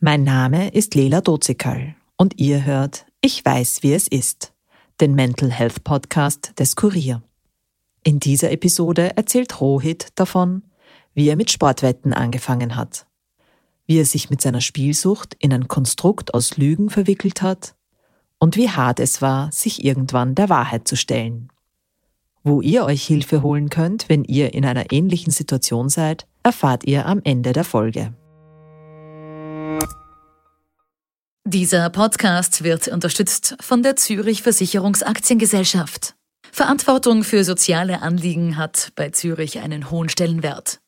Mein 0.00 0.22
Name 0.22 0.68
ist 0.68 0.94
Lela 0.94 1.20
Dozikal 1.20 1.96
und 2.16 2.38
ihr 2.38 2.64
hört 2.64 3.04
Ich 3.20 3.44
weiß, 3.44 3.82
wie 3.82 3.94
es 3.94 4.06
ist, 4.06 4.52
den 5.00 5.16
Mental 5.16 5.50
Health 5.50 5.82
Podcast 5.82 6.52
des 6.56 6.76
Kurier. 6.76 7.24
In 8.04 8.20
dieser 8.20 8.52
Episode 8.52 9.16
erzählt 9.16 9.60
Rohit 9.60 10.10
davon, 10.14 10.62
wie 11.14 11.28
er 11.28 11.34
mit 11.34 11.50
Sportwetten 11.50 12.12
angefangen 12.12 12.76
hat, 12.76 13.08
wie 13.86 13.98
er 13.98 14.04
sich 14.04 14.30
mit 14.30 14.40
seiner 14.40 14.60
Spielsucht 14.60 15.34
in 15.40 15.52
ein 15.52 15.66
Konstrukt 15.66 16.32
aus 16.32 16.56
Lügen 16.56 16.90
verwickelt 16.90 17.42
hat 17.42 17.74
und 18.38 18.56
wie 18.56 18.70
hart 18.70 19.00
es 19.00 19.20
war, 19.20 19.50
sich 19.50 19.84
irgendwann 19.84 20.36
der 20.36 20.48
Wahrheit 20.48 20.86
zu 20.86 20.94
stellen. 20.94 21.48
Wo 22.44 22.60
ihr 22.60 22.84
euch 22.84 23.04
Hilfe 23.04 23.42
holen 23.42 23.68
könnt, 23.68 24.08
wenn 24.08 24.22
ihr 24.22 24.54
in 24.54 24.64
einer 24.64 24.92
ähnlichen 24.92 25.32
Situation 25.32 25.88
seid, 25.88 26.28
erfahrt 26.44 26.84
ihr 26.84 27.04
am 27.06 27.20
Ende 27.24 27.52
der 27.52 27.64
Folge. 27.64 28.14
Dieser 31.44 31.88
Podcast 31.88 32.62
wird 32.62 32.88
unterstützt 32.88 33.56
von 33.60 33.82
der 33.82 33.96
Zürich 33.96 34.42
Versicherungsaktiengesellschaft. 34.42 36.14
Verantwortung 36.52 37.24
für 37.24 37.44
soziale 37.44 38.02
Anliegen 38.02 38.56
hat 38.56 38.92
bei 38.96 39.10
Zürich 39.10 39.58
einen 39.60 39.90
hohen 39.90 40.08
Stellenwert. 40.08 40.80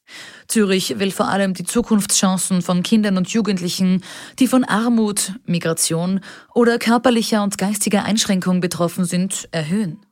Zürich 0.48 0.98
will 0.98 1.12
vor 1.12 1.28
allem 1.28 1.54
die 1.54 1.64
Zukunftschancen 1.64 2.60
von 2.60 2.82
Kindern 2.82 3.16
und 3.16 3.30
Jugendlichen, 3.30 4.02
die 4.38 4.48
von 4.48 4.64
Armut, 4.64 5.32
Migration 5.46 6.20
oder 6.54 6.78
körperlicher 6.78 7.42
und 7.42 7.56
geistiger 7.56 8.04
Einschränkung 8.04 8.60
betroffen 8.60 9.04
sind, 9.04 9.48
erhöhen. 9.52 10.04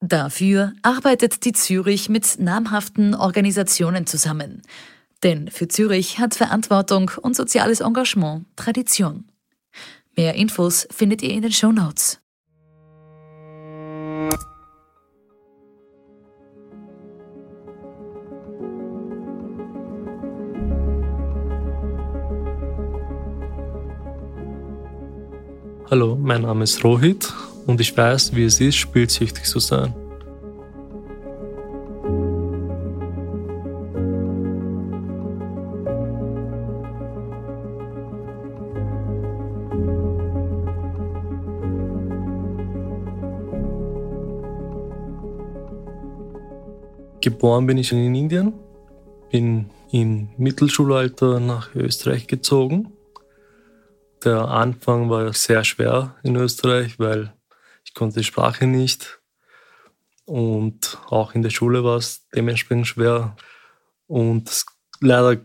Dafür 0.00 0.72
arbeitet 0.82 1.44
die 1.44 1.52
Zürich 1.52 2.08
mit 2.08 2.38
namhaften 2.38 3.14
Organisationen 3.14 4.06
zusammen. 4.06 4.62
Denn 5.22 5.50
für 5.50 5.68
Zürich 5.68 6.18
hat 6.18 6.34
Verantwortung 6.34 7.10
und 7.20 7.36
soziales 7.36 7.80
Engagement 7.80 8.46
Tradition. 8.56 9.26
Mehr 10.16 10.34
Infos 10.34 10.88
findet 10.90 11.22
ihr 11.22 11.30
in 11.30 11.42
den 11.42 11.52
Show 11.52 11.72
Notes. 11.72 12.20
Hallo, 25.90 26.16
mein 26.16 26.42
Name 26.42 26.62
ist 26.62 26.84
Rohit 26.84 27.32
und 27.66 27.80
ich 27.80 27.96
weiß, 27.96 28.36
wie 28.36 28.44
es 28.44 28.60
ist, 28.60 28.76
spielsüchtig 28.76 29.44
zu 29.44 29.58
sein. 29.58 29.92
Geboren 47.40 47.66
bin 47.66 47.78
ich 47.78 47.90
in 47.90 48.14
Indien, 48.14 48.52
bin 49.32 49.70
im 49.90 50.28
Mittelschulalter 50.36 51.40
nach 51.40 51.74
Österreich 51.74 52.26
gezogen 52.26 52.92
der 54.24 54.48
Anfang 54.48 55.08
war 55.08 55.32
sehr 55.32 55.64
schwer 55.64 56.16
in 56.22 56.36
Österreich, 56.36 56.98
weil 56.98 57.34
ich 57.84 57.94
konnte 57.94 58.20
die 58.20 58.24
Sprache 58.24 58.66
nicht. 58.66 59.20
Und 60.24 60.98
auch 61.08 61.34
in 61.34 61.42
der 61.42 61.50
Schule 61.50 61.82
war 61.84 61.96
es 61.96 62.28
dementsprechend 62.28 62.86
schwer. 62.86 63.36
Und 64.06 64.64
leider 65.00 65.40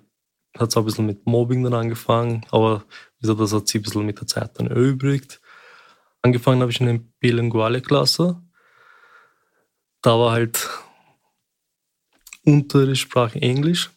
hat 0.58 0.70
es 0.70 0.78
auch 0.78 0.82
ein 0.82 0.86
bisschen 0.86 1.06
mit 1.06 1.26
Mobbing 1.26 1.64
dann 1.64 1.74
angefangen, 1.74 2.46
aber 2.52 2.84
das 3.22 3.54
hat 3.54 3.68
sich 3.68 3.80
ein 3.80 3.84
bisschen 3.84 4.06
mit 4.06 4.20
der 4.20 4.28
Zeit 4.28 4.60
dann 4.60 4.68
erübrigt. 4.68 5.42
Angefangen 6.22 6.62
habe 6.62 6.72
ich 6.72 6.80
in 6.80 6.88
der 6.88 7.00
bilinguale 7.20 7.82
Klasse. 7.82 8.42
Da 10.02 10.20
war 10.20 10.32
halt 10.32 10.70
Unterrichtssprache 12.46 13.42
Englisch. 13.42 13.92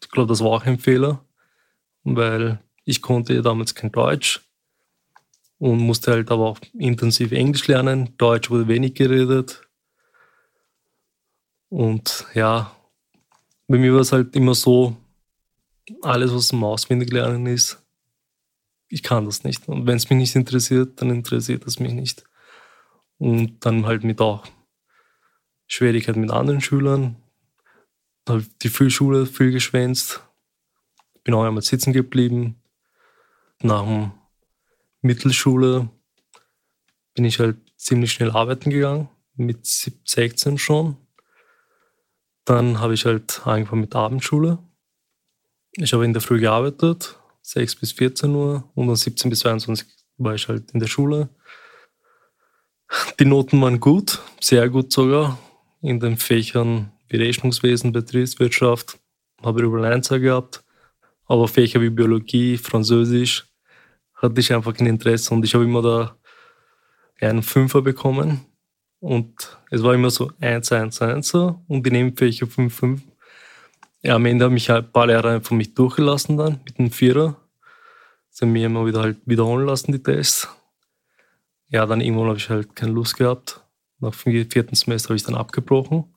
Ich 0.00 0.10
glaube, 0.10 0.28
das 0.28 0.40
war 0.40 0.50
auch 0.50 0.64
ein 0.64 0.78
Fehler, 0.78 1.24
weil 2.02 2.58
ich 2.84 3.00
konnte 3.00 3.40
damals 3.42 3.74
kein 3.74 3.92
Deutsch 3.92 4.40
und 5.58 5.78
musste 5.78 6.12
halt 6.12 6.30
aber 6.30 6.46
auch 6.46 6.58
intensiv 6.78 7.32
Englisch 7.32 7.66
lernen. 7.66 8.14
Deutsch 8.18 8.50
wurde 8.50 8.68
wenig 8.68 8.94
geredet. 8.94 9.62
Und 11.70 12.26
ja, 12.34 12.74
bei 13.66 13.78
mir 13.78 13.94
war 13.94 14.00
es 14.00 14.12
halt 14.12 14.36
immer 14.36 14.54
so, 14.54 14.96
alles, 16.02 16.32
was 16.32 16.48
zum 16.48 16.64
Auswendig 16.64 17.12
lernen 17.12 17.46
ist, 17.46 17.82
ich 18.88 19.02
kann 19.02 19.24
das 19.24 19.44
nicht. 19.44 19.68
Und 19.68 19.86
wenn 19.86 19.96
es 19.96 20.08
mich 20.08 20.18
nicht 20.18 20.36
interessiert, 20.36 21.00
dann 21.00 21.10
interessiert 21.10 21.66
es 21.66 21.80
mich 21.80 21.92
nicht. 21.92 22.24
Und 23.18 23.64
dann 23.64 23.86
halt 23.86 24.04
mit 24.04 24.20
auch 24.20 24.46
Schwierigkeiten 25.66 26.20
mit 26.20 26.30
anderen 26.30 26.60
Schülern. 26.60 27.16
Habe 28.28 28.44
die 28.62 28.90
Schule 28.90 29.26
viel 29.26 29.52
geschwänzt. 29.52 30.22
Bin 31.24 31.34
auch 31.34 31.44
einmal 31.44 31.62
sitzen 31.62 31.92
geblieben 31.92 32.60
nach 33.62 33.84
dem 33.84 34.12
Mittelschule 35.00 35.88
bin 37.14 37.24
ich 37.24 37.38
halt 37.38 37.56
ziemlich 37.76 38.12
schnell 38.12 38.30
arbeiten 38.30 38.70
gegangen, 38.70 39.08
mit 39.36 39.66
16 39.66 40.58
schon. 40.58 40.96
Dann 42.44 42.80
habe 42.80 42.94
ich 42.94 43.06
halt 43.06 43.46
angefangen 43.46 43.80
mit 43.80 43.94
Abendschule. 43.94 44.58
Ich 45.72 45.92
habe 45.92 46.04
in 46.04 46.12
der 46.12 46.22
Früh 46.22 46.40
gearbeitet, 46.40 47.18
6 47.42 47.76
bis 47.76 47.92
14 47.92 48.34
Uhr 48.34 48.68
und 48.74 48.86
dann 48.86 48.96
17 48.96 49.30
bis 49.30 49.40
22 49.40 49.86
war 50.18 50.34
ich 50.34 50.48
halt 50.48 50.70
in 50.72 50.80
der 50.80 50.86
Schule. 50.86 51.28
Die 53.18 53.24
Noten 53.24 53.60
waren 53.60 53.80
gut, 53.80 54.20
sehr 54.40 54.68
gut 54.68 54.92
sogar. 54.92 55.38
In 55.80 56.00
den 56.00 56.16
Fächern 56.16 56.92
wie 57.08 57.16
Rechnungswesen, 57.16 57.92
Betriebswirtschaft 57.92 58.98
habe 59.42 59.60
ich 59.60 59.66
über 59.66 59.82
Einser 59.82 60.18
gehabt. 60.18 60.64
Aber 61.26 61.48
Fächer 61.48 61.80
wie 61.80 61.90
Biologie, 61.90 62.56
Französisch 62.58 63.46
hatte 64.14 64.40
ich 64.40 64.52
einfach 64.52 64.74
kein 64.74 64.86
Interesse 64.86 65.32
und 65.34 65.44
ich 65.44 65.54
habe 65.54 65.64
immer 65.64 65.82
da 65.82 66.16
einen 67.20 67.42
Fünfer 67.42 67.82
bekommen. 67.82 68.40
Und 69.00 69.58
es 69.70 69.82
war 69.82 69.94
immer 69.94 70.10
so 70.10 70.30
1, 70.40 70.72
1, 70.72 71.02
1 71.02 71.34
und 71.34 71.84
die 71.84 71.90
Nebenfächer 71.90 72.46
5, 72.46 72.74
5. 72.74 73.02
Ja, 74.02 74.16
am 74.16 74.26
Ende 74.26 74.46
haben 74.46 74.54
mich 74.54 74.70
halt 74.70 74.86
ein 74.86 74.92
paar 74.92 75.06
Lehrer 75.06 75.30
einfach 75.30 75.52
mich 75.52 75.74
durchgelassen 75.74 76.36
dann 76.36 76.60
mit 76.64 76.78
einem 76.78 76.90
Vierer. 76.90 77.36
Sie 78.30 78.44
haben 78.44 78.52
mir 78.52 78.66
immer 78.66 78.86
wieder 78.86 79.00
halt 79.00 79.18
wiederholen 79.26 79.66
lassen, 79.66 79.92
die 79.92 80.02
Tests. 80.02 80.48
Ja, 81.68 81.86
dann 81.86 82.00
irgendwann 82.00 82.28
habe 82.28 82.38
ich 82.38 82.50
halt 82.50 82.74
keine 82.76 82.92
Lust 82.92 83.16
gehabt. 83.16 83.60
Nach 84.00 84.14
dem 84.14 84.50
vierten 84.50 84.74
Semester 84.74 85.10
habe 85.10 85.16
ich 85.16 85.22
dann 85.22 85.34
abgebrochen. 85.34 86.13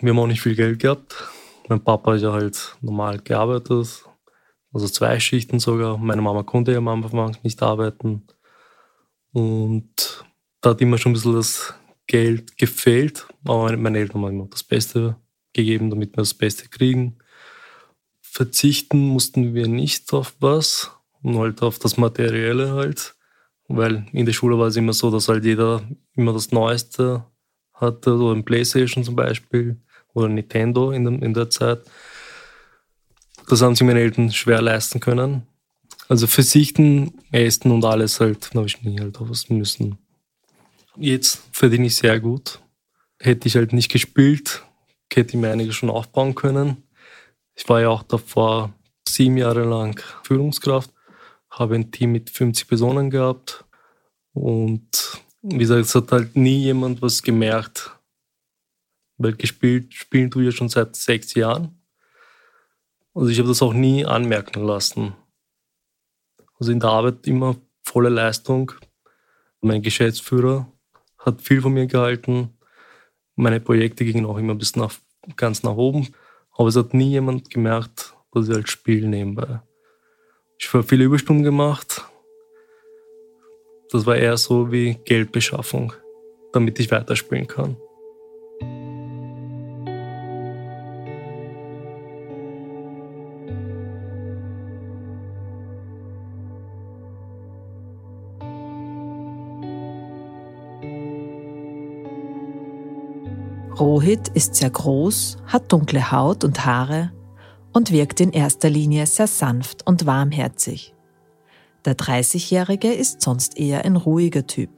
Wir 0.00 0.10
haben 0.10 0.18
auch 0.20 0.28
nicht 0.28 0.42
viel 0.42 0.54
Geld 0.54 0.78
gehabt. 0.78 1.16
Mein 1.68 1.82
Papa 1.82 2.12
hat 2.12 2.20
ja 2.20 2.32
halt 2.32 2.76
normal 2.80 3.18
gearbeitet, 3.18 4.04
also 4.72 4.86
zwei 4.86 5.18
Schichten 5.18 5.58
sogar. 5.58 5.98
Meine 5.98 6.22
Mama 6.22 6.44
konnte 6.44 6.70
ja 6.70 6.78
am 6.78 6.86
Anfang 6.86 7.36
nicht 7.42 7.60
arbeiten. 7.62 8.22
Und 9.32 10.24
da 10.60 10.70
hat 10.70 10.80
immer 10.80 10.98
schon 10.98 11.10
ein 11.10 11.14
bisschen 11.14 11.34
das 11.34 11.74
Geld 12.06 12.56
gefehlt. 12.56 13.26
Aber 13.44 13.76
meine 13.76 13.98
Eltern 13.98 14.22
haben 14.22 14.34
immer 14.34 14.46
das 14.46 14.62
Beste 14.62 15.16
gegeben, 15.52 15.90
damit 15.90 16.12
wir 16.12 16.22
das 16.22 16.34
Beste 16.34 16.68
kriegen. 16.68 17.18
Verzichten 18.20 19.00
mussten 19.00 19.52
wir 19.52 19.66
nicht 19.66 20.12
auf 20.12 20.36
was, 20.38 20.92
nur 21.22 21.42
halt 21.42 21.60
auf 21.62 21.80
das 21.80 21.96
Materielle 21.96 22.72
halt. 22.72 23.16
Weil 23.66 24.06
in 24.12 24.26
der 24.26 24.32
Schule 24.32 24.58
war 24.60 24.68
es 24.68 24.76
immer 24.76 24.92
so, 24.92 25.10
dass 25.10 25.28
halt 25.28 25.44
jeder 25.44 25.82
immer 26.14 26.32
das 26.32 26.52
Neueste 26.52 27.24
hatte, 27.74 28.16
so 28.16 28.30
ein 28.30 28.44
Playstation 28.44 29.02
zum 29.02 29.16
Beispiel 29.16 29.80
oder 30.18 30.28
Nintendo 30.28 30.90
in, 30.90 31.04
der, 31.04 31.22
in 31.22 31.34
der 31.34 31.50
Zeit. 31.50 31.80
Das 33.48 33.62
haben 33.62 33.74
sich 33.74 33.86
meine 33.86 34.00
Eltern 34.00 34.30
schwer 34.30 34.60
leisten 34.60 35.00
können. 35.00 35.46
Also 36.08 36.26
verzichten, 36.26 37.14
essen 37.32 37.70
und 37.70 37.84
alles 37.84 38.20
halt, 38.20 38.50
habe 38.54 38.66
ich 38.66 38.82
nie 38.82 38.98
halt 38.98 39.16
was 39.20 39.48
müssen. 39.48 39.98
Jetzt 40.96 41.42
verdiene 41.52 41.86
ich 41.86 41.96
sehr 41.96 42.18
gut. 42.20 42.60
Hätte 43.20 43.48
ich 43.48 43.56
halt 43.56 43.72
nicht 43.72 43.90
gespielt, 43.90 44.62
hätte 45.12 45.30
ich 45.30 45.40
mir 45.40 45.50
einiges 45.50 45.76
schon 45.76 45.90
aufbauen 45.90 46.34
können. 46.34 46.82
Ich 47.54 47.68
war 47.68 47.80
ja 47.80 47.88
auch 47.88 48.02
davor 48.02 48.72
sieben 49.06 49.36
Jahre 49.36 49.64
lang 49.64 50.00
Führungskraft, 50.22 50.90
habe 51.50 51.74
ein 51.74 51.90
Team 51.90 52.12
mit 52.12 52.30
50 52.30 52.68
Personen 52.68 53.10
gehabt 53.10 53.64
und 54.32 55.18
wie 55.42 55.58
gesagt, 55.58 55.80
es 55.80 55.94
hat 55.94 56.12
halt 56.12 56.36
nie 56.36 56.62
jemand 56.62 57.02
was 57.02 57.22
gemerkt, 57.22 57.97
weil 59.18 59.34
gespielt, 59.34 59.92
spielen 59.92 60.30
tue 60.30 60.42
ich 60.42 60.46
ja 60.46 60.52
schon 60.52 60.68
seit 60.68 60.96
sechs 60.96 61.34
Jahren. 61.34 61.78
Also 63.14 63.28
ich 63.30 63.38
habe 63.38 63.48
das 63.48 63.62
auch 63.62 63.74
nie 63.74 64.06
anmerken 64.06 64.62
lassen. 64.62 65.14
Also 66.58 66.72
in 66.72 66.80
der 66.80 66.90
Arbeit 66.90 67.26
immer 67.26 67.56
volle 67.82 68.08
Leistung. 68.08 68.72
Mein 69.60 69.82
Geschäftsführer 69.82 70.70
hat 71.18 71.42
viel 71.42 71.60
von 71.60 71.72
mir 71.72 71.86
gehalten. 71.86 72.56
Meine 73.34 73.60
Projekte 73.60 74.04
gingen 74.04 74.26
auch 74.26 74.38
immer 74.38 74.54
bis 74.54 74.76
nach, 74.76 74.94
ganz 75.36 75.62
nach 75.62 75.76
oben. 75.76 76.08
Aber 76.52 76.68
es 76.68 76.76
hat 76.76 76.94
nie 76.94 77.10
jemand 77.10 77.50
gemerkt, 77.50 78.14
dass 78.32 78.48
ich 78.48 78.54
halt 78.54 78.68
spiele 78.68 79.08
nebenbei. 79.08 79.60
Ich 80.58 80.72
habe 80.72 80.84
viele 80.84 81.04
Überstunden 81.04 81.44
gemacht. 81.44 82.04
Das 83.90 84.06
war 84.06 84.16
eher 84.16 84.36
so 84.36 84.70
wie 84.70 84.94
Geldbeschaffung, 85.04 85.92
damit 86.52 86.78
ich 86.78 86.90
weiterspielen 86.90 87.46
kann. 87.46 87.76
Rohit 103.78 104.26
ist 104.34 104.56
sehr 104.56 104.70
groß, 104.70 105.36
hat 105.46 105.70
dunkle 105.70 106.10
Haut 106.10 106.42
und 106.42 106.66
Haare 106.66 107.12
und 107.72 107.92
wirkt 107.92 108.20
in 108.20 108.32
erster 108.32 108.68
Linie 108.68 109.06
sehr 109.06 109.28
sanft 109.28 109.86
und 109.86 110.04
warmherzig. 110.04 110.94
Der 111.84 111.96
30-Jährige 111.96 112.92
ist 112.92 113.22
sonst 113.22 113.56
eher 113.56 113.84
ein 113.84 113.94
ruhiger 113.94 114.48
Typ. 114.48 114.70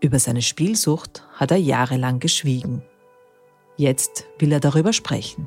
Über 0.00 0.18
seine 0.18 0.42
Spielsucht 0.42 1.22
hat 1.34 1.52
er 1.52 1.58
jahrelang 1.58 2.18
geschwiegen. 2.18 2.82
Jetzt 3.76 4.26
will 4.40 4.50
er 4.50 4.60
darüber 4.60 4.92
sprechen. 4.92 5.46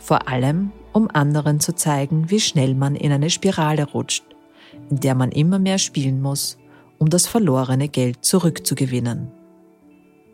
Vor 0.00 0.26
allem, 0.26 0.72
um 0.92 1.08
anderen 1.08 1.60
zu 1.60 1.72
zeigen, 1.72 2.30
wie 2.30 2.40
schnell 2.40 2.74
man 2.74 2.96
in 2.96 3.12
eine 3.12 3.30
Spirale 3.30 3.84
rutscht, 3.84 4.24
in 4.90 4.98
der 4.98 5.14
man 5.14 5.30
immer 5.30 5.60
mehr 5.60 5.78
spielen 5.78 6.20
muss, 6.20 6.58
um 6.98 7.10
das 7.10 7.28
verlorene 7.28 7.88
Geld 7.88 8.24
zurückzugewinnen 8.24 9.30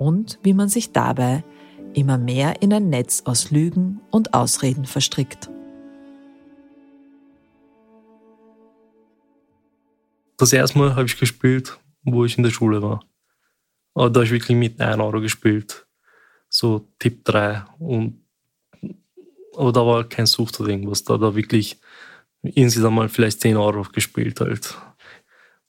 und 0.00 0.38
wie 0.42 0.54
man 0.54 0.70
sich 0.70 0.92
dabei 0.92 1.44
immer 1.92 2.16
mehr 2.16 2.62
in 2.62 2.72
ein 2.72 2.88
Netz 2.88 3.22
aus 3.26 3.50
Lügen 3.50 4.00
und 4.10 4.32
Ausreden 4.32 4.86
verstrickt. 4.86 5.50
Das 10.38 10.54
erste 10.54 10.78
Mal 10.78 10.96
habe 10.96 11.04
ich 11.04 11.18
gespielt, 11.18 11.78
wo 12.02 12.24
ich 12.24 12.38
in 12.38 12.44
der 12.44 12.50
Schule 12.50 12.82
war. 12.82 13.04
Aber 13.92 14.08
da 14.08 14.20
habe 14.20 14.24
ich 14.24 14.30
wirklich 14.30 14.56
mit 14.56 14.80
1 14.80 14.98
Euro 15.02 15.20
gespielt. 15.20 15.86
So 16.48 16.88
Tipp 16.98 17.22
3. 17.26 17.66
Und, 17.78 18.24
aber 19.54 19.72
da 19.72 19.84
war 19.84 20.08
kein 20.08 20.24
Sucht 20.24 20.58
oder 20.60 20.70
irgendwas. 20.70 21.04
Da 21.04 21.18
da 21.18 21.34
wirklich 21.34 21.78
insgesamt 22.42 22.96
mal 22.96 23.10
vielleicht 23.10 23.42
10 23.42 23.58
Euro 23.58 23.82
gespielt 23.82 24.40
halt. 24.40 24.78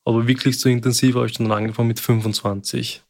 Aber 0.05 0.25
wirklich 0.25 0.57
so 0.57 0.69
intensiv 0.69 1.15
habe 1.15 1.25
ich 1.25 1.33
dann 1.33 1.51
angefangen 1.51 1.89
mit 1.89 1.99
25 1.99 3.03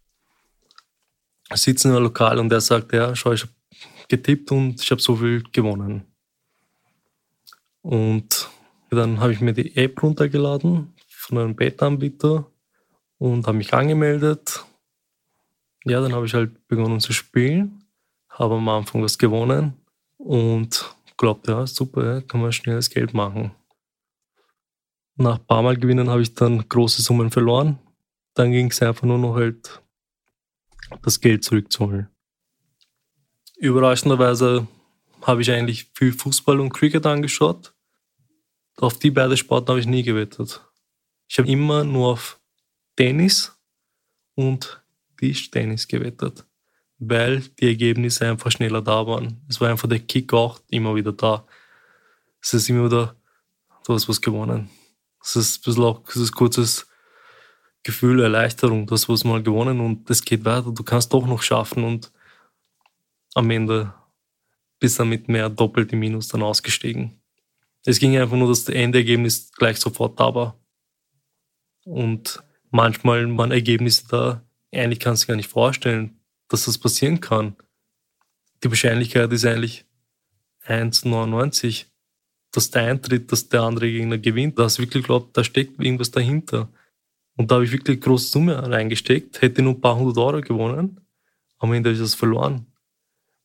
sitzen 1.58 1.90
in 1.90 1.96
einem 1.96 2.04
Lokal 2.06 2.40
und 2.40 2.50
der 2.50 2.62
sagt, 2.62 2.94
ja, 2.94 3.16
schau, 3.16 3.34
ich 3.34 3.42
habe 3.42 3.52
getippt 4.08 4.52
und 4.52 4.82
ich 4.82 4.92
habe 4.92 5.02
so 5.02 5.16
viel 5.16 5.44
gewonnen. 5.52 6.06
Und 7.82 8.50
dann 8.90 9.20
habe 9.20 9.34
ich 9.34 9.42
mir 9.42 9.54
die 9.54 9.76
App 9.76 10.02
runtergeladen 10.04 10.94
von 11.08 11.38
einem 11.38 11.56
Beta-Anbieter 11.56 12.46
und 13.18 13.48
habe 13.48 13.58
mich 13.58 13.74
angemeldet. 13.74 14.66
Ja, 15.86 16.02
dann 16.02 16.14
habe 16.14 16.26
ich 16.26 16.34
halt 16.34 16.68
begonnen 16.68 17.00
zu 17.00 17.14
spielen, 17.14 17.84
habe 18.30 18.56
am 18.56 18.70
Anfang 18.70 19.02
was 19.02 19.18
gewonnen 19.18 19.74
und 20.18 20.94
glaubte, 21.18 21.52
ja, 21.52 21.66
super, 21.66 22.22
kann 22.22 22.42
man 22.42 22.52
schnelles 22.52 22.90
Geld 22.90 23.14
machen. 23.14 23.52
Nach 25.16 25.38
ein 25.40 25.46
paar 25.46 25.62
Mal 25.62 25.78
gewinnen 25.78 26.10
habe 26.10 26.22
ich 26.22 26.34
dann 26.34 26.68
große 26.68 27.02
Summen 27.02 27.32
verloren. 27.32 27.80
Dann 28.34 28.52
ging 28.52 28.72
es 28.72 28.82
einfach 28.82 29.04
nur 29.04 29.18
noch 29.18 29.36
halt 29.36 29.82
das 31.02 31.20
Geld 31.20 31.44
zurückzuholen. 31.44 32.10
Überraschenderweise 33.58 34.68
habe 35.22 35.42
ich 35.42 35.52
eigentlich 35.52 35.92
viel 35.94 36.14
Fußball 36.14 36.60
und 36.60 36.74
Cricket 36.74 37.06
angeschaut. 37.06 37.74
Auf 38.78 38.98
die 38.98 39.12
beiden 39.12 39.38
Sporten 39.38 39.70
habe 39.70 39.80
ich 39.80 39.86
nie 39.86 40.04
gewettet. 40.04 40.62
Ich 41.28 41.38
habe 41.38 41.48
immer 41.48 41.84
nur 41.84 42.10
auf 42.10 42.40
Tennis 42.96 43.56
und 44.36 44.82
Tischtennis 45.18 45.88
gewettet, 45.88 46.46
weil 46.98 47.42
die 47.60 47.68
Ergebnisse 47.68 48.28
einfach 48.28 48.52
schneller 48.52 48.82
da 48.82 49.06
waren. 49.06 49.42
Es 49.48 49.62
war 49.62 49.70
einfach 49.70 49.88
der 49.88 50.00
Kick 50.00 50.34
auch 50.34 50.60
immer 50.70 50.96
wieder 50.96 51.14
da. 51.14 51.46
Es 52.42 52.54
ist 52.54 52.70
immer 52.70 52.86
wieder, 52.86 53.16
du 53.86 53.94
hast 53.94 54.10
was 54.10 54.22
gewonnen. 54.22 54.70
Es 55.24 55.36
ist 55.36 55.60
ein 55.60 55.62
bisschen 55.66 55.84
auch 55.84 56.04
dieses 56.12 56.32
kurzes 56.32 56.88
Gefühl, 57.84 58.22
Erleichterung, 58.22 58.86
das 58.86 59.10
was 59.10 59.24
mal 59.24 59.42
gewonnen 59.42 59.80
und 59.80 60.10
es 60.10 60.24
geht 60.24 60.46
weiter, 60.46 60.72
du 60.72 60.84
kannst 60.84 61.12
doch 61.14 61.26
noch 61.26 61.42
schaffen 61.42 61.84
und 61.84 62.12
am 63.34 63.50
Ende 63.50 63.94
bist 64.80 65.00
du 65.00 65.06
mit 65.06 65.28
mehr 65.28 65.50
doppelt 65.50 65.92
im 65.94 66.00
Minus 66.00 66.28
dann 66.28 66.44
ausgestiegen. 66.44 67.22
Es 67.86 68.00
ging 68.00 68.18
einfach 68.18 68.38
nur, 68.38 68.50
dass 68.50 68.66
das 68.66 68.76
Endergebnis 68.76 69.52
gleich 69.54 69.78
sofort 69.78 70.20
da 70.20 70.34
war. 70.36 70.60
Und 71.84 72.44
manchmal 72.70 73.26
waren 73.38 73.52
Ergebnisse 73.52 74.08
da, 74.08 74.44
eigentlich 74.72 75.00
kannst 75.00 75.24
du 75.24 75.28
gar 75.28 75.36
nicht 75.36 75.50
vorstellen, 75.50 76.20
dass 76.48 76.66
das 76.66 76.78
passieren 76.78 77.20
kann. 77.20 77.56
Die 78.64 78.70
Wahrscheinlichkeit 78.70 79.32
ist 79.32 79.46
eigentlich 79.46 79.86
1,99, 80.66 81.86
dass 82.52 82.70
der 82.70 82.84
eintritt, 82.84 83.32
dass 83.32 83.50
der 83.50 83.62
andere 83.62 83.90
Gegner 83.90 84.18
gewinnt. 84.18 84.60
Da 84.60 84.64
hast 84.64 84.78
du 84.78 84.84
wirklich 84.84 85.04
glaubt, 85.04 85.36
da 85.36 85.44
steckt 85.44 85.80
irgendwas 85.80 86.12
dahinter. 86.12 86.70
Und 87.38 87.50
da 87.50 87.56
habe 87.56 87.66
ich 87.66 87.72
wirklich 87.72 87.98
eine 87.98 88.06
große 88.06 88.30
Summe 88.30 88.70
reingesteckt, 88.70 89.42
hätte 89.42 89.62
nur 89.62 89.74
ein 89.74 89.82
paar 89.82 89.98
hundert 89.98 90.18
Euro 90.18 90.42
gewonnen. 90.42 91.00
Am 91.60 91.74
Ende 91.74 91.90
habe 91.90 91.96
ich 91.96 92.02
das 92.02 92.16
verloren. 92.16 92.66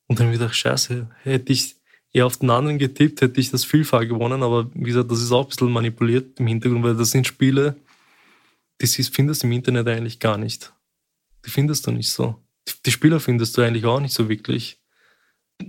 Und 0.06 0.18
dann 0.18 0.26
habe 0.26 0.34
ich 0.34 0.40
gedacht, 0.40 0.56
scheiße, 0.56 1.08
hätte 1.22 1.52
ich 1.52 1.76
eher 2.12 2.26
auf 2.26 2.38
den 2.38 2.50
anderen 2.50 2.78
getippt, 2.78 3.20
hätte 3.20 3.40
ich 3.40 3.50
das 3.50 3.64
vielfach 3.64 4.00
gewonnen. 4.00 4.42
Aber 4.42 4.70
wie 4.74 4.84
gesagt, 4.84 5.10
das 5.10 5.20
ist 5.20 5.32
auch 5.32 5.44
ein 5.44 5.48
bisschen 5.48 5.72
manipuliert 5.72 6.40
im 6.40 6.46
Hintergrund, 6.46 6.84
weil 6.84 6.96
das 6.96 7.10
sind 7.10 7.26
Spiele, 7.26 7.76
die 8.80 8.86
findest 8.86 9.42
du 9.42 9.46
im 9.46 9.52
Internet 9.52 9.88
eigentlich 9.88 10.18
gar 10.18 10.38
nicht. 10.38 10.72
Die 11.44 11.50
findest 11.50 11.86
du 11.86 11.92
nicht 11.92 12.10
so. 12.10 12.36
Die 12.84 12.90
Spieler 12.90 13.20
findest 13.20 13.56
du 13.56 13.62
eigentlich 13.62 13.84
auch 13.84 14.00
nicht 14.00 14.14
so 14.14 14.28
wirklich. 14.28 14.80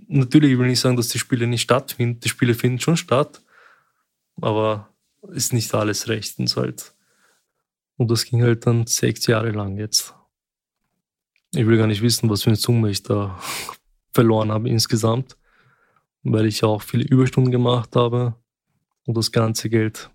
Natürlich 0.08 0.58
will 0.58 0.66
ich 0.66 0.72
nicht 0.72 0.80
sagen, 0.80 0.98
dass 0.98 1.10
die 1.10 1.20
Spiele 1.20 1.48
nicht 1.48 1.62
stattfinden. 1.62 2.20
Die 2.20 2.30
Spiele 2.30 2.54
finden 2.54 2.80
schon 2.80 2.98
statt, 2.98 3.42
aber 4.42 4.90
ist 5.32 5.54
nicht 5.54 5.74
alles 5.74 6.08
rechtens 6.08 6.58
halt. 6.58 6.94
Und 7.98 8.12
das 8.12 8.26
ging 8.26 8.44
halt 8.44 8.66
dann 8.66 8.86
sechs 8.86 9.26
Jahre 9.28 9.52
lang 9.52 9.78
jetzt. 9.78 10.14
Ich 11.52 11.66
will 11.66 11.78
gar 11.78 11.88
nicht 11.88 12.04
wissen, 12.04 12.30
was 12.30 12.44
für 12.44 12.52
eine 12.52 12.56
Summe 12.56 12.92
ich 12.92 13.04
da 13.04 13.40
verloren 14.14 14.52
habe 14.52 14.70
insgesamt, 14.70 15.36
weil 16.24 16.46
ich 16.46 16.64
auch 16.64 16.82
viele 16.82 17.04
Überstunden 17.06 17.52
gemacht 17.52 17.96
habe 17.96 18.36
und 19.06 19.18
das 19.18 19.32
ganze 19.32 19.70
Geld 19.70 20.12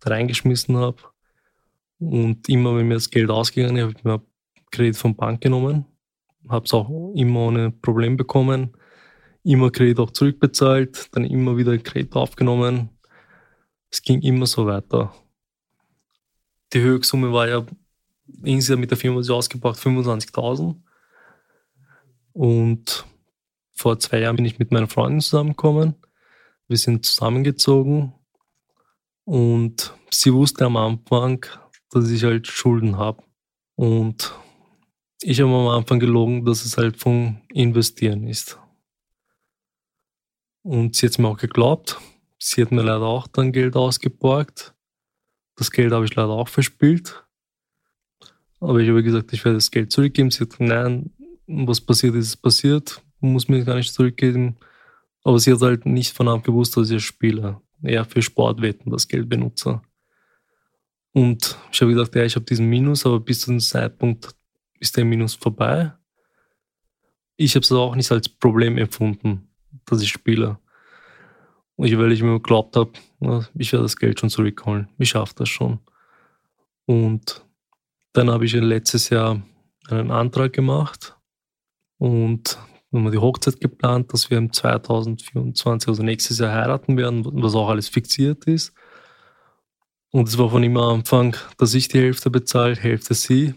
da 0.00 0.10
reingeschmissen 0.10 0.76
habe. 0.76 0.98
Und 2.00 2.48
immer, 2.48 2.76
wenn 2.76 2.88
mir 2.88 2.94
das 2.94 3.10
Geld 3.10 3.30
ausgegangen 3.30 3.76
ist, 3.76 3.82
habe 3.82 3.94
ich 3.96 4.04
mir 4.04 4.22
Kredit 4.72 4.96
von 4.96 5.14
Bank 5.14 5.40
genommen, 5.40 5.86
habe 6.48 6.64
es 6.64 6.74
auch 6.74 6.90
immer 7.14 7.40
ohne 7.40 7.70
Problem 7.70 8.16
bekommen, 8.16 8.76
immer 9.44 9.70
Kredit 9.70 10.00
auch 10.00 10.10
zurückbezahlt, 10.10 11.14
dann 11.14 11.24
immer 11.24 11.56
wieder 11.56 11.78
Kredit 11.78 12.16
aufgenommen. 12.16 12.90
Es 13.90 14.02
ging 14.02 14.20
immer 14.22 14.46
so 14.46 14.66
weiter 14.66 15.14
die 16.74 16.80
Höchstsumme 16.80 17.32
war 17.32 17.48
ja 17.48 17.64
insgesamt 18.42 18.80
mit 18.80 18.90
der 18.90 18.98
Firma, 18.98 19.20
die 19.20 19.30
ausgebracht, 19.30 19.78
25.000. 19.78 20.76
Und 22.32 23.04
vor 23.72 23.98
zwei 23.98 24.20
Jahren 24.20 24.36
bin 24.36 24.44
ich 24.44 24.58
mit 24.58 24.72
meiner 24.72 24.88
Freundin 24.88 25.20
zusammengekommen. 25.20 25.94
Wir 26.66 26.78
sind 26.78 27.04
zusammengezogen 27.06 28.14
und 29.24 29.94
sie 30.10 30.32
wusste 30.32 30.64
am 30.64 30.76
Anfang, 30.76 31.44
dass 31.90 32.10
ich 32.10 32.24
halt 32.24 32.46
Schulden 32.46 32.96
habe. 32.98 33.22
Und 33.76 34.34
ich 35.22 35.40
habe 35.40 35.50
am 35.50 35.68
Anfang 35.68 36.00
gelogen, 36.00 36.44
dass 36.44 36.64
es 36.64 36.76
halt 36.76 36.96
von 36.96 37.40
Investieren 37.52 38.26
ist. 38.26 38.58
Und 40.62 40.96
sie 40.96 41.06
hat 41.06 41.18
mir 41.18 41.28
auch 41.28 41.38
geglaubt. 41.38 42.00
Sie 42.38 42.62
hat 42.62 42.72
mir 42.72 42.82
leider 42.82 43.02
auch 43.02 43.26
dann 43.26 43.52
Geld 43.52 43.76
ausgeborgt. 43.76 44.73
Das 45.56 45.70
Geld 45.70 45.92
habe 45.92 46.04
ich 46.04 46.14
leider 46.14 46.30
auch 46.30 46.48
verspielt. 46.48 47.24
Aber 48.60 48.78
ich 48.78 48.88
habe 48.88 49.02
gesagt, 49.02 49.32
ich 49.32 49.44
werde 49.44 49.58
das 49.58 49.70
Geld 49.70 49.92
zurückgeben. 49.92 50.30
Sie 50.30 50.40
hat 50.40 50.50
gesagt, 50.50 50.60
nein, 50.60 51.10
was 51.46 51.80
passiert 51.80 52.14
ist, 52.14 52.28
ist 52.28 52.36
passiert. 52.36 53.02
Muss 53.20 53.48
mir 53.48 53.64
gar 53.64 53.76
nicht 53.76 53.92
zurückgeben. 53.92 54.56
Aber 55.22 55.38
sie 55.38 55.52
hat 55.52 55.60
halt 55.60 55.86
nicht 55.86 56.14
von 56.16 56.28
Anfang 56.28 56.44
gewusst, 56.44 56.76
dass 56.76 56.88
ich 56.88 56.94
als 56.94 57.02
Spieler 57.02 57.62
eher 57.82 58.04
für 58.04 58.22
Sportwetten 58.22 58.90
das 58.90 59.08
Geld 59.08 59.28
benutze. 59.28 59.80
Und 61.12 61.56
ich 61.70 61.80
habe 61.80 61.92
gesagt, 61.92 62.14
ja, 62.16 62.24
ich 62.24 62.34
habe 62.34 62.44
diesen 62.44 62.66
Minus, 62.66 63.06
aber 63.06 63.20
bis 63.20 63.40
zu 63.40 63.50
dem 63.50 63.60
Zeitpunkt 63.60 64.34
ist 64.80 64.96
der 64.96 65.04
Minus 65.04 65.34
vorbei. 65.34 65.92
Ich 67.36 67.54
habe 67.54 67.62
es 67.62 67.72
auch 67.72 67.94
nicht 67.94 68.10
als 68.10 68.28
Problem 68.28 68.78
empfunden, 68.78 69.48
dass 69.86 70.02
ich 70.02 70.10
spiele. 70.10 70.58
Ich, 71.76 71.98
weil 71.98 72.12
ich 72.12 72.22
mir 72.22 72.34
geglaubt 72.34 72.76
habe, 72.76 72.92
ich 73.54 73.72
werde 73.72 73.84
das 73.84 73.96
Geld 73.96 74.20
schon 74.20 74.30
zurückholen. 74.30 74.88
Ich 74.98 75.10
schaffe 75.10 75.34
das 75.36 75.48
schon. 75.48 75.80
Und 76.86 77.44
dann 78.12 78.30
habe 78.30 78.44
ich 78.44 78.52
letztes 78.52 79.08
Jahr 79.08 79.42
einen 79.88 80.10
Antrag 80.10 80.52
gemacht 80.52 81.16
und 81.98 82.58
haben 82.92 83.10
die 83.10 83.18
Hochzeit 83.18 83.60
geplant, 83.60 84.12
dass 84.12 84.30
wir 84.30 84.38
im 84.38 84.52
2024, 84.52 85.88
also 85.88 86.02
nächstes 86.02 86.38
Jahr 86.38 86.52
heiraten 86.52 86.96
werden, 86.96 87.24
was 87.42 87.54
auch 87.54 87.68
alles 87.68 87.88
fixiert 87.88 88.44
ist. 88.44 88.72
Und 90.12 90.28
es 90.28 90.38
war 90.38 90.50
von 90.50 90.62
immer 90.62 90.92
Anfang, 90.92 91.36
dass 91.58 91.74
ich 91.74 91.88
die 91.88 91.98
Hälfte 91.98 92.30
bezahle, 92.30 92.76
Hälfte 92.76 93.14
sie. 93.14 93.54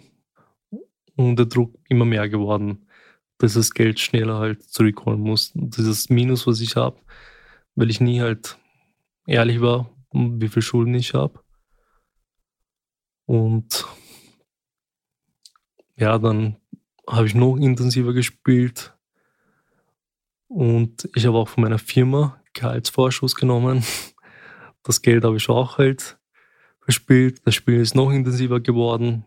Und 1.15 1.35
der 1.37 1.45
Druck 1.45 1.75
immer 1.87 2.05
mehr 2.05 2.29
geworden, 2.29 2.87
dass 3.37 3.53
das 3.53 3.71
Geld 3.71 3.99
schneller 3.99 4.39
halt 4.39 4.63
zurückholen 4.63 5.19
muss. 5.19 5.51
Und 5.51 5.77
dieses 5.77 6.09
Minus, 6.09 6.47
was 6.47 6.59
ich 6.61 6.75
habe, 6.75 6.97
weil 7.77 7.91
ich 7.91 8.01
nie 8.01 8.19
halt 8.21 8.57
ehrlich 9.27 9.61
war, 9.61 9.89
wie 10.11 10.49
viel 10.49 10.63
Schulden 10.63 10.95
ich 10.95 11.13
habe. 11.13 11.39
Und 13.25 13.85
ja, 15.95 16.17
dann 16.17 16.57
habe 17.07 17.27
ich 17.27 17.35
noch 17.35 17.55
intensiver 17.55 18.13
gespielt. 18.13 18.97
Und 20.47 21.07
ich 21.13 21.27
habe 21.27 21.37
auch 21.37 21.49
von 21.49 21.61
meiner 21.61 21.77
Firma 21.79 22.41
Gehaltsvorschuss 22.53 23.35
genommen. 23.35 23.85
Das 24.83 25.01
Geld 25.01 25.25
habe 25.25 25.35
ich 25.35 25.49
auch 25.49 25.77
halt 25.77 26.17
verspielt. 26.79 27.45
Das 27.45 27.55
Spiel 27.55 27.81
ist 27.81 27.93
noch 27.93 28.09
intensiver 28.09 28.61
geworden. 28.61 29.25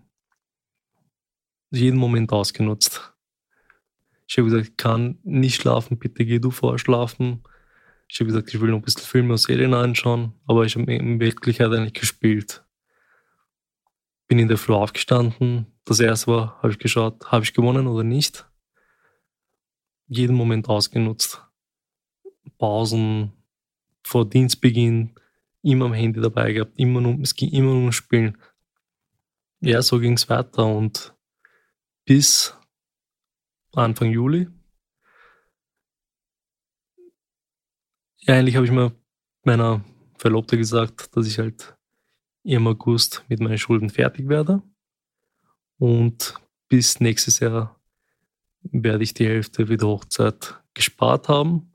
Jeden 1.71 1.99
Moment 1.99 2.33
ausgenutzt. 2.33 3.13
Ich 4.27 4.39
habe 4.39 4.49
gesagt, 4.49 4.69
ich 4.71 4.77
kann 4.79 5.19
nicht 5.23 5.61
schlafen, 5.61 5.99
bitte 5.99 6.25
geh 6.25 6.39
du 6.39 6.51
vorschlafen. 6.51 7.43
Ich 8.13 8.19
habe 8.19 8.27
gesagt, 8.27 8.53
ich 8.53 8.61
will 8.61 8.71
noch 8.71 8.79
ein 8.79 8.83
bisschen 8.83 9.03
Filme 9.03 9.35
und 9.35 9.39
Serien 9.39 9.73
anschauen, 9.73 10.33
aber 10.47 10.65
ich 10.65 10.75
habe 10.75 10.93
in 10.93 11.21
Wirklichkeit 11.21 11.69
eigentlich 11.69 11.95
gespielt. 11.95 12.65
Bin 14.27 14.41
in 14.41 14.49
der 14.49 14.59
Früh 14.59 14.75
aufgestanden. 14.75 15.67
Das 15.85 16.01
erste 16.01 16.27
war, 16.33 16.59
habe 16.61 16.73
ich 16.73 16.81
geschaut, 16.81 17.31
habe 17.31 17.45
ich 17.45 17.55
gewonnen 17.55 17.87
oder 17.87 18.03
nicht. 18.03 18.47
Jeden 20.09 20.35
Moment 20.35 20.69
ausgenutzt. 20.69 21.41
Pausen, 22.59 23.33
vor 24.03 24.29
Dienstbeginn, 24.29 25.15
immer 25.63 25.85
am 25.85 25.95
Handy 25.95 26.21
dabei 26.21 26.53
gehabt, 26.53 26.79
immer 26.79 27.01
nur, 27.01 27.21
es 27.21 27.35
ging 27.37 27.51
immer 27.51 27.71
um 27.71 27.93
Spielen. 27.93 28.37
Ja, 29.61 29.83
so 29.83 30.01
ging 30.01 30.15
es 30.15 30.29
weiter 30.29 30.67
und 30.67 31.15
bis 32.05 32.57
Anfang 33.73 34.11
Juli. 34.11 34.49
Ja, 38.23 38.35
eigentlich 38.35 38.57
habe 38.57 38.67
ich 38.67 38.73
mir 38.73 38.93
meiner 39.45 39.83
Verlobte 40.19 40.59
gesagt, 40.59 41.17
dass 41.17 41.27
ich 41.27 41.39
halt 41.39 41.75
im 42.43 42.67
August 42.67 43.25
mit 43.29 43.41
meinen 43.41 43.59
Schulden 43.59 43.89
fertig 43.89 44.29
werde. 44.29 44.63
Und 45.79 46.35
bis 46.69 47.01
nächstes 47.01 47.41
Jahr 47.41 47.81
werde 48.63 49.05
ich 49.05 49.15
die 49.15 49.27
Hälfte 49.27 49.67
für 49.67 49.77
die 49.79 49.85
Hochzeit 49.85 50.61
gespart 50.75 51.29
haben. 51.29 51.73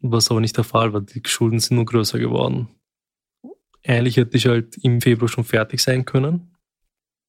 Was 0.00 0.30
aber 0.30 0.40
nicht 0.40 0.56
der 0.56 0.64
Fall 0.64 0.92
war. 0.92 1.00
Die 1.00 1.22
Schulden 1.24 1.60
sind 1.60 1.76
nur 1.76 1.86
größer 1.86 2.18
geworden. 2.18 2.68
Eigentlich 3.86 4.16
hätte 4.16 4.36
ich 4.36 4.46
halt 4.46 4.76
im 4.78 5.00
Februar 5.00 5.28
schon 5.28 5.44
fertig 5.44 5.80
sein 5.80 6.04
können, 6.04 6.56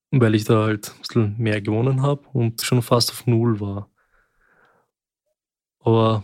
weil 0.10 0.34
ich 0.34 0.46
da 0.46 0.64
halt 0.64 0.90
ein 0.90 1.00
bisschen 1.00 1.38
mehr 1.38 1.62
gewonnen 1.62 2.02
habe 2.02 2.28
und 2.30 2.62
schon 2.62 2.82
fast 2.82 3.12
auf 3.12 3.28
Null 3.28 3.60
war. 3.60 3.92
Aber 5.80 6.24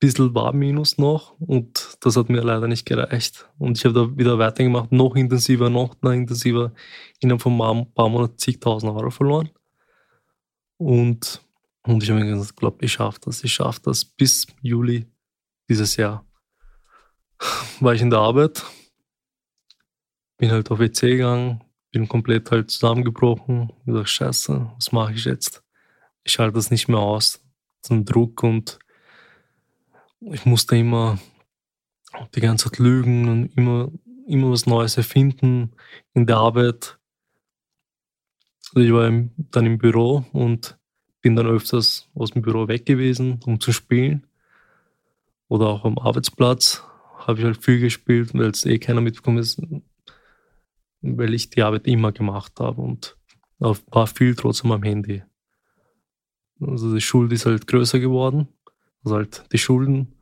bisschen 0.00 0.34
war 0.34 0.52
Minus 0.54 0.98
noch 0.98 1.38
und 1.38 1.98
das 2.00 2.16
hat 2.16 2.30
mir 2.30 2.40
leider 2.40 2.66
nicht 2.66 2.86
gereicht. 2.86 3.48
Und 3.58 3.78
ich 3.78 3.84
habe 3.84 3.94
da 3.94 4.18
wieder 4.18 4.38
weitergemacht, 4.38 4.90
noch 4.90 5.14
intensiver, 5.14 5.68
noch, 5.68 5.94
intensiver, 6.02 6.72
innerhalb 7.20 7.42
von 7.42 7.60
ein 7.60 7.92
paar 7.92 8.08
Monaten 8.08 8.38
zigtausend 8.38 8.90
Euro 8.92 9.10
verloren. 9.10 9.50
Und, 10.78 11.42
und 11.82 12.02
ich 12.02 12.10
habe 12.10 12.20
mir 12.20 12.30
gesagt, 12.30 12.56
glaube, 12.56 12.84
ich 12.84 12.92
schaffe 12.92 13.20
das, 13.22 13.44
ich 13.44 13.52
schaffe 13.52 13.80
das 13.84 14.04
bis 14.04 14.46
Juli 14.62 15.06
dieses 15.68 15.96
Jahr. 15.96 16.24
War 17.80 17.94
ich 17.94 18.00
in 18.00 18.10
der 18.10 18.20
Arbeit, 18.20 18.64
bin 20.38 20.50
halt 20.50 20.70
auf 20.70 20.78
WC 20.78 21.10
gegangen, 21.10 21.62
bin 21.92 22.08
komplett 22.08 22.50
halt 22.50 22.70
zusammengebrochen, 22.70 23.70
gesagt, 23.84 24.08
scheiße, 24.08 24.70
was 24.74 24.92
mache 24.92 25.12
ich 25.12 25.26
jetzt? 25.26 25.62
Ich 26.24 26.38
halte 26.38 26.54
das 26.54 26.70
nicht 26.70 26.88
mehr 26.88 27.00
aus, 27.00 27.42
ein 27.90 28.04
Druck 28.06 28.42
und 28.42 28.78
ich 30.20 30.44
musste 30.44 30.76
immer 30.76 31.18
die 32.34 32.40
ganze 32.40 32.70
Zeit 32.70 32.78
lügen 32.78 33.28
und 33.28 33.56
immer, 33.56 33.90
immer 34.26 34.50
was 34.50 34.66
Neues 34.66 34.96
erfinden 34.96 35.72
in 36.14 36.26
der 36.26 36.36
Arbeit. 36.36 36.98
Also 38.74 38.86
ich 38.86 38.92
war 38.92 39.10
dann 39.50 39.66
im 39.66 39.78
Büro 39.78 40.24
und 40.32 40.78
bin 41.22 41.36
dann 41.36 41.46
öfters 41.46 42.08
aus 42.14 42.30
dem 42.30 42.42
Büro 42.42 42.68
weg 42.68 42.86
gewesen, 42.86 43.40
um 43.44 43.60
zu 43.60 43.72
spielen. 43.72 44.26
Oder 45.48 45.68
auch 45.68 45.84
am 45.84 45.98
Arbeitsplatz 45.98 46.84
habe 47.18 47.38
ich 47.38 47.44
halt 47.44 47.62
viel 47.62 47.80
gespielt, 47.80 48.32
weil 48.34 48.50
es 48.50 48.64
eh 48.64 48.78
keiner 48.78 49.00
mitbekommen 49.00 49.38
ist, 49.38 49.60
weil 51.00 51.34
ich 51.34 51.50
die 51.50 51.62
Arbeit 51.62 51.86
immer 51.86 52.12
gemacht 52.12 52.60
habe 52.60 52.80
und 52.80 53.16
war 53.58 54.06
viel 54.06 54.34
trotzdem 54.34 54.72
am 54.72 54.82
Handy. 54.82 55.22
Also 56.60 56.94
die 56.94 57.00
Schuld 57.00 57.32
ist 57.32 57.46
halt 57.46 57.66
größer 57.66 57.98
geworden 57.98 58.48
also 59.04 59.16
halt 59.16 59.44
die 59.52 59.58
Schulden 59.58 60.14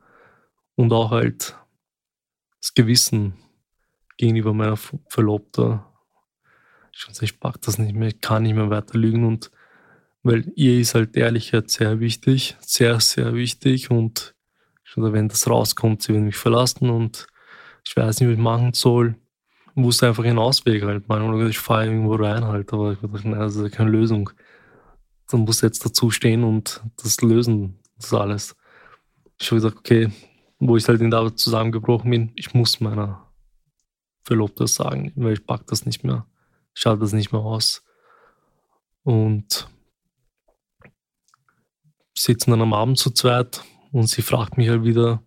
und 0.76 0.92
auch 0.92 1.10
halt 1.10 1.56
das 2.60 2.74
Gewissen 2.74 3.34
gegenüber 4.16 4.52
meiner 4.52 4.76
Verlobter. 4.76 5.84
Ich 7.20 7.38
pack 7.38 7.60
das 7.62 7.78
nicht 7.78 7.94
mehr, 7.94 8.08
ich 8.08 8.20
kann 8.20 8.42
nicht 8.42 8.54
mehr 8.54 8.70
weiter 8.70 8.98
lügen 8.98 9.24
und 9.24 9.50
weil 10.22 10.52
ihr 10.56 10.80
ist 10.80 10.94
halt 10.94 11.16
Ehrlichkeit 11.16 11.70
sehr 11.70 12.00
wichtig, 12.00 12.56
sehr, 12.60 12.98
sehr 13.00 13.34
wichtig 13.34 13.90
und 13.90 14.34
wenn 14.96 15.28
das 15.28 15.48
rauskommt, 15.48 16.02
sie 16.02 16.12
will 16.12 16.22
mich 16.22 16.36
verlassen 16.36 16.90
und 16.90 17.26
ich 17.84 17.96
weiß 17.96 18.18
nicht, 18.20 18.28
was 18.28 18.34
ich 18.34 18.42
machen 18.42 18.72
soll. 18.72 19.14
Ich 19.76 19.82
wusste 19.82 20.08
einfach 20.08 20.24
einen 20.24 20.38
Ausweg 20.38 20.82
halt. 20.82 21.08
Manchmal 21.08 21.48
ich 21.48 21.58
fahre 21.58 21.86
irgendwo 21.86 22.16
rein 22.16 22.44
halt, 22.44 22.72
aber 22.72 22.92
ich 22.92 22.98
dachte, 22.98 23.28
nein, 23.28 23.38
das 23.38 23.54
ist 23.54 23.72
keine 23.72 23.90
Lösung. 23.90 24.30
Dann 25.30 25.40
muss 25.40 25.60
jetzt 25.60 25.84
dazu 25.84 26.10
stehen 26.10 26.42
und 26.42 26.82
das 27.00 27.20
lösen, 27.20 27.78
das 27.96 28.12
alles 28.12 28.56
ich 29.40 29.46
habe 29.50 29.56
gesagt, 29.56 29.78
okay, 29.78 30.10
wo 30.58 30.76
ich 30.76 30.86
halt 30.88 31.00
in 31.00 31.10
der 31.10 31.20
Arbeit 31.20 31.38
zusammengebrochen 31.38 32.10
bin, 32.10 32.32
ich 32.34 32.54
muss 32.54 32.80
meiner 32.80 33.32
Verlobte 34.24 34.66
sagen, 34.66 35.12
weil 35.16 35.34
ich 35.34 35.46
pack 35.46 35.66
das 35.66 35.86
nicht 35.86 36.04
mehr. 36.04 36.26
Ich 36.74 36.84
halte 36.84 37.00
das 37.00 37.12
nicht 37.12 37.32
mehr 37.32 37.40
aus. 37.40 37.84
Und 39.02 39.68
sitzen 42.16 42.50
dann 42.50 42.62
am 42.62 42.74
Abend 42.74 42.98
zu 42.98 43.10
zweit 43.10 43.62
und 43.92 44.08
sie 44.08 44.22
fragt 44.22 44.58
mich 44.58 44.68
halt 44.68 44.84
wieder, 44.84 45.22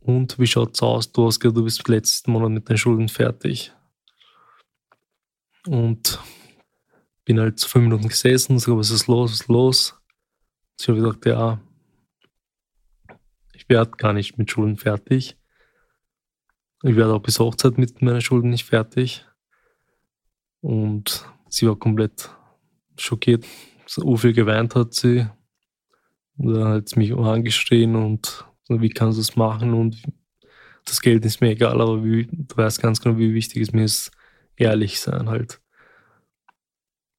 und 0.00 0.38
wie 0.40 0.46
schaut's 0.46 0.82
aus? 0.82 1.12
Du 1.12 1.26
hast 1.26 1.38
gesagt, 1.38 1.56
du 1.56 1.62
bist 1.62 1.86
letzten 1.86 2.32
Monat 2.32 2.50
mit 2.50 2.68
den 2.68 2.76
Schulden 2.76 3.08
fertig. 3.08 3.72
Und 5.66 6.18
bin 7.24 7.38
halt 7.38 7.60
fünf 7.60 7.84
Minuten 7.84 8.08
gesessen, 8.08 8.58
so, 8.58 8.76
was 8.76 8.90
ist 8.90 9.06
los, 9.06 9.30
was 9.30 9.40
ist 9.40 9.48
los? 9.48 9.94
Sie 10.76 10.90
hat 10.90 10.96
gesagt, 10.96 11.26
ja, 11.26 11.60
ich 13.66 13.74
werde 13.74 13.90
gar 13.96 14.12
nicht 14.12 14.38
mit 14.38 14.48
Schulen 14.48 14.76
fertig. 14.76 15.36
Ich 16.84 16.94
werde 16.94 17.14
auch 17.14 17.22
bis 17.22 17.40
Hochzeit 17.40 17.78
mit 17.78 18.00
meiner 18.00 18.20
Schulden 18.20 18.50
nicht 18.50 18.64
fertig. 18.64 19.26
Und 20.60 21.28
sie 21.48 21.66
war 21.66 21.74
komplett 21.74 22.30
schockiert. 22.96 23.44
So 23.86 24.16
viel 24.16 24.32
geweint 24.32 24.76
hat 24.76 24.94
sie. 24.94 25.26
Und 26.36 26.54
dann 26.54 26.68
hat 26.68 26.88
sie 26.88 26.98
mich 27.00 27.12
angeschrien 27.12 27.96
und 27.96 28.44
wie 28.68 28.90
kannst 28.90 29.18
du 29.18 29.22
es 29.22 29.34
machen? 29.34 29.74
Und 29.74 30.00
das 30.84 31.00
Geld 31.00 31.24
ist 31.24 31.40
mir 31.40 31.50
egal, 31.50 31.80
aber 31.80 32.04
wie, 32.04 32.28
du 32.30 32.56
weißt 32.56 32.80
ganz 32.80 33.00
genau, 33.00 33.18
wie 33.18 33.34
wichtig 33.34 33.62
es 33.62 33.72
mir 33.72 33.84
ist, 33.84 34.12
ehrlich 34.54 35.00
sein 35.00 35.28
halt. 35.28 35.60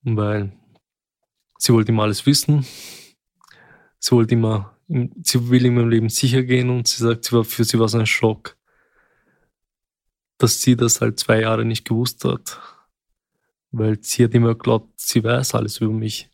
Weil 0.04 0.54
sie 1.58 1.74
wollte 1.74 1.92
immer 1.92 2.04
alles 2.04 2.25
wissen. 2.25 2.66
Sie 4.00 4.12
wollte 4.16 4.36
immer 4.36 4.76
sie 4.88 5.50
will 5.50 5.65
in 5.65 5.75
meinem 5.75 5.89
Leben 5.89 6.10
sicher 6.10 6.44
gehen 6.44 6.70
und 6.70 6.88
sie 6.88 7.03
sagt, 7.03 7.25
sie 7.25 7.36
war, 7.36 7.44
für 7.44 7.63
sie 7.63 7.77
war 7.79 7.86
es 7.86 7.96
ein 7.96 8.06
Schock, 8.06 8.58
dass 10.38 10.62
sie 10.62 10.75
das 10.75 11.01
halt 11.01 11.20
zwei 11.20 11.41
Jahre 11.41 11.65
nicht 11.65 11.86
gewusst 11.86 12.24
hat. 12.25 12.60
Weil 13.72 14.01
sie 14.01 14.24
hat 14.24 14.34
immer 14.34 14.56
geglaubt, 14.56 15.00
sie 15.00 15.24
weiß 15.24 15.56
alles 15.56 15.79
über 15.79 15.94
mich. 15.94 16.32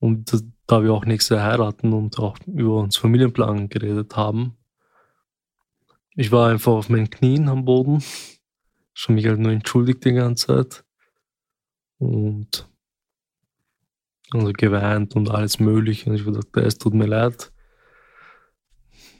Und 0.00 0.32
da 0.66 0.82
wir 0.82 0.92
auch 0.92 1.04
nächstes 1.04 1.36
Jahr 1.36 1.46
heiraten 1.46 1.92
und 1.92 2.18
auch 2.18 2.38
über 2.46 2.80
uns 2.80 2.96
Familienplan 2.96 3.68
geredet 3.68 4.16
haben, 4.16 4.56
ich 6.14 6.32
war 6.32 6.50
einfach 6.50 6.72
auf 6.72 6.88
meinen 6.88 7.10
Knien 7.10 7.48
am 7.48 7.64
Boden, 7.64 8.02
schon 8.92 9.14
mich 9.14 9.26
halt 9.26 9.38
nur 9.38 9.52
entschuldigt 9.52 10.04
die 10.04 10.12
ganze 10.12 10.46
Zeit. 10.46 10.84
Und 11.98 12.68
also 14.32 14.52
geweint 14.52 15.16
und 15.16 15.30
alles 15.30 15.58
Mögliche. 15.58 16.08
Und 16.08 16.16
ich 16.16 16.22
habe 16.22 16.32
gesagt, 16.32 16.56
es 16.56 16.78
tut 16.78 16.94
mir 16.94 17.06
leid. 17.06 17.52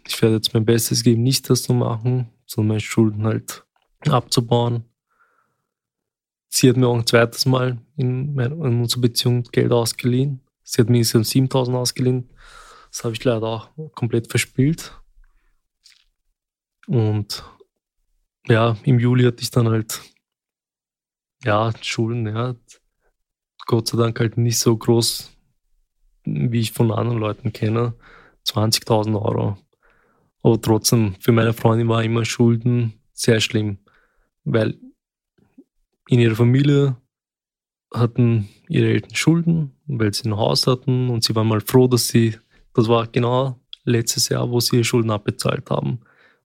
Ich 0.06 0.20
werde 0.22 0.36
jetzt 0.36 0.54
mein 0.54 0.64
Bestes 0.64 1.02
geben, 1.02 1.22
nicht 1.22 1.48
das 1.50 1.62
zu 1.62 1.74
machen, 1.74 2.30
sondern 2.46 2.68
meine 2.68 2.80
Schulden 2.80 3.24
halt 3.24 3.64
abzubauen. 4.06 4.84
Sie 6.48 6.68
hat 6.68 6.76
mir 6.76 6.88
auch 6.88 6.96
ein 6.96 7.06
zweites 7.06 7.44
Mal 7.44 7.78
in, 7.96 8.38
in 8.38 8.52
unserer 8.80 9.02
Beziehung 9.02 9.42
Geld 9.52 9.70
ausgeliehen. 9.70 10.40
Sie 10.62 10.80
hat 10.80 10.88
mir 10.88 10.98
insgesamt 10.98 11.26
7000 11.26 11.76
ausgeliehen. 11.76 12.30
Das 12.90 13.04
habe 13.04 13.14
ich 13.14 13.22
leider 13.22 13.46
auch 13.46 13.70
komplett 13.94 14.28
verspielt. 14.28 14.98
Und 16.86 17.44
ja, 18.46 18.76
im 18.84 18.98
Juli 18.98 19.24
hatte 19.24 19.42
ich 19.42 19.50
dann 19.50 19.68
halt, 19.68 20.00
ja, 21.44 21.70
Schulden, 21.82 22.26
ja. 22.26 22.54
Gott 23.68 23.86
sei 23.86 23.98
Dank 23.98 24.18
halt 24.18 24.38
nicht 24.38 24.58
so 24.58 24.74
groß, 24.74 25.30
wie 26.24 26.60
ich 26.60 26.72
von 26.72 26.90
anderen 26.90 27.18
Leuten 27.18 27.52
kenne. 27.52 27.94
20.000 28.46 29.14
Euro. 29.20 29.58
Aber 30.42 30.60
trotzdem, 30.60 31.16
für 31.20 31.32
meine 31.32 31.52
Freundin 31.52 31.86
war 31.88 32.02
immer 32.02 32.24
Schulden 32.24 32.94
sehr 33.12 33.40
schlimm, 33.40 33.78
weil 34.44 34.78
in 36.08 36.18
ihrer 36.18 36.34
Familie 36.34 36.96
hatten 37.92 38.48
ihre 38.68 38.88
Eltern 38.88 39.14
Schulden, 39.14 39.76
weil 39.86 40.14
sie 40.14 40.30
ein 40.30 40.36
Haus 40.38 40.66
hatten 40.66 41.10
und 41.10 41.22
sie 41.22 41.34
waren 41.34 41.48
mal 41.48 41.60
froh, 41.60 41.88
dass 41.88 42.08
sie, 42.08 42.38
das 42.72 42.88
war 42.88 43.06
genau 43.06 43.60
letztes 43.84 44.30
Jahr, 44.30 44.50
wo 44.50 44.60
sie 44.60 44.76
ihre 44.76 44.84
Schulden 44.84 45.10
abbezahlt 45.10 45.68
haben, 45.68 46.00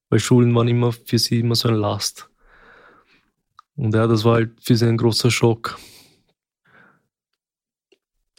weil 0.10 0.20
Schulden 0.20 0.54
waren 0.56 0.68
immer 0.68 0.92
für 0.92 1.18
sie 1.18 1.40
immer 1.40 1.56
so 1.56 1.70
eine 1.70 1.78
Last. 1.78 2.30
Und 3.78 3.96
ja, 3.96 4.08
das 4.08 4.26
war 4.26 4.36
halt 4.36 4.62
für 4.62 4.76
sie 4.76 4.88
ein 4.88 4.98
großer 4.98 5.32
Schock. 5.32 5.80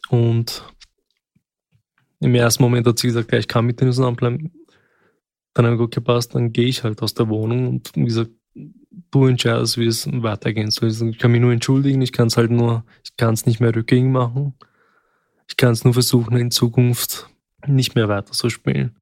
Und 0.09 0.65
im 2.21 2.35
ersten 2.35 2.63
Moment 2.63 2.87
hat 2.87 2.99
sie 2.99 3.09
gesagt, 3.09 3.33
ja, 3.33 3.39
ich 3.39 3.49
kann 3.49 3.67
mit 3.67 3.81
denen 3.81 3.93
zusammenbleiben. 3.93 4.53
Dann 5.53 5.67
habe 5.67 5.75
ich 5.75 5.79
gesagt, 5.79 5.99
okay, 5.99 6.05
passt, 6.05 6.35
dann 6.35 6.53
gehe 6.53 6.67
ich 6.67 6.83
halt 6.83 7.03
aus 7.03 7.15
der 7.15 7.29
Wohnung 7.29 7.69
und 7.69 7.91
wie 7.95 8.05
gesagt, 8.05 8.31
du 9.11 9.27
entscheidest, 9.27 9.79
wie 9.79 9.87
es 9.87 10.07
weitergehen 10.11 10.71
soll. 10.71 10.89
Ich 10.89 11.19
kann 11.19 11.33
mich 11.33 11.41
nur 11.41 11.53
entschuldigen, 11.53 12.03
ich 12.03 12.13
kann 12.13 12.29
es 12.29 12.37
halt 12.37 12.51
nur, 12.51 12.85
ich 13.05 13.17
kann 13.17 13.35
es 13.35 13.47
nicht 13.47 13.61
mehr 13.61 13.75
rückgängig 13.75 14.13
machen. 14.13 14.55
Ich 15.49 15.57
kann 15.57 15.73
es 15.73 15.85
nur 15.85 15.93
versuchen, 15.93 16.37
in 16.37 16.51
Zukunft 16.51 17.29
nicht 17.67 17.95
mehr 17.95 18.09
weiter 18.09 18.33
zu 18.33 18.49
spielen. 18.51 18.97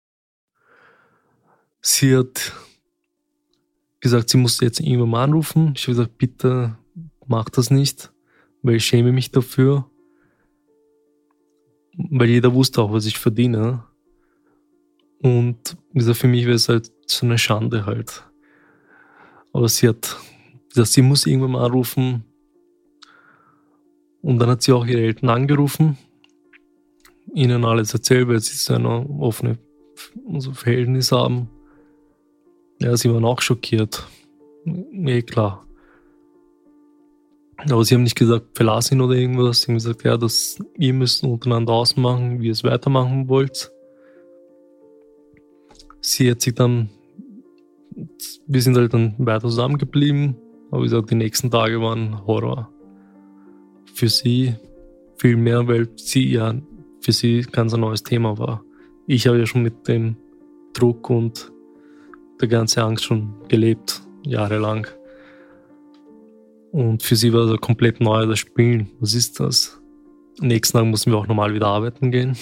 Sie 1.80 2.16
hat 2.16 2.52
gesagt, 4.00 4.30
sie 4.30 4.36
muss 4.36 4.60
jetzt 4.60 4.80
irgendwann 4.80 5.10
mal 5.10 5.24
anrufen. 5.24 5.72
Ich 5.76 5.84
habe 5.84 5.92
gesagt, 5.96 6.18
bitte 6.18 6.76
mach 7.26 7.48
das 7.48 7.70
nicht, 7.70 8.12
weil 8.62 8.76
ich 8.76 8.84
schäme 8.84 9.12
mich 9.12 9.30
dafür. 9.30 9.88
Weil 11.96 12.28
jeder 12.28 12.54
wusste 12.54 12.82
auch, 12.82 12.92
was 12.92 13.06
ich 13.06 13.18
verdiene. 13.18 13.84
Und 15.20 15.76
gesagt, 15.92 16.18
für 16.18 16.28
mich 16.28 16.46
wäre 16.46 16.56
es 16.56 16.68
halt 16.68 16.90
so 17.06 17.26
eine 17.26 17.38
Schande 17.38 17.86
halt. 17.86 18.24
Aber 19.52 19.68
sie 19.68 19.88
hat 19.88 20.16
gesagt, 20.68 20.88
sie 20.88 21.02
muss 21.02 21.26
irgendwann 21.26 21.52
mal 21.52 21.66
anrufen. 21.66 22.24
Und 24.22 24.38
dann 24.38 24.48
hat 24.48 24.62
sie 24.62 24.72
auch 24.72 24.86
ihre 24.86 25.00
Eltern 25.02 25.30
angerufen, 25.30 25.98
ihnen 27.34 27.64
alles 27.64 27.92
erzählt, 27.92 28.28
weil 28.28 28.40
sie 28.40 28.54
so 28.54 28.74
ein 28.74 28.86
offenes 28.86 29.58
also 30.32 30.52
Verhältnis 30.52 31.12
haben. 31.12 31.48
Ja, 32.80 32.96
sie 32.96 33.12
waren 33.12 33.24
auch 33.24 33.40
schockiert. 33.40 34.06
Nee, 34.64 35.22
klar. 35.22 35.66
Aber 37.70 37.84
sie 37.84 37.94
haben 37.94 38.02
nicht 38.02 38.16
gesagt, 38.16 38.46
verlass 38.54 38.90
ihn 38.90 39.00
oder 39.00 39.14
irgendwas. 39.14 39.62
Sie 39.62 39.68
haben 39.68 39.74
gesagt, 39.74 40.04
ja, 40.04 40.16
dass 40.16 40.58
ihr 40.78 40.92
müsst 40.92 41.22
untereinander 41.22 41.72
ausmachen, 41.72 42.40
wie 42.40 42.46
ihr 42.46 42.52
es 42.52 42.64
weitermachen 42.64 43.28
wollt. 43.28 43.70
Sie 46.00 46.30
hat 46.30 46.40
sich 46.40 46.54
dann 46.54 46.90
wir 48.46 48.62
sind 48.62 48.76
halt 48.76 48.94
dann 48.94 49.14
weiter 49.18 49.48
zusammengeblieben. 49.48 50.36
Aber 50.70 50.80
wie 50.80 50.86
gesagt, 50.86 51.10
die 51.10 51.14
nächsten 51.14 51.50
Tage 51.50 51.80
waren 51.80 52.26
Horror. 52.26 52.70
Für 53.94 54.08
sie 54.08 54.54
viel 55.16 55.36
mehr, 55.36 55.66
weil 55.68 55.88
sie 55.96 56.30
ja 56.32 56.54
für 57.00 57.12
sie 57.12 57.42
ganz 57.42 57.74
ein 57.74 57.80
neues 57.80 58.02
Thema 58.02 58.38
war. 58.38 58.64
Ich 59.06 59.26
habe 59.26 59.38
ja 59.38 59.46
schon 59.46 59.62
mit 59.62 59.88
dem 59.88 60.16
Druck 60.72 61.10
und 61.10 61.52
der 62.40 62.48
ganzen 62.48 62.80
Angst 62.80 63.04
schon 63.04 63.34
gelebt, 63.48 64.02
jahrelang. 64.24 64.86
Und 66.72 67.02
für 67.02 67.16
sie 67.16 67.32
war 67.34 67.46
das 67.46 67.60
komplett 67.60 68.00
neu, 68.00 68.26
das 68.26 68.38
Spielen. 68.38 68.90
Was 68.98 69.12
ist 69.12 69.38
das? 69.38 69.78
Am 70.40 70.48
nächsten 70.48 70.78
Tag 70.78 70.86
mussten 70.86 71.10
wir 71.10 71.18
auch 71.18 71.26
normal 71.26 71.52
wieder 71.52 71.66
arbeiten 71.66 72.10
gehen. 72.10 72.34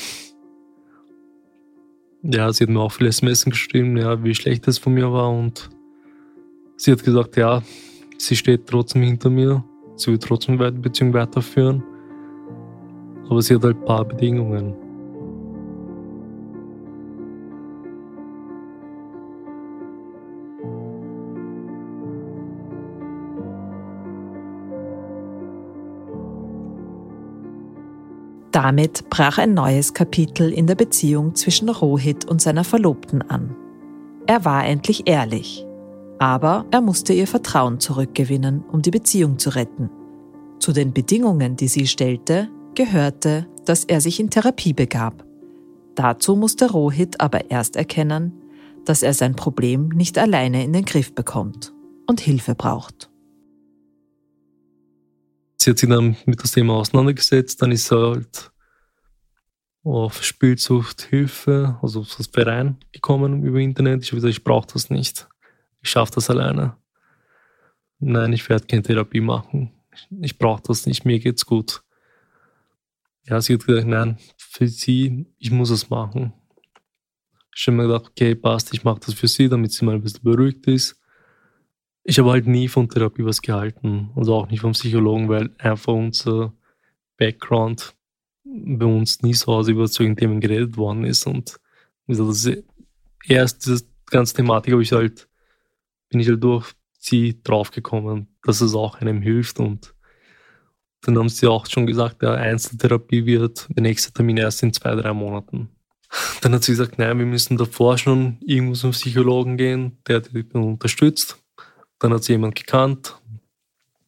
Ja, 2.23 2.53
sie 2.53 2.65
hat 2.65 2.71
mir 2.71 2.81
auch 2.81 2.93
viele 2.93 3.09
SMS 3.09 3.45
geschrieben, 3.45 3.97
ja, 3.97 4.23
wie 4.23 4.35
schlecht 4.35 4.69
es 4.69 4.79
von 4.79 4.95
mir 4.95 5.13
war 5.13 5.31
und 5.31 5.69
sie 6.77 6.93
hat 6.93 7.03
gesagt, 7.03 7.37
ja, 7.37 7.63
sie 8.19 8.37
steht 8.37 8.67
trotzdem 8.67 9.03
hinter 9.03 9.31
mir, 9.31 9.65
sie 9.97 10.13
will 10.13 10.19
trotzdem 10.19 10.59
die 10.59 10.71
Beziehung 10.71 11.13
weiterführen, 11.15 11.83
aber 13.29 13.41
sie 13.41 13.55
hat 13.55 13.65
halt 13.65 13.79
ein 13.79 13.85
paar 13.85 14.05
Bedingungen. 14.05 14.90
Damit 28.53 29.09
brach 29.11 29.39
ein 29.39 29.55
neues 29.55 29.95
Kapitel 29.95 30.53
in 30.53 30.67
der 30.67 30.75
Beziehung 30.75 31.35
zwischen 31.37 31.69
Rohit 31.69 32.25
und 32.25 32.43
seiner 32.43 32.65
Verlobten 32.65 33.23
an. 33.23 33.55
Er 34.27 34.45
war 34.45 34.67
endlich 34.67 35.09
ehrlich, 35.09 35.67
aber 36.19 36.65
er 36.71 36.81
musste 36.81 37.13
ihr 37.13 37.27
Vertrauen 37.27 37.79
zurückgewinnen, 37.79 38.65
um 38.71 38.83
die 38.83 38.91
Beziehung 38.91 39.39
zu 39.39 39.51
retten. 39.51 39.89
Zu 40.59 40.73
den 40.73 40.93
Bedingungen, 40.93 41.57
die 41.57 41.69
sie 41.69 41.87
stellte, 41.87 42.49
gehörte, 42.75 43.47
dass 43.65 43.85
er 43.85 44.01
sich 44.01 44.21
in 44.21 44.31
Therapie 44.31 44.73
begab. 44.73 45.25
Dazu 45.95 46.35
musste 46.35 46.71
Rohit 46.71 47.21
aber 47.21 47.51
erst 47.51 47.77
erkennen, 47.77 48.33
dass 48.85 49.03
er 49.03 49.15
sein 49.15 49.37
Problem 49.37 49.89
nicht 49.89 50.19
alleine 50.19 50.65
in 50.65 50.73
den 50.73 50.85
Griff 50.85 51.15
bekommt 51.15 51.73
und 52.07 52.21
Hilfe 52.21 52.55
braucht. 52.55 53.10
Sie 55.63 55.71
hat 55.71 55.79
sich 55.79 55.91
dann 55.91 56.17
mit 56.25 56.43
das 56.43 56.53
Thema 56.53 56.75
auseinandergesetzt, 56.75 57.61
dann 57.61 57.71
ist 57.71 57.93
er 57.93 58.13
halt 58.13 58.51
auf 59.83 60.25
Spielsucht 60.25 61.03
Hilfe, 61.03 61.79
also 61.83 62.03
das 62.03 62.29
Verein 62.29 62.79
gekommen 62.93 63.45
über 63.45 63.59
Internet. 63.59 64.03
Ich 64.03 64.11
habe 64.11 64.17
gesagt, 64.17 64.39
ich 64.39 64.45
brauche 64.45 64.69
das 64.73 64.89
nicht. 64.89 65.29
Ich 65.83 65.91
schaffe 65.91 66.13
das 66.15 66.31
alleine. 66.31 66.79
Nein, 67.99 68.33
ich 68.33 68.49
werde 68.49 68.67
keine 68.67 68.83
Therapie 68.83 69.21
machen. 69.21 69.73
Ich 70.23 70.39
brauche 70.39 70.63
das 70.63 70.87
nicht, 70.87 71.05
mir 71.05 71.19
geht's 71.19 71.45
gut. 71.45 71.83
Ja, 73.25 73.39
sie 73.43 73.55
hat 73.55 73.67
gesagt, 73.67 73.87
nein, 73.87 74.17
für 74.39 74.67
sie, 74.67 75.27
ich 75.37 75.51
muss 75.51 75.69
es 75.69 75.91
machen. 75.91 76.33
Ich 77.55 77.67
habe 77.67 77.77
mir 77.77 77.87
gedacht, 77.87 78.09
okay, 78.09 78.35
passt, 78.35 78.73
ich 78.73 78.83
mache 78.83 79.01
das 79.05 79.13
für 79.13 79.29
sie, 79.29 79.51
damit 79.51 79.73
sie 79.73 79.85
mal 79.85 79.97
ein 79.97 80.03
bisschen 80.03 80.23
beruhigt 80.23 80.67
ist 80.69 81.00
ich 82.11 82.19
habe 82.19 82.33
halt 82.33 82.49
nie 82.49 82.67
von 82.67 82.89
Therapie 82.89 83.25
was 83.25 83.41
gehalten 83.41 84.11
und 84.17 84.29
auch 84.29 84.51
nicht 84.51 84.63
vom 84.63 84.73
Psychologen, 84.73 85.29
weil 85.29 85.55
einfach 85.59 85.93
unser 85.93 86.53
Background 87.17 87.95
bei 88.43 88.85
uns 88.85 89.23
nie 89.23 89.33
so 89.33 89.53
aus 89.53 89.69
über 89.69 89.87
solchen 89.87 90.17
Themen 90.17 90.41
geredet 90.41 90.77
worden 90.77 91.05
ist. 91.05 91.25
Und 91.29 91.61
ist 92.09 92.65
erst 93.29 93.65
diese 93.65 93.85
ganze 94.07 94.35
Thematik 94.35 94.73
habe 94.73 94.83
ich 94.83 94.91
halt, 94.91 95.29
bin 96.09 96.19
ich 96.19 96.29
halt 96.29 96.43
durch 96.43 96.73
sie 96.99 97.41
draufgekommen, 97.45 98.27
dass 98.43 98.61
es 98.61 98.75
auch 98.75 99.01
einem 99.01 99.23
hilft. 99.23 99.61
Und 99.61 99.95
dann 101.03 101.17
haben 101.17 101.29
sie 101.29 101.47
auch 101.47 101.67
schon 101.67 101.87
gesagt, 101.87 102.25
ja, 102.25 102.35
Einzeltherapie 102.35 103.25
wird 103.25 103.69
der 103.71 103.85
nächste 103.85 104.13
Termin 104.13 104.37
erst 104.37 104.65
in 104.65 104.73
zwei, 104.73 104.97
drei 104.97 105.13
Monaten. 105.13 105.69
Dann 106.41 106.55
hat 106.55 106.65
sie 106.65 106.73
gesagt, 106.73 106.99
nein, 106.99 107.21
wir 107.21 107.27
müssen 107.27 107.57
davor 107.57 107.99
schon 107.99 108.39
irgendwo 108.41 108.75
zum 108.75 108.91
Psychologen 108.91 109.57
gehen, 109.57 109.99
der 110.09 110.19
dich 110.19 110.53
unterstützt. 110.53 111.41
Dann 112.01 112.15
hat 112.15 112.25
sie 112.25 112.33
jemand 112.33 112.57
gekannt. 112.57 113.17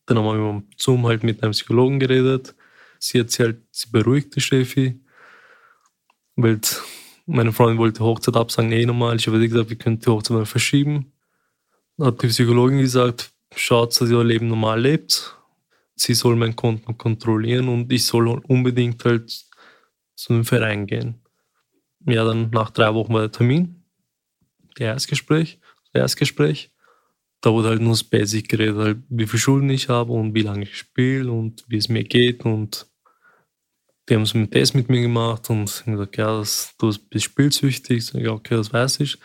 Dann 0.06 0.18
haben 0.18 0.24
wir 0.24 0.34
über 0.34 0.62
Zoom 0.76 1.06
halt 1.06 1.22
mit 1.22 1.42
einem 1.42 1.52
Psychologen 1.52 2.00
geredet. 2.00 2.54
Sie 2.98 3.20
hat 3.20 3.30
sie 3.30 3.44
halt, 3.44 3.62
sie 3.70 3.88
beruhigt 3.90 4.34
die 4.34 4.40
Steffi, 4.40 5.00
weil 6.34 6.60
meine 7.26 7.52
Freundin 7.52 7.78
wollte 7.78 8.02
Hochzeit 8.02 8.36
absagen, 8.36 8.72
eh 8.72 8.86
normal. 8.86 9.16
Ich 9.16 9.26
habe 9.26 9.38
gesagt, 9.40 9.70
wir 9.70 9.76
können 9.76 10.00
die 10.00 10.06
Hochzeit 10.06 10.36
mal 10.36 10.46
verschieben. 10.46 11.12
Dann 11.96 12.08
hat 12.08 12.22
die 12.22 12.28
Psychologin 12.28 12.78
gesagt, 12.78 13.30
schaut, 13.54 14.00
dass 14.00 14.10
ihr 14.10 14.24
Leben 14.24 14.48
normal 14.48 14.80
lebt. 14.80 15.36
Sie 15.94 16.14
soll 16.14 16.36
mein 16.36 16.56
Konto 16.56 16.94
kontrollieren 16.94 17.68
und 17.68 17.92
ich 17.92 18.06
soll 18.06 18.28
unbedingt 18.28 19.04
halt 19.04 19.44
zu 20.14 20.32
einem 20.32 20.44
Verein 20.44 20.86
gehen. 20.86 21.20
Ja, 22.06 22.24
dann 22.24 22.50
nach 22.50 22.70
drei 22.70 22.92
Wochen 22.94 23.12
war 23.12 23.20
der 23.20 23.32
Termin, 23.32 23.84
der 24.78 24.94
Erstgespräch, 24.94 25.60
das 25.92 26.00
Erstgespräch 26.00 26.71
da 27.42 27.52
wurde 27.52 27.68
halt 27.68 27.82
nur 27.82 27.92
das 27.92 28.04
Basic 28.04 28.48
geredet, 28.48 28.76
halt, 28.76 28.98
wie 29.08 29.26
viel 29.26 29.38
Schulden 29.38 29.68
ich 29.68 29.88
habe 29.88 30.12
und 30.12 30.34
wie 30.34 30.42
lange 30.42 30.62
ich 30.62 30.78
spiele 30.78 31.30
und 31.30 31.64
wie 31.68 31.76
es 31.76 31.88
mir 31.88 32.04
geht. 32.04 32.44
Und 32.44 32.86
die 34.08 34.14
haben 34.14 34.24
so 34.24 34.38
einen 34.38 34.50
Test 34.50 34.74
mit 34.76 34.88
mir 34.88 35.02
gemacht 35.02 35.50
und 35.50 35.82
gesagt, 35.84 36.16
ja, 36.16 36.38
das, 36.38 36.74
du 36.78 36.92
bist 37.10 37.24
spielsüchtig. 37.24 38.06
So, 38.06 38.18
ja, 38.18 38.30
okay, 38.30 38.54
das 38.54 38.72
weiß 38.72 39.00
ich. 39.00 39.18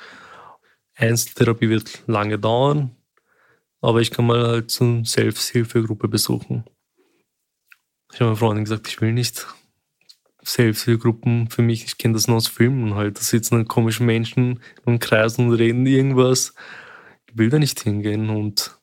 Einzeltherapie 0.95 1.69
wird 1.69 2.03
lange 2.08 2.39
dauern, 2.39 2.95
aber 3.82 4.01
ich 4.01 4.10
kann 4.10 4.25
mal 4.25 4.47
halt 4.47 4.71
so 4.71 4.84
eine 4.84 5.06
Selbsthilfegruppe 5.06 6.08
besuchen. 6.08 6.63
Ich 8.12 8.19
habe 8.19 8.32
meiner 8.32 8.38
Freundin 8.38 8.63
gesagt, 8.63 8.88
ich 8.88 8.99
will 8.99 9.13
nicht. 9.13 9.45
Selbsthilfegruppen 10.41 11.49
für 11.49 11.62
mich, 11.62 11.84
ich 11.84 11.97
kenne 11.99 12.15
das 12.15 12.27
nur 12.27 12.38
aus 12.38 12.47
Filmen 12.47 12.95
halt. 12.95 13.17
Da 13.17 13.21
sitzen 13.21 13.56
dann 13.56 13.67
komische 13.67 14.01
Menschen 14.01 14.60
und 14.86 14.99
kreisen 14.99 15.49
und 15.49 15.56
reden 15.56 15.86
irgendwas. 15.86 16.56
Ich 17.38 17.39
will 17.39 17.52
da 17.52 17.60
nicht 17.60 17.80
hingehen 17.80 18.32
und 18.32 18.80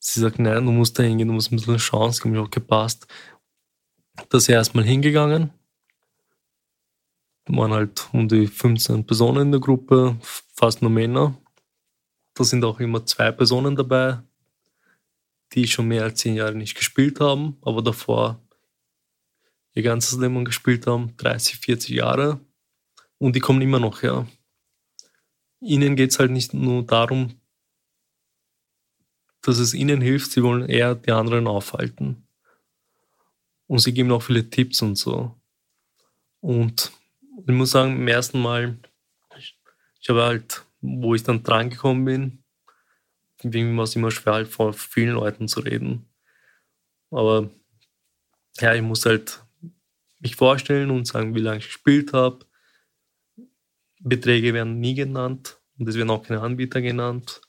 sie 0.00 0.18
sagt, 0.18 0.40
nein, 0.40 0.66
du 0.66 0.72
musst 0.72 0.98
da 0.98 1.04
hingehen, 1.04 1.28
du 1.28 1.34
musst 1.34 1.52
ein 1.52 1.54
bisschen 1.54 1.74
eine 1.74 1.78
Chance 1.78 2.20
geben. 2.20 2.34
Ich 2.34 2.40
habe 2.40 2.50
gepasst. 2.50 3.06
Da 4.28 4.38
ist 4.38 4.48
er 4.48 4.56
erstmal 4.56 4.82
hingegangen. 4.82 5.52
Waren 7.46 7.72
halt 7.72 8.08
um 8.12 8.26
die 8.26 8.48
15 8.48 9.06
Personen 9.06 9.42
in 9.42 9.52
der 9.52 9.60
Gruppe, 9.60 10.16
fast 10.20 10.82
nur 10.82 10.90
Männer. 10.90 11.40
Da 12.34 12.42
sind 12.42 12.64
auch 12.64 12.80
immer 12.80 13.06
zwei 13.06 13.30
Personen 13.30 13.76
dabei, 13.76 14.18
die 15.52 15.68
schon 15.68 15.86
mehr 15.86 16.02
als 16.02 16.18
zehn 16.18 16.34
Jahre 16.34 16.56
nicht 16.56 16.74
gespielt 16.74 17.20
haben, 17.20 17.56
aber 17.62 17.82
davor 17.82 18.40
ihr 19.74 19.84
ganzes 19.84 20.18
Leben 20.18 20.44
gespielt 20.44 20.88
haben, 20.88 21.16
30, 21.18 21.58
40 21.58 21.94
Jahre. 21.94 22.40
Und 23.18 23.36
die 23.36 23.40
kommen 23.40 23.62
immer 23.62 23.78
noch 23.78 24.02
her. 24.02 24.26
Ihnen 25.60 25.94
geht 25.94 26.10
es 26.10 26.18
halt 26.18 26.32
nicht 26.32 26.52
nur 26.52 26.82
darum, 26.82 27.40
dass 29.46 29.58
es 29.58 29.74
ihnen 29.74 30.00
hilft, 30.00 30.32
sie 30.32 30.42
wollen 30.42 30.68
eher 30.68 30.94
die 30.94 31.12
anderen 31.12 31.46
aufhalten. 31.46 32.26
Und 33.66 33.78
sie 33.78 33.92
geben 33.92 34.12
auch 34.12 34.22
viele 34.22 34.48
Tipps 34.48 34.82
und 34.82 34.96
so. 34.96 35.34
Und 36.40 36.92
ich 37.46 37.54
muss 37.54 37.70
sagen, 37.72 37.96
im 37.96 38.08
ersten 38.08 38.40
Mal, 38.40 38.78
ich 40.00 40.08
habe 40.08 40.22
halt, 40.22 40.64
wo 40.80 41.14
ich 41.14 41.22
dann 41.22 41.42
dran 41.42 41.70
gekommen 41.70 42.04
bin, 42.04 43.76
war 43.76 43.84
es 43.84 43.96
immer 43.96 44.10
schwer, 44.10 44.34
halt 44.34 44.48
vor 44.48 44.72
vielen 44.72 45.14
Leuten 45.14 45.48
zu 45.48 45.60
reden. 45.60 46.06
Aber 47.10 47.50
ja, 48.60 48.74
ich 48.74 48.82
muss 48.82 49.04
halt 49.04 49.42
mich 50.20 50.36
vorstellen 50.36 50.90
und 50.90 51.06
sagen, 51.06 51.34
wie 51.34 51.40
lange 51.40 51.58
ich 51.58 51.66
gespielt 51.66 52.12
habe. 52.12 52.46
Beträge 54.00 54.54
werden 54.54 54.80
nie 54.80 54.94
genannt 54.94 55.58
und 55.78 55.88
es 55.88 55.96
werden 55.96 56.10
auch 56.10 56.22
keine 56.22 56.40
Anbieter 56.40 56.80
genannt. 56.80 57.40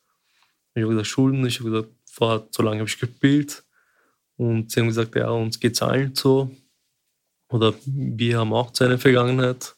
Ich 0.77 0.83
habe 0.83 0.91
gesagt, 0.91 1.07
Schulden, 1.07 1.43
ich 1.47 1.59
habe 1.59 1.71
gesagt, 1.71 1.89
vorher, 2.05 2.47
so 2.51 2.61
lange 2.61 2.79
habe 2.79 2.87
ich 2.87 2.99
gespielt. 2.99 3.63
Und 4.35 4.71
sie 4.71 4.79
haben 4.79 4.87
gesagt, 4.87 5.15
ja, 5.15 5.27
uns 5.29 5.59
geht 5.59 5.73
es 5.73 5.81
allen 5.81 6.13
so. 6.13 6.55
Oder 7.49 7.73
wir 7.85 8.37
haben 8.37 8.53
auch 8.53 8.69
so 8.73 8.85
eine 8.85 8.99
Vergangenheit. 8.99 9.75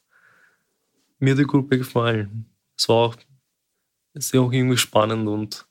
Mir 1.20 1.32
hat 1.32 1.40
die 1.40 1.46
Gruppe 1.46 1.78
gefallen. 1.78 2.48
Es 2.78 2.90
war 2.90 2.96
auch, 2.98 3.16
es 4.14 4.34
auch 4.36 4.52
irgendwie 4.52 4.76
spannend 4.76 5.30
und 5.30 5.66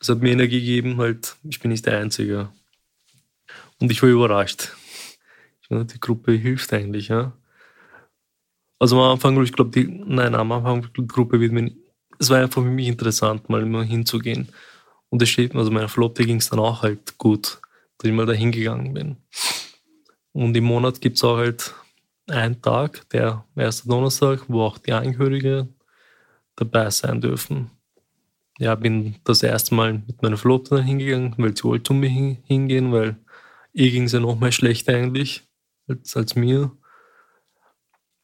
es 0.00 0.08
hat 0.08 0.18
mir 0.18 0.32
Energie 0.32 0.60
gegeben, 0.60 0.96
halt, 0.96 1.36
ich 1.44 1.60
bin 1.60 1.70
nicht 1.70 1.86
der 1.86 1.98
Einzige. 1.98 2.50
Und 3.80 3.92
ich 3.92 4.02
war 4.02 4.08
überrascht. 4.08 4.72
Die 5.70 6.00
Gruppe 6.00 6.32
hilft 6.32 6.72
eigentlich, 6.72 7.08
ja. 7.08 7.32
Also 8.80 9.00
am 9.00 9.12
Anfang, 9.12 9.40
ich 9.44 9.52
glaube, 9.52 9.70
die, 9.70 9.86
nein, 9.86 10.34
am 10.34 10.50
Anfang, 10.50 10.92
die 10.92 11.06
Gruppe 11.06 11.38
wird 11.38 11.52
mir, 11.52 11.70
es 12.18 12.30
war 12.30 12.38
einfach 12.38 12.62
für 12.62 12.68
mich 12.68 12.88
interessant, 12.88 13.48
mal 13.48 13.62
immer 13.62 13.82
hinzugehen. 13.82 14.48
Und 15.10 15.22
es 15.22 15.28
steht, 15.28 15.54
also 15.54 15.70
meiner 15.70 15.88
Flotte 15.88 16.24
ging 16.24 16.38
es 16.38 16.50
dann 16.50 16.58
auch 16.58 16.82
halt 16.82 17.18
gut, 17.18 17.60
dass 17.98 18.08
ich 18.08 18.12
mal 18.12 18.26
da 18.26 18.32
hingegangen 18.32 18.94
bin. 18.94 19.16
Und 20.32 20.56
im 20.56 20.64
Monat 20.64 21.00
gibt 21.00 21.16
es 21.16 21.24
auch 21.24 21.36
halt 21.36 21.74
einen 22.28 22.60
Tag, 22.60 23.08
der 23.10 23.44
erste 23.54 23.88
Donnerstag, 23.88 24.44
wo 24.48 24.62
auch 24.62 24.78
die 24.78 24.92
Angehörigen 24.92 25.74
dabei 26.56 26.90
sein 26.90 27.20
dürfen. 27.20 27.70
Ja, 28.58 28.74
bin 28.74 29.16
das 29.24 29.42
erste 29.42 29.74
Mal 29.74 29.94
mit 30.06 30.22
meiner 30.22 30.36
Flotte 30.36 30.76
dann 30.76 30.84
hingegangen, 30.84 31.34
weil 31.38 31.56
sie 31.56 31.64
wollte 31.64 31.92
um 31.92 32.00
mich 32.00 32.38
hingehen, 32.44 32.92
weil 32.92 33.16
ihr 33.72 33.90
ging 33.90 34.04
es 34.04 34.12
ja 34.12 34.20
noch 34.20 34.38
mal 34.38 34.52
schlechter 34.52 34.94
eigentlich 34.94 35.42
als, 35.88 36.16
als 36.16 36.34
mir. 36.34 36.70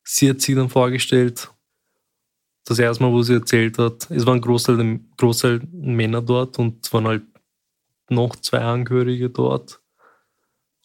Sie 0.05 0.31
hat 0.31 0.41
sich 0.41 0.55
dann 0.55 0.71
vorgestellt, 0.71 1.51
das 2.65 2.79
erste 2.79 3.03
Mal, 3.03 3.13
wo 3.13 3.23
sie 3.23 3.35
erzählt 3.35 3.79
hat, 3.79 4.11
es 4.11 4.27
waren 4.27 4.41
Großteil, 4.41 5.01
Großteil 5.17 5.61
Männer 5.73 6.23
dort 6.23 6.59
und 6.59 6.85
es 6.85 6.93
waren 6.93 7.07
halt 7.07 7.23
noch 8.09 8.37
zwei 8.37 8.61
Angehörige 8.61 9.31
dort, 9.31 9.81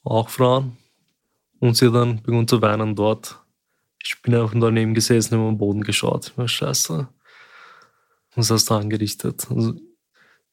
auch 0.03 0.29
Frauen. 0.29 0.77
Und 1.59 1.75
sie 1.77 1.87
hat 1.87 1.95
dann 1.95 2.21
begonnen 2.21 2.47
zu 2.47 2.61
weinen 2.61 2.95
dort. 2.95 3.39
Ich 4.03 4.21
bin 4.21 4.35
einfach 4.35 4.53
daneben 4.59 4.93
gesessen 4.93 5.39
und 5.39 5.47
am 5.47 5.57
Boden 5.57 5.81
geschaut. 5.81 6.27
Ich 6.27 6.37
war 6.37 6.47
scheiße. 6.47 7.07
Was 8.35 8.51
hast 8.51 8.69
du 8.69 8.75
angerichtet? 8.75 9.47
Also 9.49 9.73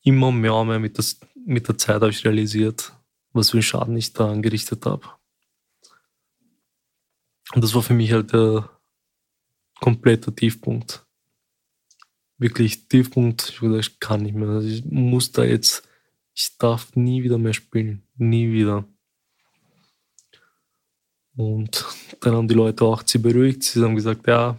immer 0.02 0.32
mehr 0.32 0.54
und 0.54 0.68
mehr 0.68 0.78
mit, 0.78 0.98
das, 0.98 1.20
mit 1.34 1.68
der 1.68 1.76
Zeit 1.76 1.96
habe 1.96 2.10
ich 2.10 2.24
realisiert, 2.24 2.92
was 3.32 3.50
für 3.50 3.56
einen 3.56 3.62
Schaden 3.62 3.96
ich 3.96 4.12
da 4.12 4.30
angerichtet 4.30 4.86
habe. 4.86 5.06
Und 7.54 7.62
das 7.62 7.74
war 7.74 7.82
für 7.82 7.94
mich 7.94 8.12
halt 8.12 8.32
der 8.32 8.70
komplette 9.80 10.34
Tiefpunkt. 10.34 11.04
Wirklich 12.42 12.88
Tiefpunkt. 12.88 13.50
Ich 13.50 13.62
habe 13.62 13.78
ich 13.78 14.00
kann 14.00 14.22
nicht 14.22 14.34
mehr. 14.34 14.48
Also 14.48 14.66
ich 14.66 14.84
muss 14.84 15.30
da 15.30 15.44
jetzt, 15.44 15.88
ich 16.34 16.58
darf 16.58 16.96
nie 16.96 17.22
wieder 17.22 17.38
mehr 17.38 17.52
spielen. 17.52 18.02
Nie 18.16 18.50
wieder. 18.50 18.84
Und 21.36 21.84
dann 22.20 22.34
haben 22.34 22.48
die 22.48 22.54
Leute 22.54 22.84
auch 22.84 23.04
sie 23.06 23.18
beruhigt. 23.18 23.62
Sie 23.62 23.80
haben 23.80 23.94
gesagt, 23.94 24.26
ja, 24.26 24.58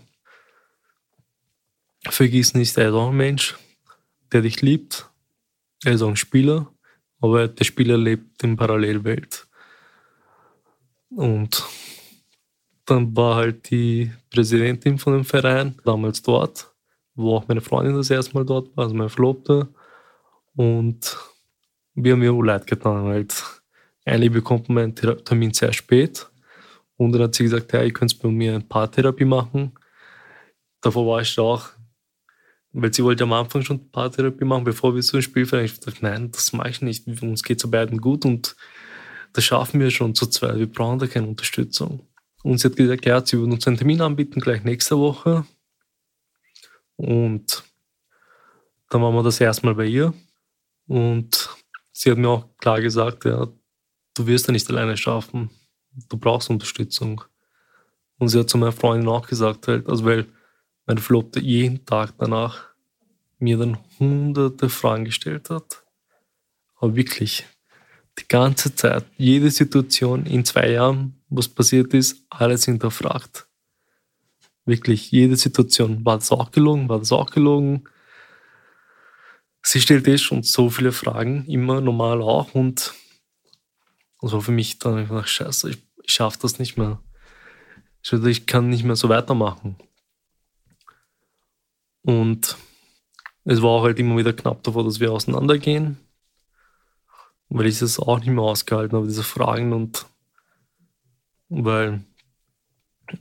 vergiss 2.08 2.54
nicht, 2.54 2.78
er 2.78 2.88
ist 2.88 2.93
auch 2.93 3.10
ein 3.10 3.17
Mensch, 3.17 3.56
der 4.32 4.41
dich 4.41 4.62
liebt. 4.62 5.10
Er 5.84 5.91
ist 5.91 6.02
auch 6.02 6.08
ein 6.08 6.15
Spieler, 6.15 6.72
aber 7.19 7.50
der 7.50 7.65
Spieler 7.65 7.98
lebt 7.98 8.43
in 8.43 8.56
Parallelwelt. 8.56 9.46
Und 11.10 11.63
dann 12.86 13.13
war 13.15 13.36
halt 13.36 13.69
die 13.69 14.10
Präsidentin 14.30 14.98
von 14.98 15.13
dem 15.13 15.26
Verein 15.26 15.78
damals 15.84 16.22
dort, 16.22 16.72
wo 17.15 17.36
auch 17.36 17.47
meine 17.47 17.62
Freundin 17.62 17.95
das 17.95 18.10
erste 18.10 18.34
Mal 18.34 18.45
dort 18.45 18.76
war, 18.76 18.86
also 18.86 18.95
meine 18.95 19.10
Verlobte. 19.10 19.67
Und 20.56 21.17
wir 21.95 22.13
haben 22.13 22.19
mir 22.19 22.34
auch 22.34 22.41
leid 22.41 22.67
getan, 22.67 23.06
halt. 23.06 23.43
Eigentlich 24.06 24.32
bekommt 24.32 24.69
man 24.69 24.84
einen 24.84 24.95
Termin 24.95 25.54
sehr 25.54 25.71
spät. 25.71 26.30
Und 26.97 27.13
dann 27.13 27.23
hat 27.23 27.36
sie 27.36 27.43
gesagt, 27.43 27.71
ja, 27.73 27.84
ihr 27.84 27.93
könnt 27.93 28.19
bei 28.21 28.30
mir 28.30 28.56
eine 28.56 28.63
Paartherapie 28.63 29.26
machen. 29.26 29.73
Davor 30.82 31.08
war 31.08 31.21
ich 31.21 31.39
auch, 31.39 31.69
weil 32.71 32.93
sie 32.93 33.04
wollte 33.04 33.23
am 33.23 33.34
Anfang 33.34 33.62
schon 33.62 33.89
Paartherapie 33.91 34.45
machen, 34.45 34.63
bevor 34.63 34.93
wir 34.93 35.02
so 35.02 35.17
ein 35.17 35.23
Spiel 35.23 35.45
fahren. 35.45 35.63
Ich 35.65 35.80
dachte, 35.80 35.99
nein, 36.02 36.32
das 36.32 36.54
mache 36.54 36.69
ich 36.69 36.82
nicht. 36.82 37.08
Uns 37.21 37.43
geht 37.43 37.60
zu 37.60 37.71
beiden 37.71 38.02
gut 38.02 38.26
und 38.26 38.56
das 39.32 39.45
schaffen 39.45 39.80
wir 39.80 39.89
schon 39.89 40.13
zu 40.15 40.28
zweit. 40.28 40.58
Wir 40.58 40.67
brauchen 40.67 40.99
da 40.99 41.08
keine 41.08 41.28
Unterstützung. 41.28 42.08
Und 42.43 42.60
sie 42.60 42.67
hat 42.67 42.76
gesagt, 42.76 43.06
ja, 43.06 43.26
sie 43.26 43.38
würden 43.38 43.54
uns 43.54 43.65
einen 43.67 43.78
Termin 43.78 44.02
anbieten, 44.02 44.41
gleich 44.41 44.63
nächste 44.63 44.97
Woche. 44.97 45.45
Und 47.04 47.63
dann 48.89 49.02
waren 49.02 49.13
wir 49.13 49.24
das 49.24 49.42
erstmal 49.42 49.76
bei 49.76 49.86
ihr. 49.86 50.13
Und 50.88 51.50
sie 51.92 52.12
hat 52.12 52.18
mir 52.18 52.30
auch 52.30 52.58
klar 52.58 52.80
gesagt, 52.80 53.26
ja, 53.26 53.48
du 54.13 54.28
wirst 54.28 54.48
ja 54.48 54.54
nicht 54.54 54.70
alleine 54.70 54.96
schaffen. 54.96 55.50
Du 56.10 56.18
brauchst 56.18 56.50
Unterstützung. 56.50 57.22
Und 58.20 58.30
sie 58.30 58.39
hat 58.39 58.50
zu 58.50 58.58
meiner 58.58 58.72
Freundin 58.72 59.10
auch 59.10 59.28
gesagt, 59.28 59.68
halt, 59.68 59.89
also 59.89 60.06
weil 60.06 60.28
meine 60.86 61.02
Flotte 61.02 61.42
jeden 61.42 61.86
Tag 61.86 62.13
danach 62.18 62.70
mir 63.38 63.58
dann 63.58 63.78
hunderte 64.00 64.70
Fragen 64.70 65.04
gestellt 65.04 65.50
hat. 65.50 65.84
Aber 66.76 66.96
wirklich, 66.96 67.46
die 68.18 68.28
ganze 68.30 68.76
Zeit, 68.76 69.06
jede 69.18 69.52
Situation 69.52 70.26
in 70.26 70.46
zwei 70.46 70.70
Jahren, 70.72 71.22
was 71.28 71.50
passiert 71.50 71.94
ist, 71.94 72.24
alles 72.30 72.63
hinterfragt. 72.63 73.48
Wirklich, 74.65 75.12
jede 75.12 75.36
Situation. 75.36 76.06
War 76.06 76.17
das 76.17 76.32
auch 76.32 76.52
gelogen? 76.52 76.89
War 76.89 76.99
das 76.99 77.12
auch 77.12 77.32
gelogen? 77.32 77.84
Sie 79.62 79.82
stellt 79.82 80.08
eh 80.08 80.17
schon 80.17 80.43
so 80.43 80.69
viele 80.69 80.91
Fragen, 80.91 81.45
immer 81.45 81.82
normal 81.82 82.21
auch. 82.21 82.54
Und 82.54 82.93
das 84.21 84.32
war 84.32 84.41
für 84.41 84.52
mich 84.52 84.80
dann 84.80 84.97
einfach, 84.97 85.28
scheiße, 85.28 85.69
ich, 85.69 85.78
ich 86.04 86.13
schaffe 86.13 86.39
das 86.41 86.60
nicht 86.60 86.78
mehr. 86.78 87.02
Ich 88.26 88.45
kann 88.45 88.69
nicht 88.69 88.84
mehr 88.84 88.97
so 88.97 89.10
weitermachen. 89.10 89.78
Und 92.02 92.58
es 93.45 93.62
war 93.62 93.69
auch 93.69 93.84
halt 93.84 93.99
immer 93.99 94.17
wieder 94.17 94.34
knapp 94.34 94.63
davor, 94.63 94.84
dass 94.84 94.99
wir 94.99 95.12
auseinandergehen 95.12 95.97
weil 97.54 97.67
ich 97.67 97.82
es 97.82 97.99
auch 97.99 98.19
nicht 98.19 98.30
mehr 98.30 98.43
ausgehalten 98.43 98.97
habe, 98.97 99.08
diese 99.08 99.23
Fragen 99.23 99.73
und 99.73 100.08
weil 101.49 102.04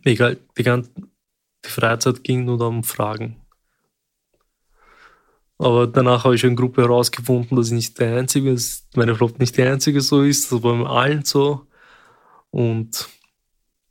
egal, 0.05 0.38
die, 0.57 0.62
ganze, 0.62 0.90
die 1.64 1.70
Freizeit 1.70 2.25
ging 2.25 2.44
nur 2.44 2.61
um 2.61 2.85
Fragen. 2.85 3.42
Aber 5.59 5.87
danach 5.87 6.25
habe 6.25 6.35
ich 6.35 6.44
eine 6.44 6.57
Gruppe 6.57 6.83
herausgefunden, 6.83 7.57
dass 7.57 7.68
ich 7.68 7.75
nicht 7.75 8.01
der 8.01 8.18
Einzige 8.18 8.51
ist, 8.51 8.96
meine 8.96 9.14
Frau 9.14 9.31
nicht 9.38 9.57
die 9.57 9.62
Einzige 9.62 10.01
so 10.01 10.22
ist, 10.22 10.51
das 10.51 10.62
war 10.62 10.75
mit 10.75 10.88
allen 10.88 11.25
so. 11.25 11.66
Und 12.51 13.09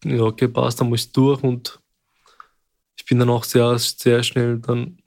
ja, 0.03 0.21
okay, 0.23 0.47
passt, 0.47 0.81
dann 0.81 0.89
muss 0.89 1.05
ich 1.05 1.11
durch 1.13 1.41
und 1.43 1.79
ich 2.97 3.05
bin 3.05 3.19
dann 3.19 3.29
auch 3.29 3.43
sehr, 3.45 3.77
sehr 3.79 4.21
schnell 4.23 4.59
dann 4.59 5.01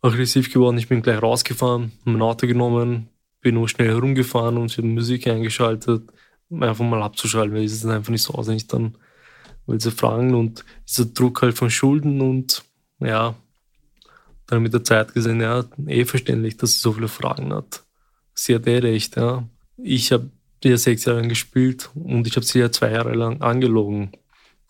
aggressiv 0.00 0.52
geworden. 0.52 0.78
Ich 0.78 0.88
bin 0.88 1.02
gleich 1.02 1.20
rausgefahren, 1.22 1.92
mein 2.04 2.22
Auto 2.22 2.46
genommen, 2.46 3.08
bin 3.40 3.54
nur 3.56 3.68
schnell 3.68 3.88
herumgefahren 3.88 4.56
und 4.56 4.76
habe 4.76 4.86
Musik 4.86 5.26
eingeschaltet, 5.26 6.10
einfach 6.50 6.84
mal 6.84 7.02
abzuschalten, 7.02 7.54
weil 7.54 7.64
es 7.64 7.72
ist 7.72 7.86
einfach 7.86 8.10
nicht 8.10 8.22
so 8.22 8.34
auswendig 8.34 8.66
dann, 8.68 8.96
weil 9.66 9.80
sie 9.80 9.90
fragen 9.90 10.34
und 10.34 10.64
dieser 10.88 11.06
Druck 11.06 11.42
halt 11.42 11.56
von 11.56 11.70
Schulden 11.70 12.20
und 12.20 12.64
ja, 13.00 13.34
dann 14.46 14.62
mit 14.62 14.74
der 14.74 14.84
Zeit 14.84 15.14
gesehen, 15.14 15.40
ja, 15.40 15.64
eh 15.86 16.04
verständlich, 16.04 16.56
dass 16.56 16.74
sie 16.74 16.80
so 16.80 16.92
viele 16.92 17.08
Fragen 17.08 17.52
hat. 17.52 17.84
Sie 18.34 18.54
hat 18.54 18.66
eh 18.66 18.78
recht, 18.78 19.16
ja. 19.16 19.48
Ich 19.76 20.12
habe 20.12 20.30
ja 20.62 20.76
sechs 20.76 21.04
Jahre 21.04 21.20
lang 21.20 21.28
gespielt 21.28 21.90
und 21.94 22.26
ich 22.26 22.36
habe 22.36 22.46
sie 22.46 22.58
ja 22.58 22.70
zwei 22.70 22.90
Jahre 22.92 23.14
lang 23.14 23.40
angelogen. 23.42 24.12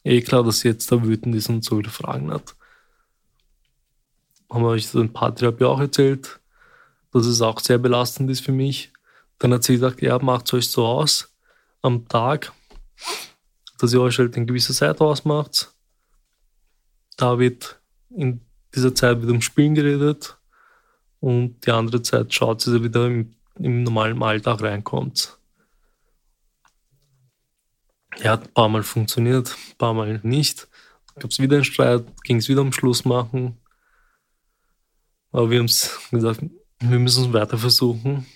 Eh 0.05 0.21
klar, 0.21 0.45
dass 0.45 0.61
sie 0.61 0.69
jetzt 0.69 0.91
da 0.93 1.03
wütend 1.03 1.35
ist 1.35 1.49
und 1.49 1.65
so 1.65 1.77
viele 1.77 1.91
Fragen 1.91 2.31
hat. 2.31 2.55
Haben 4.51 4.63
wir 4.63 4.69
euch 4.69 4.89
paar 5.13 5.35
Therapie 5.35 5.65
auch 5.65 5.81
erzählt, 5.81 6.41
dass 7.13 7.27
es 7.27 7.41
auch 7.41 7.61
sehr 7.61 7.79
belastend 7.79 8.31
ist 8.31 8.45
für 8.45 8.53
mich. 8.53 8.93
Dann 9.39 9.53
hat 9.53 9.65
sie 9.65 9.75
gesagt, 9.75 10.03
ja, 10.03 10.19
macht 10.19 10.47
es 10.47 10.55
euch 10.55 10.71
so 10.71 10.87
aus 10.87 11.35
am 11.83 12.09
Tag, 12.09 12.53
dass 13.79 13.93
ihr 13.93 14.01
euch 14.01 14.19
halt 14.19 14.37
eine 14.37 14.47
gewisse 14.47 14.73
Zeit 14.73 15.01
ausmacht. 15.01 15.73
Da 17.17 17.39
wird 17.39 17.81
in 18.11 18.41
dieser 18.75 18.95
Zeit 18.95 19.23
wieder 19.23 19.33
um 19.33 19.41
Spielen 19.41 19.75
geredet 19.75 20.37
und 21.21 21.65
die 21.67 21.71
andere 21.71 22.03
Zeit 22.03 22.33
schaut 22.35 22.67
dass 22.67 22.75
ihr 22.75 22.83
wieder 22.83 23.07
im, 23.07 23.35
im 23.57 23.83
normalen 23.83 24.23
Alltag 24.23 24.63
reinkommt. 24.63 25.39
Ja, 28.19 28.33
hat 28.33 28.45
ein 28.45 28.55
paar 28.55 28.69
Mal 28.69 28.83
funktioniert, 28.83 29.51
ein 29.71 29.79
paar 29.79 29.95
Mal 29.95 30.21
nicht. 30.23 30.69
Gab 31.17 31.31
es 31.31 31.39
wieder 31.39 31.57
einen 31.57 31.65
Streit, 31.65 32.05
ging 32.23 32.39
es 32.39 32.49
wieder 32.49 32.61
um 32.61 32.73
Schluss 32.73 33.05
machen. 33.05 33.59
Aber 35.33 35.51
wir 35.51 35.59
haben 35.59 35.67
es 35.67 35.99
gesagt, 36.11 36.41
wir 36.81 36.99
müssen 36.99 37.25
es 37.25 37.33
weiter 37.33 37.59
versuchen. 37.59 38.27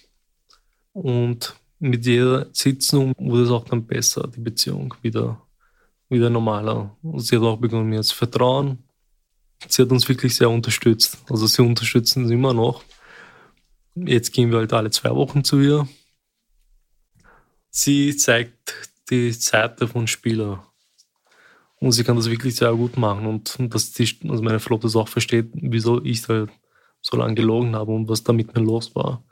Und 0.93 1.55
mit 1.79 2.05
jeder 2.07 2.49
Sitzung 2.53 3.15
wurde 3.19 3.45
es 3.45 3.51
auch 3.51 3.65
dann 3.65 3.87
besser, 3.87 4.29
die 4.35 4.41
Beziehung 4.41 4.95
wieder, 5.03 5.41
wieder 6.09 6.31
normaler. 6.31 6.97
Und 7.03 7.21
sie 7.21 7.37
hat 7.37 7.43
auch 7.43 7.59
begonnen, 7.59 7.89
mir 7.89 8.03
zu 8.03 8.15
vertrauen. 8.15 8.79
Sie 9.67 9.83
hat 9.83 9.91
uns 9.91 10.09
wirklich 10.09 10.35
sehr 10.35 10.51
unterstützt. 10.51 11.19
Also 11.29 11.47
sie 11.47 11.63
unterstützen 11.63 12.25
uns 12.25 12.33
immer 12.33 12.55
noch. 12.55 12.85
Jetzt 13.95 14.33
gehen 14.33 14.51
wir 14.51 14.59
halt 14.59 14.73
alle 14.73 14.91
zwei 14.91 15.11
Wochen 15.11 15.45
zu 15.45 15.61
ihr. 15.61 15.89
Sie 17.71 18.17
zeigt 18.17 18.91
die 19.11 19.33
Seite 19.33 19.89
von 19.89 20.07
Spieler. 20.07 20.65
Und 21.81 21.93
sie 21.93 22.05
kann 22.05 22.17
das 22.17 22.31
wirklich 22.31 22.57
sehr 22.57 22.73
gut 22.75 22.97
machen. 22.97 23.27
Und 23.27 23.57
dass 23.73 23.93
die, 23.93 24.09
also 24.29 24.43
meine 24.43 24.61
Frau 24.61 24.79
das 24.79 24.97
auch 24.97 25.09
versteht, 25.09 25.51
wieso 25.53 26.03
ich 26.03 26.29
halt 26.29 26.51
so 27.01 27.17
lange 27.17 27.35
gelogen 27.35 27.77
habe 27.77 27.93
und 27.93 28.09
was 28.09 28.25
da 28.25 28.33
mit 28.33 28.55
mir 28.55 28.63
los 28.63 28.95
war. 28.95 29.23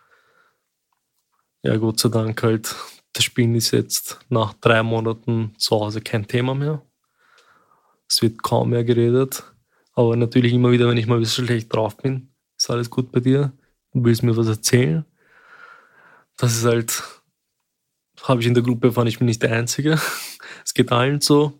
Ja, 1.66 1.76
Gott 1.79 1.98
sei 1.98 2.11
Dank 2.11 2.40
halt, 2.44 2.76
das 3.12 3.24
Spielen 3.24 3.57
ist 3.57 3.72
jetzt 3.72 4.20
nach 4.29 4.52
drei 4.52 4.85
Monaten 4.85 5.52
zu 5.59 5.74
Hause 5.74 6.00
kein 6.00 6.29
Thema 6.29 6.55
mehr. 6.55 6.81
Es 8.09 8.22
wird 8.22 8.40
kaum 8.40 8.70
mehr 8.70 8.85
geredet. 8.85 9.42
Aber 9.92 10.14
natürlich 10.14 10.52
immer 10.52 10.70
wieder, 10.70 10.87
wenn 10.88 10.96
ich 10.96 11.09
mal 11.09 11.16
ein 11.16 11.22
bisschen 11.22 11.44
schlecht 11.44 11.74
drauf 11.74 11.96
bin, 11.96 12.33
ist 12.57 12.70
alles 12.70 12.88
gut 12.88 13.11
bei 13.11 13.18
dir, 13.18 13.50
du 13.92 14.05
willst 14.05 14.22
mir 14.22 14.37
was 14.37 14.46
erzählen. 14.46 15.05
Das 16.37 16.57
ist 16.57 16.64
halt, 16.64 17.02
habe 18.22 18.42
ich 18.42 18.46
in 18.46 18.55
der 18.55 18.62
Gruppe 18.62 18.87
erfahren, 18.87 19.09
ich 19.09 19.18
bin 19.18 19.26
nicht 19.26 19.42
der 19.42 19.52
Einzige. 19.52 20.00
Es 20.64 20.72
geht 20.72 20.92
allen 20.92 21.20
so. 21.20 21.59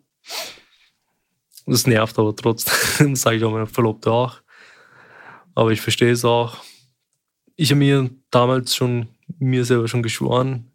Das 1.67 1.89
nervt 1.89 2.17
aber 2.21 2.37
trotzdem, 2.37 3.17
sage 3.17 3.39
ich 3.39 3.45
auch 3.45 3.51
meiner 3.51 3.67
Verlobte 3.67 4.13
auch. 4.13 4.41
Aber 5.57 5.73
ich 5.73 5.81
verstehe 5.81 6.13
es 6.13 6.25
auch. 6.25 6.59
Ich 7.57 7.71
habe 7.71 7.81
mir 7.81 8.09
damals 8.31 8.77
schon, 8.77 9.09
mir 9.39 9.65
selber 9.65 9.89
schon 9.89 10.03
geschworen, 10.03 10.73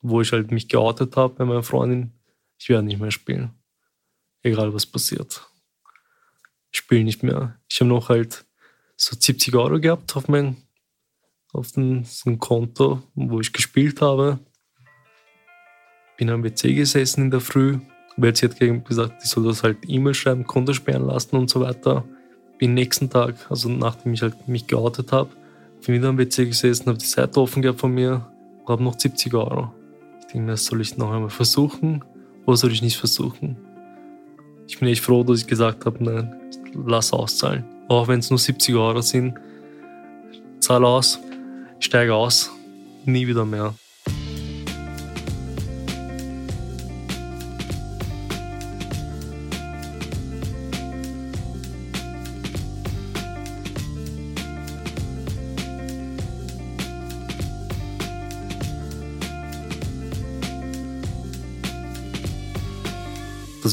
wo 0.00 0.20
ich 0.20 0.32
halt 0.32 0.50
mich 0.50 0.68
geoutet 0.68 1.16
habe 1.16 1.34
bei 1.34 1.44
meiner 1.44 1.62
Freundin, 1.62 2.12
ich 2.58 2.68
werde 2.68 2.84
nicht 2.84 3.00
mehr 3.00 3.10
spielen. 3.10 3.52
Egal 4.42 4.74
was 4.74 4.86
passiert. 4.86 5.48
Ich 6.70 6.78
spiele 6.78 7.04
nicht 7.04 7.22
mehr. 7.22 7.58
Ich 7.68 7.80
habe 7.80 7.88
noch 7.88 8.08
halt 8.08 8.44
so 8.96 9.16
70 9.18 9.54
Euro 9.54 9.80
gehabt 9.80 10.16
auf 10.16 10.28
mein 10.28 10.56
auf 11.52 11.70
den, 11.70 12.02
so 12.04 12.30
ein 12.30 12.40
Konto, 12.40 13.02
wo 13.14 13.40
ich 13.40 13.52
gespielt 13.52 14.00
habe 14.00 14.40
bin 16.16 16.30
am 16.30 16.44
WC 16.44 16.74
gesessen 16.74 17.24
in 17.24 17.30
der 17.30 17.40
Früh, 17.40 17.78
weil 18.16 18.34
sie 18.34 18.46
hat 18.46 18.58
gesagt, 18.58 19.22
ich 19.22 19.30
soll 19.30 19.44
das 19.44 19.62
halt 19.62 19.78
E-Mail 19.86 20.14
schreiben, 20.14 20.46
Konto 20.46 20.72
sperren 20.72 21.06
lassen 21.06 21.36
und 21.36 21.50
so 21.50 21.60
weiter. 21.60 22.04
Bin 22.58 22.74
nächsten 22.74 23.10
Tag, 23.10 23.34
also 23.50 23.68
nachdem 23.68 24.14
ich 24.14 24.22
halt 24.22 24.48
mich 24.48 24.66
geoutet 24.66 25.12
habe, 25.12 25.30
bin 25.86 25.96
wieder 25.96 26.08
am 26.08 26.18
WC 26.18 26.46
gesessen, 26.46 26.86
habe 26.86 26.98
die 26.98 27.04
Seite 27.04 27.40
offen 27.40 27.62
gehabt 27.62 27.80
von 27.80 27.92
mir 27.92 28.26
und 28.60 28.68
habe 28.68 28.82
noch 28.82 28.98
70 28.98 29.34
Euro. 29.34 29.72
Ich 30.20 30.26
denke 30.26 30.46
mir, 30.46 30.56
soll 30.56 30.80
ich 30.80 30.96
noch 30.96 31.12
einmal 31.12 31.30
versuchen 31.30 32.04
oder 32.46 32.56
soll 32.56 32.72
ich 32.72 32.82
nicht 32.82 32.96
versuchen? 32.96 33.56
Ich 34.66 34.78
bin 34.78 34.88
echt 34.88 35.02
froh, 35.02 35.22
dass 35.22 35.40
ich 35.40 35.46
gesagt 35.46 35.84
habe, 35.84 36.02
nein, 36.02 36.34
lass 36.86 37.12
auszahlen. 37.12 37.64
Auch 37.88 38.08
wenn 38.08 38.20
es 38.20 38.30
nur 38.30 38.38
70 38.38 38.74
Euro 38.74 39.02
sind, 39.02 39.34
zahl 40.60 40.84
aus, 40.84 41.20
steige 41.80 42.14
aus, 42.14 42.50
nie 43.04 43.26
wieder 43.26 43.44
mehr. 43.44 43.74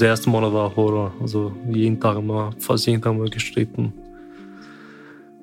Das 0.02 0.08
erste 0.08 0.32
Mal 0.32 0.52
war 0.52 0.76
Horror. 0.76 1.14
Also 1.22 1.56
jeden 1.70 2.00
Tag 2.00 2.18
immer, 2.18 2.56
fast 2.58 2.88
jeden 2.88 3.04
Tag 3.04 3.16
mal 3.16 3.30
gestritten. 3.30 3.94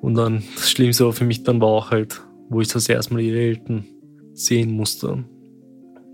Und 0.01 0.15
dann 0.15 0.43
das 0.55 0.69
Schlimmste 0.69 1.05
war 1.05 1.13
für 1.13 1.23
mich 1.23 1.43
dann 1.43 1.61
war 1.61 1.69
auch 1.69 1.91
halt, 1.91 2.21
wo 2.49 2.59
ich 2.59 2.67
das 2.67 2.89
erste 2.89 3.13
Mal 3.13 3.21
ihre 3.21 3.39
Eltern 3.39 3.85
sehen 4.33 4.71
musste. 4.71 5.23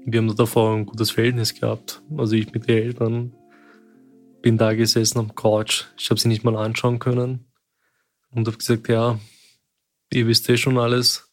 Wir 0.05 0.19
haben 0.19 0.35
davor 0.35 0.75
ein 0.75 0.85
gutes 0.85 1.09
Verhältnis 1.09 1.59
gehabt. 1.59 2.03
Also 2.15 2.35
ich 2.35 2.53
mit 2.53 2.67
den 2.67 2.77
Eltern 2.77 3.33
bin 4.43 4.59
da 4.59 4.75
gesessen 4.75 5.17
am 5.17 5.33
Couch. 5.33 5.85
Ich 5.97 6.11
habe 6.11 6.19
sie 6.19 6.27
nicht 6.27 6.43
mal 6.43 6.55
anschauen 6.55 6.99
können 6.99 7.47
und 8.29 8.45
habe 8.45 8.57
gesagt, 8.57 8.87
ja, 8.89 9.19
ihr 10.13 10.27
wisst 10.27 10.47
eh 10.49 10.57
schon 10.57 10.77
alles. 10.77 11.31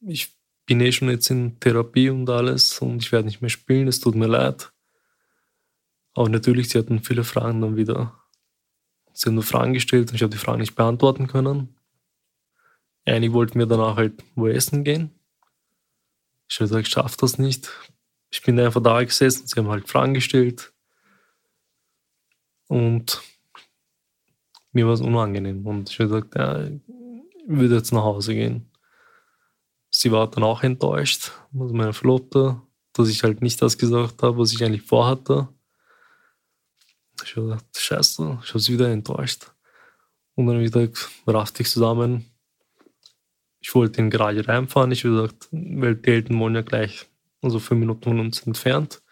Ich 0.00 0.28
bin 0.64 0.80
eh 0.80 0.92
schon 0.92 1.10
jetzt 1.10 1.28
in 1.28 1.58
Therapie 1.58 2.10
und 2.10 2.30
alles 2.30 2.78
und 2.78 3.02
ich 3.02 3.10
werde 3.10 3.26
nicht 3.26 3.40
mehr 3.40 3.50
spielen. 3.50 3.88
Es 3.88 3.98
tut 3.98 4.14
mir 4.14 4.28
leid. 4.28 4.70
Aber 6.16 6.30
natürlich, 6.30 6.70
sie 6.70 6.78
hatten 6.78 7.02
viele 7.02 7.24
Fragen 7.24 7.60
dann 7.60 7.76
wieder. 7.76 8.18
Sie 9.12 9.28
haben 9.28 9.34
nur 9.34 9.44
Fragen 9.44 9.74
gestellt 9.74 10.08
und 10.08 10.16
ich 10.16 10.22
habe 10.22 10.32
die 10.32 10.38
Fragen 10.38 10.60
nicht 10.60 10.74
beantworten 10.74 11.26
können. 11.26 11.76
Einige 13.04 13.34
wollten 13.34 13.58
mir 13.58 13.66
danach 13.66 13.96
halt 13.96 14.24
wo 14.34 14.48
essen 14.48 14.82
gehen. 14.82 15.10
Ich 16.48 16.56
habe 16.56 16.68
gesagt, 16.68 16.86
ich 16.86 16.92
schaffe 16.92 17.16
das 17.20 17.38
nicht. 17.38 17.70
Ich 18.30 18.42
bin 18.42 18.58
einfach 18.58 18.82
da 18.82 19.02
gesessen, 19.04 19.46
sie 19.46 19.60
haben 19.60 19.68
halt 19.68 19.88
Fragen 19.88 20.14
gestellt. 20.14 20.72
Und 22.66 23.20
mir 24.72 24.86
war 24.86 24.94
es 24.94 25.02
unangenehm. 25.02 25.66
Und 25.66 25.90
ich 25.90 25.98
habe 26.00 26.08
gesagt, 26.08 26.34
ja, 26.34 26.64
ich 26.64 26.80
würde 27.46 27.76
jetzt 27.76 27.92
nach 27.92 28.04
Hause 28.04 28.34
gehen. 28.34 28.70
Sie 29.90 30.10
war 30.12 30.30
dann 30.30 30.44
auch 30.44 30.62
enttäuscht, 30.62 31.32
also 31.58 31.74
meine 31.74 31.92
Verlobte, 31.92 32.60
dass 32.94 33.08
ich 33.08 33.22
halt 33.22 33.42
nicht 33.42 33.60
das 33.60 33.76
gesagt 33.76 34.22
habe, 34.22 34.38
was 34.38 34.52
ich 34.52 34.64
eigentlich 34.64 34.82
vorhatte. 34.82 35.48
Ich 37.24 37.36
habe 37.36 37.48
gedacht, 37.48 37.64
scheiße, 37.76 38.38
ich 38.42 38.48
habe 38.48 38.60
sie 38.60 38.72
wieder 38.72 38.90
enttäuscht. 38.90 39.50
Und 40.34 40.46
dann 40.46 40.60
wieder 40.60 40.88
raff 41.26 41.52
dich 41.52 41.70
zusammen. 41.70 42.26
Ich 43.60 43.74
wollte 43.74 43.98
in 43.98 44.06
den 44.06 44.10
Garage 44.10 44.46
reinfahren. 44.46 44.92
Ich 44.92 45.04
habe 45.04 45.14
gesagt, 45.14 45.48
weil 45.50 45.96
die 45.96 46.10
Eltern 46.10 46.38
wohnen 46.38 46.56
ja 46.56 46.62
gleich, 46.62 47.06
also 47.42 47.58
fünf 47.58 47.80
Minuten 47.80 48.04
von 48.04 48.20
uns 48.20 48.46
entfernt. 48.46 49.02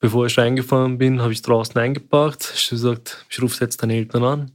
Bevor 0.00 0.26
ich 0.26 0.36
reingefahren 0.36 0.98
bin, 0.98 1.20
habe 1.20 1.32
ich 1.32 1.42
draußen 1.42 1.78
eingepackt. 1.78 2.52
Ich 2.54 2.66
habe 2.66 2.76
gesagt, 2.76 3.26
ich 3.28 3.40
rufe 3.40 3.62
jetzt 3.64 3.82
deine 3.82 3.94
Eltern 3.94 4.24
an. 4.24 4.52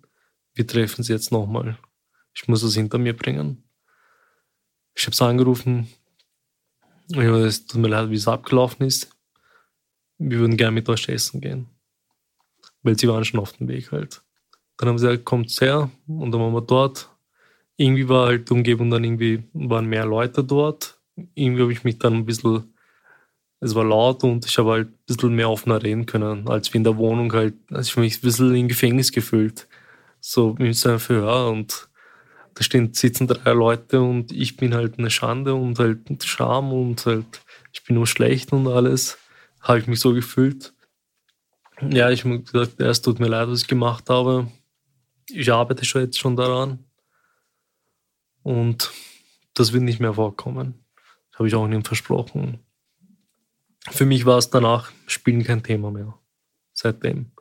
Wir 0.53 0.67
treffen 0.67 1.03
sie 1.03 1.13
jetzt 1.13 1.31
nochmal. 1.31 1.77
Ich 2.33 2.47
muss 2.47 2.61
das 2.61 2.73
hinter 2.73 2.97
mir 2.97 3.15
bringen. 3.15 3.63
Ich 4.95 5.05
habe 5.05 5.13
es 5.13 5.21
angerufen. 5.21 5.87
Ich 7.09 7.17
habe 7.17 7.45
es 7.45 7.65
tut 7.65 7.81
mir 7.81 7.87
leid, 7.87 8.09
wie 8.09 8.15
es 8.15 8.27
abgelaufen 8.27 8.85
ist 8.85 9.15
wir 10.19 10.39
würden 10.39 10.57
gerne 10.57 10.73
mit 10.73 10.89
euch 10.89 11.07
essen 11.09 11.41
gehen. 11.41 11.67
Weil 12.83 12.99
sie 12.99 13.07
waren 13.07 13.25
schon 13.25 13.39
auf 13.39 13.53
dem 13.53 13.67
Weg 13.67 13.91
halt. 13.91 14.21
Dann 14.77 14.89
haben 14.89 14.97
sie 14.97 15.07
gesagt, 15.07 15.25
kommt 15.25 15.49
her 15.59 15.89
und 16.07 16.31
dann 16.31 16.41
waren 16.41 16.53
wir 16.53 16.61
dort. 16.61 17.09
Irgendwie 17.77 18.07
war 18.07 18.27
halt 18.27 18.49
die 18.49 18.53
Umgebung 18.53 18.89
dann 18.89 19.03
irgendwie, 19.03 19.43
waren 19.53 19.85
mehr 19.85 20.05
Leute 20.05 20.43
dort. 20.43 20.99
Irgendwie 21.33 21.61
habe 21.61 21.71
ich 21.73 21.83
mich 21.83 21.97
dann 21.97 22.13
ein 22.13 22.25
bisschen, 22.25 22.73
es 23.61 23.75
war 23.75 23.85
laut 23.85 24.23
und 24.23 24.45
ich 24.45 24.57
habe 24.57 24.71
halt 24.71 24.89
ein 24.89 24.99
bisschen 25.07 25.35
mehr 25.35 25.49
offener 25.49 25.81
reden 25.81 26.05
können, 26.05 26.47
als 26.47 26.73
wie 26.73 26.77
in 26.77 26.83
der 26.83 26.97
Wohnung 26.97 27.31
halt. 27.33 27.55
Also 27.69 27.89
ich 27.89 27.91
habe 27.91 28.01
mich 28.01 28.17
ein 28.17 28.21
bisschen 28.21 28.55
im 28.55 28.67
Gefängnis 28.67 29.11
gefühlt. 29.11 29.67
So 30.21 30.55
mit 30.59 30.75
seinem 30.75 30.99
Verhör 30.99 31.49
und 31.49 31.89
da 32.55 32.63
stehen, 32.63 32.93
sitzen 32.93 33.27
drei 33.27 33.53
Leute 33.53 34.01
und 34.01 34.33
ich 34.33 34.57
bin 34.57 34.73
halt 34.73 34.99
eine 34.99 35.09
Schande 35.09 35.53
und 35.53 35.79
halt 35.79 36.01
Scham 36.23 36.73
und 36.73 37.05
halt, 37.05 37.41
ich 37.71 37.85
bin 37.85 37.95
nur 37.95 38.07
schlecht 38.07 38.51
und 38.51 38.67
alles. 38.67 39.17
Habe 39.61 39.79
ich 39.79 39.87
mich 39.87 39.99
so 39.99 40.13
gefühlt. 40.13 40.73
Ja, 41.81 42.09
ich 42.09 42.25
habe 42.25 42.41
gesagt, 42.41 42.79
es 42.79 43.01
tut 43.01 43.19
mir 43.19 43.27
leid, 43.27 43.47
was 43.47 43.61
ich 43.61 43.67
gemacht 43.67 44.09
habe. 44.09 44.51
Ich 45.29 45.51
arbeite 45.51 45.85
schon 45.85 46.01
jetzt 46.01 46.19
schon 46.19 46.35
daran. 46.35 46.85
Und 48.43 48.91
das 49.53 49.73
wird 49.73 49.83
nicht 49.83 49.99
mehr 49.99 50.13
vorkommen. 50.13 50.85
Das 51.31 51.39
habe 51.39 51.47
ich 51.47 51.55
auch 51.55 51.67
nicht 51.67 51.87
versprochen. 51.87 52.59
Für 53.89 54.05
mich 54.05 54.25
war 54.25 54.37
es 54.37 54.49
danach 54.49 54.91
Spielen 55.07 55.43
kein 55.43 55.63
Thema 55.63 55.91
mehr. 55.91 56.17
Seitdem. 56.73 57.31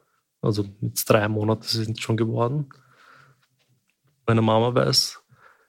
Also 0.40 0.64
mit 0.80 1.02
drei 1.08 1.28
Monaten 1.28 1.64
sind 1.64 1.98
es 1.98 2.04
schon 2.04 2.16
geworden. 2.16 2.68
Meine 4.26 4.42
Mama 4.42 4.74
weiß, 4.74 5.20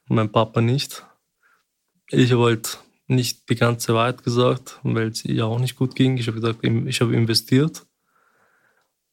mein 0.08 0.32
Papa 0.32 0.62
nicht. 0.62 1.06
Ich 2.10 2.34
halt 2.34 2.80
nicht 3.10 3.50
die 3.50 3.56
ganze 3.56 3.94
Wahrheit 3.96 4.24
gesagt, 4.24 4.80
weil 4.84 5.08
es 5.08 5.26
ihr 5.26 5.46
auch 5.46 5.60
nicht 5.60 5.76
gut 5.76 5.96
ging. 5.96 6.18
Ich 6.18 6.28
habe 6.28 6.40
gesagt, 6.40 6.64
ich 6.64 7.02
habe 7.02 7.16
investiert. 7.16 7.86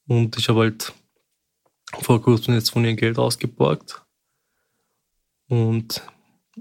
Und 0.07 0.37
ich 0.37 0.49
habe 0.49 0.61
halt 0.61 0.93
vor 2.01 2.21
kurzem 2.21 2.55
jetzt 2.55 2.71
von 2.71 2.85
ihr 2.85 2.95
Geld 2.95 3.19
ausgeborgt. 3.19 4.03
Und 5.49 6.03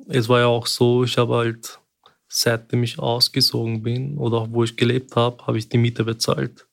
es 0.07 0.29
war 0.29 0.39
ja 0.39 0.47
auch 0.47 0.65
so, 0.65 1.03
ich 1.03 1.17
habe 1.17 1.35
halt, 1.35 1.79
seitdem 2.27 2.83
ich 2.83 2.99
ausgesogen 2.99 3.83
bin 3.83 4.17
oder 4.17 4.37
auch 4.37 4.47
wo 4.51 4.63
ich 4.63 4.77
gelebt 4.77 5.15
habe, 5.15 5.45
habe 5.45 5.57
ich 5.57 5.67
die 5.67 5.77
Miete 5.77 6.05
bezahlt. 6.05 6.67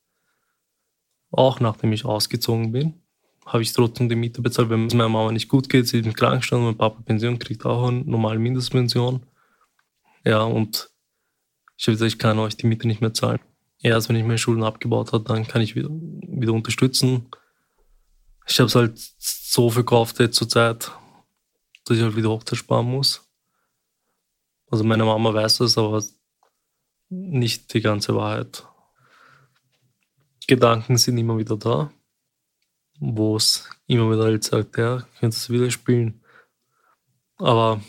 Auch 1.29 1.59
nachdem 1.59 1.91
ich 1.91 2.05
ausgezogen 2.05 2.71
bin, 2.71 3.01
habe 3.45 3.63
ich 3.63 3.73
trotzdem 3.73 4.07
die 4.07 4.15
Miete 4.15 4.41
bezahlt. 4.41 4.69
Wenn 4.69 4.87
es 4.87 4.93
meiner 4.93 5.09
Mama 5.09 5.31
nicht 5.31 5.49
gut 5.49 5.67
geht, 5.67 5.87
sie 5.87 5.99
ist 5.99 6.05
im 6.05 6.13
Krankenstand, 6.13 6.63
mein 6.63 6.77
Papa 6.77 7.01
Pension 7.01 7.37
kriegt 7.37 7.65
auch 7.65 7.87
eine 7.87 8.01
normale 8.01 8.39
Mindestpension. 8.39 9.23
Ja, 10.23 10.43
und 10.43 10.89
ich 11.77 11.87
habe 11.87 11.93
gesagt, 11.93 12.13
ich 12.13 12.19
kann 12.19 12.39
euch 12.39 12.55
die 12.55 12.67
Miete 12.67 12.87
nicht 12.87 13.01
mehr 13.01 13.13
zahlen. 13.13 13.39
Erst 13.79 14.07
wenn 14.07 14.15
ich 14.15 14.23
meine 14.23 14.37
Schulden 14.37 14.63
abgebaut 14.63 15.11
habe, 15.11 15.25
dann 15.25 15.47
kann 15.47 15.61
ich 15.61 15.75
wieder, 15.75 15.89
wieder 15.89 16.53
unterstützen. 16.53 17.29
Ich 18.47 18.59
habe 18.59 18.67
es 18.67 18.75
halt 18.75 18.97
so 18.97 19.69
verkauft 19.69 20.19
jetzt 20.19 20.37
zur 20.37 20.47
Zeit, 20.47 20.91
dass 21.85 21.97
ich 21.97 22.03
halt 22.03 22.15
wieder 22.15 22.29
Hochzeit 22.29 22.57
sparen 22.57 22.85
muss. 22.85 23.29
Also 24.71 24.83
meine 24.83 25.05
Mama 25.05 25.33
weiß 25.33 25.57
das, 25.57 25.77
aber 25.77 26.03
nicht 27.09 27.73
die 27.73 27.81
ganze 27.81 28.15
Wahrheit. 28.15 28.65
Gedanken 30.47 30.97
sind 30.97 31.17
immer 31.17 31.37
wieder 31.37 31.57
da, 31.57 31.91
wo 32.99 33.35
es 33.35 33.69
immer 33.87 34.11
wieder 34.11 34.23
halt 34.23 34.43
sagt, 34.43 34.77
ja, 34.77 35.05
könntest 35.19 35.49
du 35.49 35.53
wieder 35.53 35.69
spielen. 35.71 36.23
Aber 37.37 37.81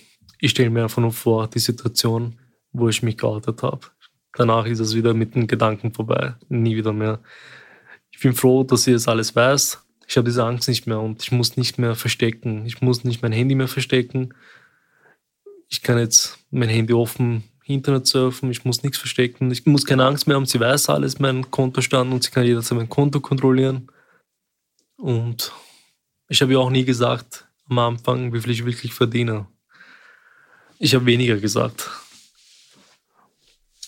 ich 0.44 0.50
stelle 0.52 0.70
mir 0.70 0.82
einfach 0.82 1.02
nur 1.02 1.12
vor, 1.12 1.48
die 1.48 1.58
Situation, 1.58 2.38
wo 2.72 2.88
ich 2.88 3.02
mich 3.02 3.16
geoutet 3.16 3.62
habe. 3.62 3.86
Danach 4.34 4.66
ist 4.66 4.80
es 4.80 4.94
wieder 4.94 5.14
mit 5.14 5.34
den 5.34 5.46
Gedanken 5.46 5.92
vorbei, 5.92 6.34
nie 6.48 6.76
wieder 6.76 6.92
mehr. 6.92 7.20
Ich 8.10 8.20
bin 8.20 8.34
froh, 8.34 8.64
dass 8.64 8.86
ich 8.86 8.94
es 8.94 9.08
alles 9.08 9.34
weiß 9.34 9.84
ich 10.06 10.16
habe 10.16 10.28
diese 10.28 10.44
Angst 10.44 10.68
nicht 10.68 10.86
mehr 10.86 11.00
und 11.00 11.22
ich 11.22 11.32
muss 11.32 11.56
nicht 11.56 11.78
mehr 11.78 11.94
verstecken. 11.94 12.66
Ich 12.66 12.80
muss 12.80 13.04
nicht 13.04 13.22
mein 13.22 13.32
Handy 13.32 13.54
mehr 13.54 13.68
verstecken. 13.68 14.34
Ich 15.68 15.82
kann 15.82 15.98
jetzt 15.98 16.38
mein 16.50 16.68
Handy 16.68 16.92
offen 16.92 17.44
Internet 17.66 18.06
surfen, 18.06 18.50
ich 18.50 18.66
muss 18.66 18.82
nichts 18.82 18.98
verstecken, 18.98 19.50
ich 19.50 19.64
muss 19.64 19.86
keine 19.86 20.04
Angst 20.04 20.26
mehr 20.26 20.36
haben, 20.36 20.44
sie 20.44 20.60
weiß 20.60 20.90
alles, 20.90 21.18
mein 21.18 21.50
Kontostand 21.50 22.12
und 22.12 22.22
sie 22.22 22.30
kann 22.30 22.44
jederzeit 22.44 22.76
mein 22.76 22.90
Konto 22.90 23.20
kontrollieren. 23.20 23.90
Und 24.96 25.50
ich 26.28 26.42
habe 26.42 26.52
ja 26.52 26.58
auch 26.58 26.68
nie 26.68 26.84
gesagt 26.84 27.48
am 27.70 27.78
Anfang, 27.78 28.34
wie 28.34 28.40
viel 28.40 28.52
ich 28.52 28.66
wirklich 28.66 28.92
verdiene. 28.92 29.46
Ich 30.78 30.94
habe 30.94 31.06
weniger 31.06 31.36
gesagt. 31.36 31.90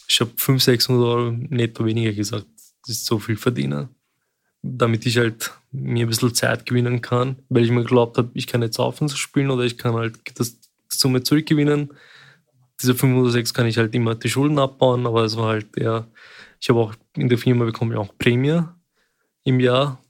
Ich 0.08 0.20
habe 0.20 0.30
500, 0.36 0.62
600 0.62 1.04
Euro 1.04 1.30
netto 1.32 1.84
weniger 1.84 2.12
gesagt, 2.12 2.46
dass 2.82 2.96
ich 2.96 3.04
so 3.04 3.18
viel 3.18 3.36
verdiene 3.36 3.88
damit 4.66 5.06
ich 5.06 5.18
halt 5.18 5.52
mir 5.72 6.06
ein 6.06 6.08
bisschen 6.08 6.34
Zeit 6.34 6.66
gewinnen 6.66 7.00
kann, 7.00 7.36
weil 7.48 7.64
ich 7.64 7.70
mir 7.70 7.82
geglaubt 7.82 8.18
habe, 8.18 8.30
ich 8.34 8.46
kann 8.46 8.62
jetzt 8.62 8.78
aufhören 8.78 9.08
zu 9.08 9.16
spielen 9.16 9.50
oder 9.50 9.64
ich 9.64 9.78
kann 9.78 9.94
halt 9.94 10.18
das 10.38 10.58
Summe 10.88 11.22
zurückgewinnen. 11.22 11.92
Diese 12.80 12.94
5 12.94 13.16
oder 13.16 13.30
6 13.30 13.54
kann 13.54 13.66
ich 13.66 13.78
halt 13.78 13.94
immer 13.94 14.14
die 14.14 14.28
Schulden 14.28 14.58
abbauen, 14.58 15.06
aber 15.06 15.24
es 15.24 15.36
war 15.36 15.48
halt 15.48 15.76
eher, 15.76 16.06
ich 16.60 16.68
habe 16.68 16.80
auch 16.80 16.94
in 17.16 17.28
der 17.28 17.38
Firma 17.38 17.64
bekomme 17.64 17.94
ich 17.94 18.00
auch 18.00 18.16
Prämie 18.18 18.62
im 19.44 19.60
Jahr. 19.60 20.00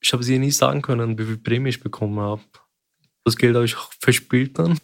Ich 0.00 0.12
habe 0.12 0.22
sie 0.22 0.38
nie 0.38 0.50
sagen 0.50 0.80
können, 0.80 1.18
wie 1.18 1.24
viel 1.24 1.36
Prämie 1.36 1.70
ich 1.70 1.82
bekommen 1.82 2.18
habe. 2.20 2.42
Das 3.24 3.36
Geld 3.36 3.54
habe 3.54 3.66
ich 3.66 3.76
auch 3.76 3.92
verspielt 4.00 4.58
dann. 4.58 4.78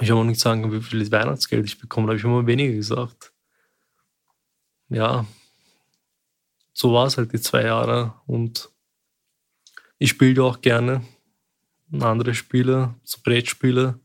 Ich 0.00 0.10
habe 0.10 0.20
auch 0.20 0.24
nicht 0.24 0.40
sagen, 0.40 0.72
wie 0.72 0.80
viel 0.80 1.10
Weihnachtsgeld 1.10 1.66
ich 1.66 1.78
bekomme, 1.78 2.06
da 2.06 2.10
habe 2.10 2.18
ich 2.18 2.24
immer 2.24 2.46
weniger 2.46 2.74
gesagt. 2.74 3.32
Ja, 4.88 5.26
so 6.72 6.92
war 6.92 7.06
es 7.06 7.18
halt 7.18 7.32
die 7.32 7.40
zwei 7.40 7.64
Jahre. 7.64 8.14
Und 8.26 8.70
ich 9.98 10.10
spiele 10.10 10.44
auch 10.44 10.60
gerne 10.60 11.02
andere 12.00 12.34
Spiele, 12.34 12.94
so 13.02 13.18
Brettspiele. 13.22 13.98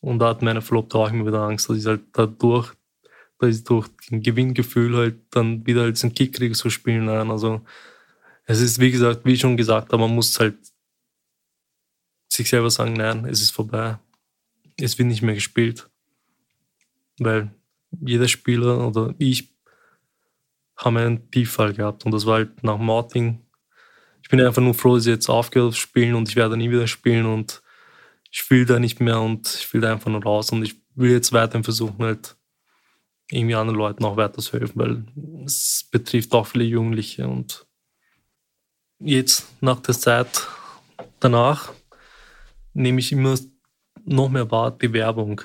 Und 0.00 0.20
da 0.20 0.28
hat 0.28 0.42
meine 0.42 0.62
Flop 0.62 0.94
auch 0.94 1.10
immer 1.10 1.26
wieder 1.26 1.40
Angst, 1.40 1.68
dass 1.68 1.78
ich 1.78 1.86
halt 1.86 2.02
dadurch, 2.12 2.72
dass 3.38 3.56
ich 3.56 3.64
durch 3.64 3.88
ein 4.12 4.22
Gewinngefühl 4.22 4.96
halt 4.96 5.18
dann 5.30 5.66
wieder 5.66 5.82
als 5.82 6.04
ein 6.04 6.14
Kick 6.14 6.34
kriege, 6.34 6.54
so 6.54 6.70
spielen. 6.70 7.06
Nein, 7.06 7.30
also 7.30 7.62
es 8.44 8.60
ist, 8.60 8.78
wie 8.78 8.92
gesagt, 8.92 9.24
wie 9.24 9.36
schon 9.36 9.56
gesagt 9.56 9.92
habe, 9.92 10.02
man 10.02 10.14
muss 10.14 10.38
halt 10.38 10.58
sich 12.28 12.48
selber 12.48 12.70
sagen, 12.70 12.92
nein, 12.92 13.24
es 13.24 13.42
ist 13.42 13.50
vorbei. 13.50 13.98
Es 14.78 14.98
wird 14.98 15.08
nicht 15.08 15.22
mehr 15.22 15.34
gespielt. 15.34 15.88
Weil 17.18 17.50
jeder 18.00 18.28
Spieler 18.28 18.86
oder 18.86 19.14
ich 19.18 19.54
haben 20.76 20.96
einen 20.96 21.30
Tieffall 21.30 21.72
gehabt. 21.72 22.04
Und 22.04 22.12
das 22.12 22.26
war 22.26 22.34
halt 22.34 22.62
nach 22.62 22.78
Morting. 22.78 23.40
Ich 24.22 24.28
bin 24.28 24.40
einfach 24.40 24.62
nur 24.62 24.74
froh, 24.74 24.96
dass 24.96 25.06
ich 25.06 25.12
jetzt 25.12 25.28
aufgehört 25.28 25.72
habe 25.72 25.80
spielen 25.80 26.14
und 26.14 26.28
ich 26.28 26.36
werde 26.36 26.56
nie 26.56 26.70
wieder 26.70 26.86
spielen 26.86 27.26
und 27.26 27.62
ich 28.30 28.50
will 28.50 28.66
da 28.66 28.78
nicht 28.78 29.00
mehr 29.00 29.20
und 29.20 29.46
ich 29.46 29.72
will 29.72 29.80
da 29.80 29.92
einfach 29.92 30.10
nur 30.10 30.22
raus 30.22 30.50
und 30.50 30.62
ich 30.62 30.74
will 30.94 31.12
jetzt 31.12 31.32
weiterhin 31.32 31.64
versuchen, 31.64 32.04
halt 32.04 32.36
irgendwie 33.30 33.54
anderen 33.54 33.78
Leuten 33.78 34.04
auch 34.04 34.16
weiter 34.16 34.42
zu 34.42 34.52
helfen, 34.52 34.78
weil 34.78 35.04
es 35.44 35.88
betrifft 35.90 36.32
auch 36.34 36.46
viele 36.46 36.64
Jugendliche 36.64 37.28
und 37.28 37.66
jetzt 38.98 39.46
nach 39.62 39.80
der 39.80 39.94
Zeit 39.94 40.46
danach 41.20 41.72
nehme 42.72 43.00
ich 43.00 43.12
immer 43.12 43.36
noch 44.06 44.30
mehr 44.30 44.50
wahr 44.50 44.70
die 44.70 44.92
Werbung 44.92 45.42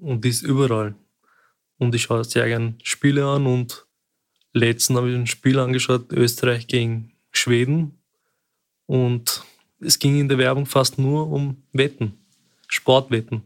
und 0.00 0.24
die 0.24 0.30
ist 0.30 0.42
überall 0.42 0.94
und 1.78 1.94
ich 1.94 2.02
schaue 2.02 2.24
sehr 2.24 2.48
gerne 2.48 2.74
Spiele 2.82 3.24
an 3.26 3.46
und 3.46 3.86
letzten 4.52 4.96
habe 4.96 5.10
ich 5.10 5.16
ein 5.16 5.26
Spiel 5.26 5.58
angeschaut, 5.58 6.12
Österreich 6.12 6.66
gegen 6.66 7.12
Schweden. 7.30 7.98
Und 8.86 9.44
es 9.80 9.98
ging 9.98 10.18
in 10.18 10.28
der 10.28 10.38
Werbung 10.38 10.66
fast 10.66 10.98
nur 10.98 11.28
um 11.28 11.62
Wetten, 11.72 12.18
Sportwetten. 12.66 13.42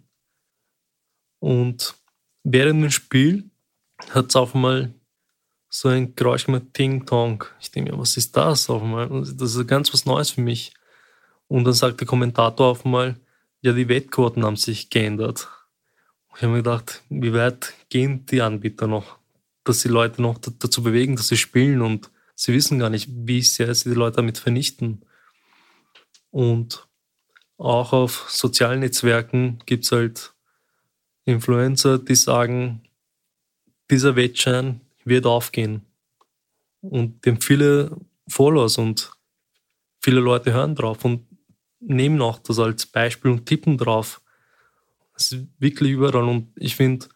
Und 1.41 1.95
während 2.45 2.83
dem 2.83 2.91
Spiel 2.91 3.51
hat 4.11 4.31
es 4.31 4.37
auf 4.37 4.55
einmal 4.55 4.95
so 5.69 5.89
ein 5.89 6.15
Geräusch 6.15 6.47
gemacht, 6.47 6.67
Ting 6.73 7.07
Tong. 7.07 7.45
Ich 7.61 7.71
denke 7.71 7.93
mir, 7.93 7.99
was 7.99 8.17
ist 8.17 8.37
das 8.37 8.69
auf 8.71 8.83
einmal? 8.83 9.09
Das 9.09 9.55
ist 9.55 9.67
ganz 9.67 9.93
was 9.93 10.07
Neues 10.07 10.31
für 10.31 10.43
mich. 10.43 10.73
Und 11.49 11.65
dann 11.65 11.75
sagt 11.75 12.01
der 12.01 12.07
Kommentator 12.07 12.69
auf 12.69 12.85
einmal, 12.85 13.17
ja, 13.63 13.73
die 13.73 13.89
Wettquoten 13.89 14.45
haben 14.45 14.57
sich 14.57 14.91
geändert. 14.91 15.49
Ich 16.37 16.43
habe 16.43 16.53
mir 16.53 16.59
gedacht, 16.59 17.03
wie 17.09 17.33
weit 17.33 17.75
gehen 17.89 18.27
die 18.27 18.43
Anbieter 18.43 18.87
noch? 18.87 19.19
dass 19.65 19.83
die 19.83 19.89
Leute 19.89 20.21
noch 20.21 20.39
dazu 20.39 20.83
bewegen, 20.83 21.17
dass 21.17 21.29
sie 21.29 21.37
spielen 21.37 21.83
und 21.83 22.11
sie 22.35 22.53
wissen 22.53 22.79
gar 22.79 22.91
nicht, 22.91 23.09
wie 23.11 23.43
sehr 23.43 23.75
sie 23.75 23.91
die 23.91 23.95
Leute 23.95 24.17
damit 24.17 24.39
vernichten. 24.39 25.05
Und 26.31 26.89
auch 27.59 27.93
auf 27.93 28.27
sozialen 28.29 28.81
Netzwerken 28.81 29.61
gibt 29.67 29.85
es 29.85 29.93
halt 29.93 30.35
Influencer, 31.25 31.99
die 31.99 32.17
sagen, 32.17 32.83
dieser 33.91 34.17
Wettschein 34.17 34.81
wird 35.05 35.27
aufgehen. 35.27 35.87
Und 36.81 37.25
dem 37.25 37.41
viele 37.41 37.97
Followers 38.27 38.79
und 38.79 39.13
viele 40.01 40.21
Leute 40.21 40.53
hören 40.53 40.75
drauf 40.75 41.05
und 41.05 41.25
nehmen 41.83 42.21
auch 42.23 42.39
das 42.39 42.59
als 42.59 42.87
Beispiel 42.87 43.31
und 43.31 43.47
tippen 43.47 43.77
drauf. 43.77 44.21
Es 45.15 45.33
ist 45.33 45.47
wirklich 45.59 45.93
überall 45.93 46.29
und 46.29 46.53
ich 46.57 46.77
finde, 46.77 47.07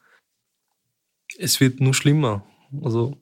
es 1.39 1.61
wird 1.61 1.81
nur 1.81 1.95
schlimmer. 1.95 2.45
Also 2.83 3.17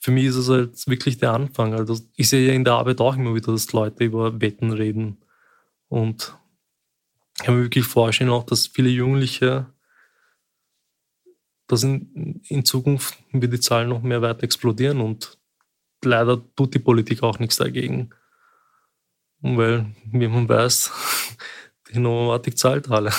für 0.00 0.10
mich 0.10 0.26
ist 0.26 0.36
es 0.36 0.48
halt 0.48 0.86
wirklich 0.86 1.18
der 1.18 1.32
Anfang. 1.32 1.74
Also 1.74 1.98
ich 2.16 2.28
sehe 2.28 2.46
ja 2.46 2.54
in 2.54 2.64
der 2.64 2.74
Arbeit 2.74 3.00
auch 3.00 3.16
immer 3.16 3.34
wieder, 3.34 3.52
dass 3.52 3.72
Leute 3.72 4.04
über 4.04 4.40
Wetten 4.40 4.72
reden. 4.72 5.18
Und 5.88 6.36
ich 7.36 7.44
kann 7.44 7.56
mir 7.56 7.64
wirklich 7.64 7.84
vorstellen, 7.84 8.30
auch, 8.30 8.44
dass 8.44 8.66
viele 8.66 8.88
Jugendliche, 8.88 9.66
dass 11.66 11.82
in, 11.82 12.40
in 12.48 12.64
Zukunft 12.64 13.18
wird 13.32 13.52
die 13.52 13.60
Zahlen 13.60 13.88
noch 13.88 14.02
mehr 14.02 14.22
weiter 14.22 14.44
explodieren 14.44 15.00
und 15.00 15.38
leider 16.04 16.42
tut 16.54 16.74
die 16.74 16.78
Politik 16.78 17.22
auch 17.22 17.38
nichts 17.38 17.56
dagegen. 17.56 18.10
Weil, 19.40 19.86
wie 20.12 20.28
man 20.28 20.48
weiß, 20.48 20.92
Die 21.92 21.98
Novomatic 21.98 22.58
zahlt 22.58 22.90
alle. 22.90 23.12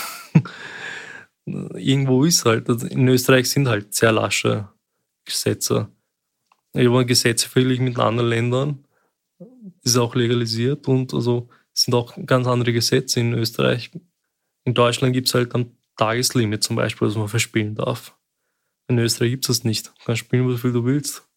Irgendwo 1.46 2.26
ist 2.26 2.46
halt, 2.46 2.70
also 2.70 2.86
in 2.88 3.08
Österreich 3.08 3.50
sind 3.50 3.68
halt 3.68 3.94
sehr 3.94 4.12
lasche 4.12 4.70
Gesetze. 5.26 5.90
Ich 6.74 6.88
habe 6.88 7.06
Gesetze 7.06 7.48
verglichen 7.48 7.86
mit 7.86 7.98
anderen 7.98 8.30
Ländern. 8.30 8.86
Ist 9.84 9.98
auch 9.98 10.16
legalisiert 10.16 10.88
und 10.88 11.14
also 11.14 11.50
sind 11.74 11.94
auch 11.94 12.14
ganz 12.26 12.48
andere 12.48 12.74
Gesetze 12.74 13.20
in 13.20 13.34
Österreich. 13.34 13.92
In 14.66 14.74
Deutschland 14.74 15.14
gibt 15.14 15.28
es 15.28 15.34
halt 15.34 15.56
ein 15.56 15.78
Tageslimit 15.96 16.64
zum 16.64 16.76
Beispiel, 16.76 17.08
das 17.08 17.18
man 17.18 17.30
verspielen 17.30 17.76
darf. 17.76 18.18
In 18.88 19.00
Österreich 19.00 19.32
gibt 19.32 19.46
es 19.46 19.60
das 19.60 19.64
nicht. 19.64 19.88
Du 19.88 20.06
kannst 20.06 20.20
spielen, 20.20 20.50
wie 20.50 20.58
viel 20.58 20.74
du 20.74 20.86
willst. 20.86 21.28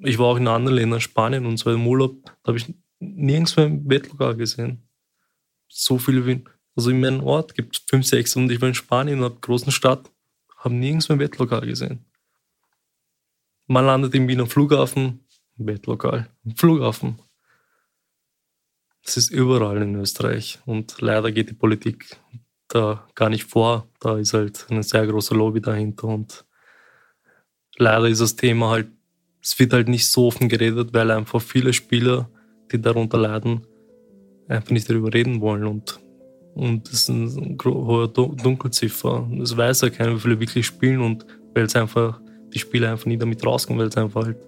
Ich 0.00 0.18
war 0.18 0.26
auch 0.26 0.36
in 0.36 0.46
anderen 0.46 0.76
Ländern, 0.76 1.00
Spanien 1.00 1.46
und 1.46 1.56
so 1.56 1.72
im 1.72 1.86
Urlaub, 1.86 2.16
da 2.24 2.48
habe 2.48 2.58
ich 2.58 2.72
nirgends 2.98 3.56
mehr 3.56 3.66
ein 3.66 3.88
Wettlokal 3.88 4.36
gesehen. 4.36 4.88
So 5.68 5.98
viele 5.98 6.26
wie, 6.26 6.44
also 6.74 6.90
in 6.90 7.00
meinem 7.00 7.22
Ort 7.22 7.54
gibt 7.54 7.76
es 7.76 7.84
fünf, 7.88 8.06
sechs 8.06 8.36
und 8.36 8.50
ich 8.50 8.60
war 8.60 8.68
in 8.68 8.74
Spanien, 8.74 9.18
in 9.18 9.24
einer 9.24 9.34
großen 9.34 9.72
Stadt, 9.72 10.10
habe 10.56 10.74
nirgends 10.74 11.10
ein 11.10 11.18
Wettlokal 11.18 11.66
gesehen. 11.66 12.04
Man 13.66 13.84
landet 13.84 14.14
im 14.14 14.28
Wiener 14.28 14.46
Flughafen, 14.46 15.24
Wettlokal, 15.56 16.30
Flughafen. 16.56 17.20
Das 19.04 19.16
ist 19.16 19.30
überall 19.30 19.82
in 19.82 19.94
Österreich 19.94 20.60
und 20.66 21.00
leider 21.00 21.30
geht 21.32 21.50
die 21.50 21.54
Politik 21.54 22.16
da 22.68 23.06
gar 23.14 23.28
nicht 23.30 23.44
vor. 23.44 23.88
Da 24.00 24.18
ist 24.18 24.34
halt 24.34 24.66
eine 24.70 24.82
sehr 24.82 25.06
große 25.06 25.34
Lobby 25.34 25.60
dahinter 25.60 26.04
und 26.04 26.44
leider 27.76 28.08
ist 28.08 28.20
das 28.20 28.36
Thema 28.36 28.70
halt, 28.70 28.88
es 29.40 29.58
wird 29.58 29.72
halt 29.72 29.88
nicht 29.88 30.08
so 30.08 30.26
offen 30.26 30.48
geredet, 30.48 30.92
weil 30.92 31.10
einfach 31.10 31.40
viele 31.40 31.72
Spieler, 31.72 32.30
die 32.72 32.80
darunter 32.80 33.18
leiden, 33.18 33.62
einfach 34.48 34.70
nicht 34.70 34.88
darüber 34.88 35.12
reden 35.12 35.40
wollen 35.40 35.64
und 35.64 36.00
und 36.56 36.88
das 36.88 37.10
ist 37.10 37.10
eine 37.10 37.56
hohe 37.62 38.08
Dunkelziffer. 38.08 39.28
Das 39.38 39.54
weiß 39.54 39.82
ja 39.82 39.90
keiner, 39.90 40.14
wie 40.14 40.20
viele 40.20 40.40
wirklich 40.40 40.64
spielen 40.64 41.02
und 41.02 41.26
weil 41.54 41.64
es 41.64 41.76
einfach, 41.76 42.18
die 42.54 42.58
Spieler 42.58 42.92
einfach 42.92 43.04
nie 43.04 43.18
damit 43.18 43.44
rauskommen, 43.44 43.78
weil 43.78 43.88
es 43.88 43.96
einfach 43.98 44.24
halt 44.24 44.38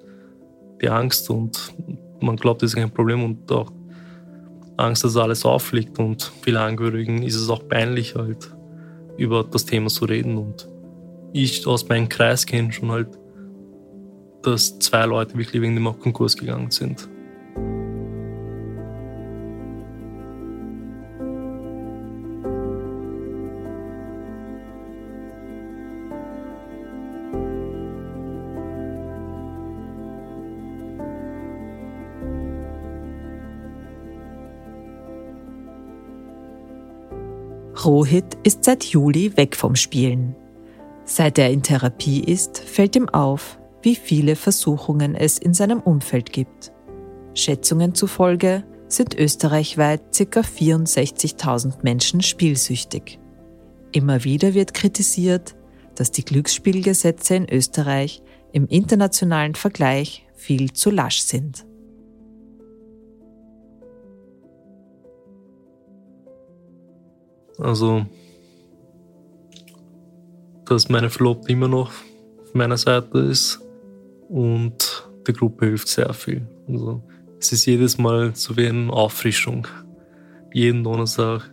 die 0.81 0.89
Angst 0.89 1.29
und 1.29 1.75
man 2.21 2.37
glaubt, 2.37 2.63
das 2.63 2.71
ist 2.71 2.77
kein 2.77 2.91
Problem 2.91 3.23
und 3.23 3.53
auch 3.53 3.71
Angst, 4.79 5.05
dass 5.05 5.19
alles 5.19 5.45
auffliegt 5.45 5.99
und 5.99 6.33
viele 6.41 6.61
Angehörigen 6.61 7.23
ist 7.23 7.35
es 7.35 7.51
auch 7.51 7.69
peinlich 7.69 8.15
halt 8.15 8.51
über 9.19 9.45
das 9.45 9.67
Thema 9.67 9.89
zu 9.89 10.07
reden 10.07 10.39
und 10.39 10.67
ich 11.35 11.67
aus 11.67 11.87
meinem 11.89 12.09
Kreis 12.09 12.47
kenne 12.47 12.73
schon 12.73 12.91
halt, 12.91 13.09
dass 14.43 14.79
zwei 14.79 15.05
Leute 15.05 15.37
wirklich 15.37 15.61
wegen 15.61 15.75
dem 15.75 15.85
Konkurs 16.01 16.39
gegangen 16.39 16.71
sind. 16.71 17.07
Rohit 37.89 38.37
ist 38.43 38.65
seit 38.65 38.85
Juli 38.85 39.35
weg 39.39 39.57
vom 39.57 39.75
Spielen. 39.75 40.37
Seit 41.07 41.39
er 41.39 41.51
in 41.51 41.63
Therapie 41.63 42.21
ist, 42.21 42.59
fällt 42.59 42.95
ihm 42.97 43.09
auf, 43.09 43.59
wie 43.81 43.95
viele 43.95 44.37
Versuchungen 44.37 45.15
es 45.15 45.39
in 45.39 45.55
seinem 45.55 45.81
Umfeld 45.81 46.31
gibt. 46.31 46.71
Schätzungen 47.33 47.95
zufolge 47.95 48.63
sind 48.89 49.15
österreichweit 49.19 50.03
ca. 50.15 50.41
64.000 50.41 51.77
Menschen 51.81 52.21
spielsüchtig. 52.21 53.19
Immer 53.93 54.23
wieder 54.23 54.53
wird 54.53 54.75
kritisiert, 54.75 55.57
dass 55.95 56.11
die 56.11 56.27
Glücksspielgesetze 56.27 57.37
in 57.37 57.49
Österreich 57.49 58.23
im 58.53 58.67
internationalen 58.67 59.55
Vergleich 59.55 60.27
viel 60.35 60.75
zu 60.75 60.91
lasch 60.91 61.21
sind. 61.21 61.65
Also, 67.59 68.07
dass 70.65 70.89
meine 70.89 71.11
Verlobte 71.11 71.51
immer 71.51 71.69
noch 71.69 71.91
auf 72.43 72.55
meiner 72.55 72.77
Seite 72.77 73.19
ist 73.19 73.61
und 74.29 75.09
die 75.27 75.33
Gruppe 75.33 75.67
hilft 75.67 75.89
sehr 75.89 76.13
viel. 76.15 76.47
Also, 76.69 77.03
es 77.41 77.53
ist 77.53 77.67
jedes 77.67 77.99
Mal 77.99 78.35
so 78.35 78.57
wie 78.57 78.67
eine 78.67 78.93
Auffrischung. 78.93 79.67
Jeden 80.53 80.83
Donnerstag 80.83 81.51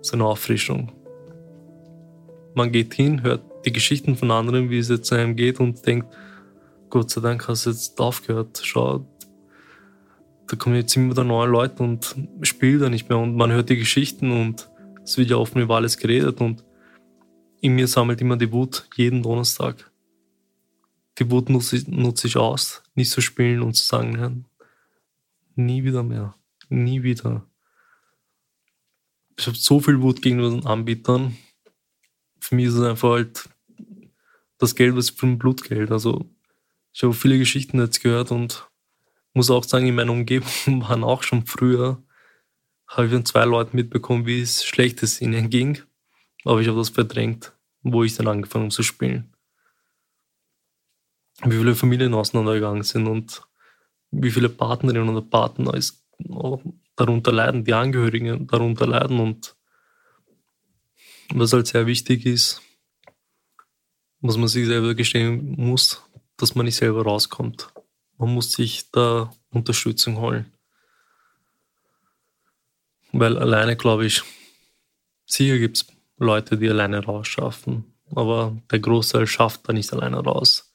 so 0.00 0.14
eine 0.14 0.24
Auffrischung. 0.24 0.92
Man 2.54 2.70
geht 2.70 2.94
hin, 2.94 3.22
hört 3.22 3.42
die 3.64 3.72
Geschichten 3.72 4.16
von 4.16 4.30
anderen, 4.30 4.70
wie 4.70 4.78
es 4.78 4.88
jetzt 4.88 5.12
einem 5.12 5.36
geht 5.36 5.60
und 5.60 5.84
denkt, 5.86 6.06
Gott 6.90 7.10
sei 7.10 7.20
Dank 7.20 7.48
hast 7.48 7.66
du 7.66 7.70
jetzt 7.70 7.98
aufgehört. 8.00 8.60
Schau, 8.62 9.04
da 10.46 10.56
kommen 10.56 10.76
jetzt 10.76 10.94
immer 10.96 11.10
wieder 11.10 11.24
neue 11.24 11.48
Leute 11.48 11.82
und 11.82 12.14
spielt 12.42 12.82
da 12.82 12.88
nicht 12.88 13.08
mehr 13.08 13.18
und 13.18 13.34
man 13.34 13.50
hört 13.50 13.70
die 13.70 13.78
Geschichten 13.78 14.30
und 14.30 14.68
es 15.04 15.18
wird 15.18 15.30
ja 15.30 15.36
offen 15.36 15.60
über 15.60 15.76
alles 15.76 15.98
geredet 15.98 16.40
und 16.40 16.64
in 17.60 17.74
mir 17.74 17.86
sammelt 17.86 18.20
immer 18.20 18.36
die 18.36 18.50
Wut 18.50 18.88
jeden 18.96 19.22
Donnerstag. 19.22 19.90
Die 21.18 21.30
Wut 21.30 21.48
nutze 21.48 21.76
ich, 21.76 21.86
nutze 21.86 22.26
ich 22.26 22.36
aus, 22.36 22.82
nicht 22.94 23.10
zu 23.10 23.20
spielen 23.20 23.62
und 23.62 23.74
zu 23.74 23.84
sagen, 23.84 24.18
ja, 24.18 24.32
nie 25.54 25.84
wieder 25.84 26.02
mehr, 26.02 26.34
nie 26.68 27.02
wieder. 27.02 27.46
Ich 29.38 29.46
habe 29.46 29.56
so 29.56 29.80
viel 29.80 30.00
Wut 30.00 30.22
gegenüber 30.22 30.50
den 30.50 30.66
Anbietern. 30.66 31.36
Für 32.40 32.54
mich 32.54 32.66
ist 32.66 32.74
es 32.74 32.82
einfach 32.82 33.10
halt 33.10 33.48
das 34.58 34.74
Geld, 34.74 34.96
was 34.96 35.10
für 35.10 35.26
ein 35.26 35.38
Blutgeld. 35.38 35.90
Also 35.90 36.28
ich 36.92 37.02
habe 37.02 37.14
viele 37.14 37.38
Geschichten 37.38 37.78
jetzt 37.78 38.02
gehört 38.02 38.30
und 38.30 38.68
muss 39.32 39.50
auch 39.50 39.64
sagen, 39.64 39.86
in 39.86 39.94
meiner 39.94 40.12
Umgebung 40.12 40.48
waren 40.88 41.04
auch 41.04 41.22
schon 41.22 41.46
früher 41.46 42.03
habe 42.96 43.06
ich 43.06 43.12
von 43.12 43.24
zwei 43.24 43.44
Leuten 43.44 43.76
mitbekommen, 43.76 44.24
wie 44.26 44.40
es 44.40 44.64
schlecht 44.64 45.02
es 45.02 45.20
ihnen 45.20 45.50
ging. 45.50 45.78
Aber 46.44 46.60
ich 46.60 46.68
habe 46.68 46.78
das 46.78 46.90
verdrängt, 46.90 47.52
wo 47.82 48.04
ich 48.04 48.14
dann 48.14 48.28
angefangen 48.28 48.66
habe 48.66 48.74
zu 48.74 48.82
spielen. 48.82 49.32
Wie 51.42 51.56
viele 51.56 51.74
Familien 51.74 52.14
auseinandergegangen 52.14 52.84
sind 52.84 53.08
und 53.08 53.42
wie 54.12 54.30
viele 54.30 54.48
Partnerinnen 54.48 55.08
oder 55.08 55.22
Partner 55.22 55.78
darunter 56.94 57.32
leiden, 57.32 57.64
die 57.64 57.74
Angehörigen 57.74 58.46
darunter 58.46 58.86
leiden 58.86 59.18
und 59.18 59.56
was 61.30 61.52
halt 61.52 61.66
sehr 61.66 61.86
wichtig 61.86 62.24
ist, 62.26 62.62
was 64.20 64.36
man 64.36 64.46
sich 64.46 64.66
selber 64.66 64.94
gestehen 64.94 65.54
muss, 65.56 66.02
dass 66.36 66.54
man 66.54 66.66
nicht 66.66 66.76
selber 66.76 67.02
rauskommt. 67.02 67.72
Man 68.16 68.32
muss 68.32 68.52
sich 68.52 68.90
da 68.92 69.32
Unterstützung 69.50 70.18
holen. 70.18 70.53
Weil 73.16 73.38
alleine, 73.38 73.76
glaube 73.76 74.06
ich, 74.06 74.22
sicher 75.24 75.58
gibt 75.58 75.76
es 75.76 75.86
Leute, 76.18 76.58
die 76.58 76.68
alleine 76.68 77.04
rausschaffen. 77.04 77.84
Aber 78.12 78.56
der 78.72 78.80
Großteil 78.80 79.28
schafft 79.28 79.68
da 79.68 79.72
nicht 79.72 79.92
alleine 79.92 80.18
raus. 80.18 80.74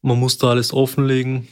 Man 0.00 0.18
muss 0.20 0.38
da 0.38 0.50
alles 0.50 0.72
offenlegen. 0.72 1.48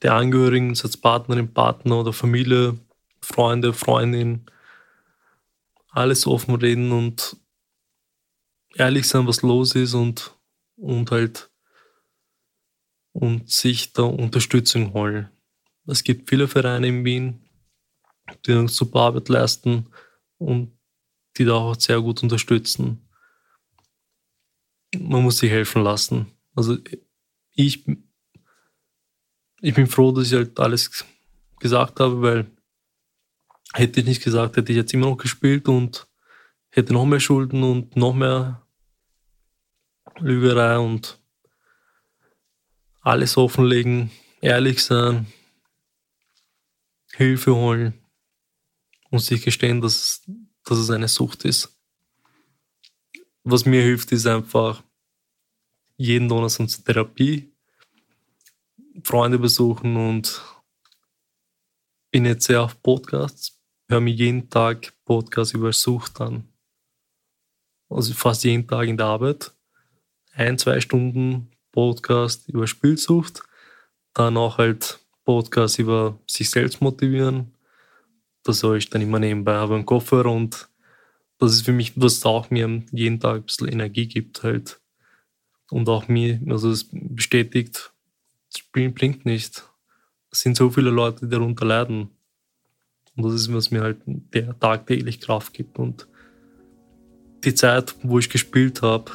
Der 0.00 0.14
Angehörigen, 0.14 0.70
als 0.70 0.96
Partnerin, 0.96 1.52
Partner 1.52 2.00
oder 2.00 2.14
Familie, 2.14 2.78
Freunde, 3.20 3.74
Freundin, 3.74 4.46
alles 5.90 6.26
offen 6.26 6.54
reden 6.54 6.90
und 6.90 7.36
ehrlich 8.74 9.06
sein, 9.06 9.26
was 9.26 9.42
los 9.42 9.74
ist 9.74 9.92
und, 9.92 10.34
und 10.76 11.10
halt 11.10 11.50
und 13.12 13.50
sich 13.50 13.92
da 13.92 14.04
Unterstützung 14.04 14.94
holen. 14.94 15.28
Es 15.90 16.04
gibt 16.04 16.28
viele 16.28 16.46
Vereine 16.46 16.86
in 16.86 17.04
Wien, 17.04 17.40
die 18.46 18.52
eine 18.52 18.68
super 18.68 19.00
Arbeit 19.00 19.28
leisten 19.28 19.86
und 20.38 20.72
die 21.36 21.44
da 21.44 21.54
auch 21.54 21.74
sehr 21.74 22.00
gut 22.00 22.22
unterstützen. 22.22 23.08
Man 24.96 25.22
muss 25.22 25.38
sich 25.38 25.50
helfen 25.50 25.82
lassen. 25.82 26.26
Also 26.54 26.78
ich, 27.54 27.84
ich 29.60 29.74
bin 29.74 29.86
froh, 29.88 30.12
dass 30.12 30.28
ich 30.28 30.34
halt 30.34 30.58
alles 30.60 31.04
gesagt 31.58 31.98
habe, 31.98 32.22
weil 32.22 32.50
hätte 33.74 34.00
ich 34.00 34.06
nicht 34.06 34.22
gesagt, 34.22 34.56
hätte 34.56 34.72
ich 34.72 34.76
jetzt 34.76 34.94
immer 34.94 35.06
noch 35.06 35.16
gespielt 35.16 35.68
und 35.68 36.06
hätte 36.70 36.92
noch 36.92 37.04
mehr 37.04 37.20
Schulden 37.20 37.62
und 37.64 37.96
noch 37.96 38.14
mehr 38.14 38.64
Lügerei 40.18 40.78
und 40.78 41.20
alles 43.00 43.36
offenlegen, 43.36 44.10
ehrlich 44.40 44.84
sein, 44.84 45.26
Hilfe 47.20 47.54
holen 47.54 47.92
und 49.10 49.18
sich 49.18 49.42
gestehen, 49.42 49.82
dass, 49.82 50.22
dass 50.64 50.78
es 50.78 50.88
eine 50.88 51.06
Sucht 51.06 51.44
ist. 51.44 51.78
Was 53.44 53.66
mir 53.66 53.82
hilft, 53.82 54.10
ist 54.12 54.26
einfach 54.26 54.82
jeden 55.98 56.30
Donnerstag 56.30 56.70
zur 56.70 56.82
Therapie, 56.82 57.52
Freunde 59.04 59.38
besuchen 59.38 59.96
und 59.96 60.42
bin 62.10 62.24
jetzt 62.24 62.46
sehr 62.46 62.62
auf 62.62 62.80
Podcasts. 62.82 63.60
höre 63.90 64.00
mir 64.00 64.14
jeden 64.14 64.48
Tag 64.48 64.94
Podcasts 65.04 65.52
über 65.52 65.74
Sucht 65.74 66.22
an. 66.22 66.48
Also 67.90 68.14
fast 68.14 68.44
jeden 68.44 68.66
Tag 68.66 68.88
in 68.88 68.96
der 68.96 69.06
Arbeit. 69.06 69.52
Ein, 70.32 70.56
zwei 70.56 70.80
Stunden 70.80 71.50
Podcast 71.70 72.48
über 72.48 72.66
Spielsucht. 72.66 73.42
Dann 74.14 74.38
auch 74.38 74.56
halt 74.56 75.00
Podcasts 75.30 75.78
über 75.78 76.18
sich 76.26 76.50
selbst 76.50 76.80
motivieren. 76.80 77.52
Das 78.42 78.58
soll 78.58 78.78
ich 78.78 78.90
dann 78.90 79.00
immer 79.00 79.20
nebenbei 79.20 79.54
haben 79.54 79.76
im 79.76 79.86
Kopfhörer 79.86 80.32
und 80.32 80.68
das 81.38 81.52
ist 81.52 81.62
für 81.62 81.72
mich, 81.72 81.92
was 81.94 82.24
auch 82.24 82.50
mir 82.50 82.82
jeden 82.90 83.20
Tag 83.20 83.36
ein 83.36 83.42
bisschen 83.44 83.68
Energie 83.68 84.08
gibt 84.08 84.42
halt. 84.42 84.80
Und 85.70 85.88
auch 85.88 86.08
mir, 86.08 86.40
also 86.48 86.68
es 86.72 86.88
bestätigt, 86.90 87.92
Spielen 88.56 88.92
bringt 88.92 89.24
nicht. 89.24 89.62
Es 90.32 90.40
sind 90.40 90.56
so 90.56 90.68
viele 90.68 90.90
Leute, 90.90 91.26
die 91.26 91.30
darunter 91.30 91.64
leiden. 91.64 92.10
Und 93.14 93.24
das 93.24 93.34
ist, 93.34 93.54
was 93.54 93.70
mir 93.70 93.82
halt 93.82 93.98
der 94.04 94.58
tagtäglich 94.58 95.20
Kraft 95.20 95.54
gibt. 95.54 95.78
Und 95.78 96.08
die 97.44 97.54
Zeit, 97.54 97.94
wo 98.02 98.18
ich 98.18 98.28
gespielt 98.28 98.82
habe, 98.82 99.12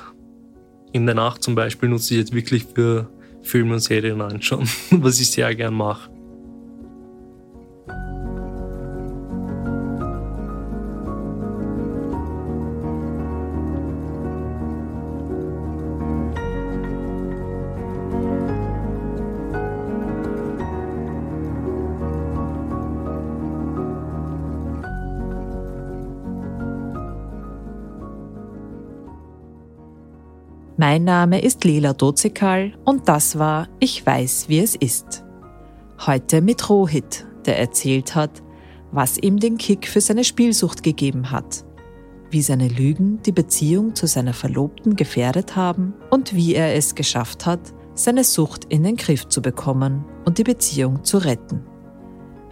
in 0.94 1.06
der 1.06 1.16
Nacht 1.16 1.44
zum 1.44 1.56
Beispiel, 1.56 1.90
nutze 1.90 2.14
ich 2.14 2.22
jetzt 2.22 2.34
wirklich 2.34 2.64
für 2.64 3.10
Filme 3.46 3.74
und 3.74 3.80
Serien 3.80 4.22
anschauen, 4.22 4.68
was 4.92 5.20
ich 5.20 5.32
sehr 5.32 5.54
gern 5.56 5.76
mache. 5.76 6.10
Mein 30.88 31.04
Name 31.04 31.42
ist 31.42 31.64
Lela 31.64 31.94
Dozekal 31.94 32.74
und 32.86 33.10
das 33.10 33.40
war 33.40 33.68
Ich 33.80 34.06
weiß, 34.06 34.50
wie 34.50 34.60
es 34.60 34.76
ist. 34.76 35.24
Heute 36.06 36.42
mit 36.42 36.70
Rohit, 36.70 37.26
der 37.48 37.58
erzählt 37.58 38.14
hat, 38.14 38.44
was 38.92 39.18
ihm 39.18 39.40
den 39.40 39.58
Kick 39.58 39.88
für 39.88 40.00
seine 40.00 40.24
Spielsucht 40.24 40.84
gegeben 40.84 41.32
hat, 41.32 41.66
wie 42.30 42.44
seine 42.44 42.68
Lügen 42.68 43.20
die 43.24 43.32
Beziehung 43.32 43.96
zu 43.96 44.06
seiner 44.06 44.34
Verlobten 44.34 44.96
gefährdet 44.96 45.56
haben 45.56 45.96
und 46.12 46.36
wie 46.36 46.54
er 46.54 46.76
es 46.76 46.94
geschafft 46.94 47.48
hat, 47.48 47.74
seine 47.96 48.24
Sucht 48.24 48.66
in 48.66 48.84
den 48.84 48.96
Griff 48.96 49.28
zu 49.28 49.42
bekommen 49.42 50.06
und 50.24 50.38
die 50.38 50.44
Beziehung 50.44 51.04
zu 51.04 51.18
retten. 51.18 51.64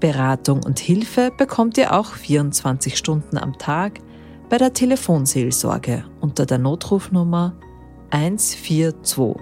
Beratung 0.00 0.62
und 0.64 0.78
Hilfe 0.78 1.30
bekommt 1.36 1.76
ihr 1.76 1.92
auch 1.92 2.14
24 2.14 2.96
Stunden 2.96 3.36
am 3.36 3.58
Tag 3.58 4.00
bei 4.48 4.56
der 4.56 4.72
Telefonseelsorge 4.72 6.06
unter 6.22 6.46
der 6.46 6.56
Notrufnummer 6.56 7.54
142. 8.08 9.34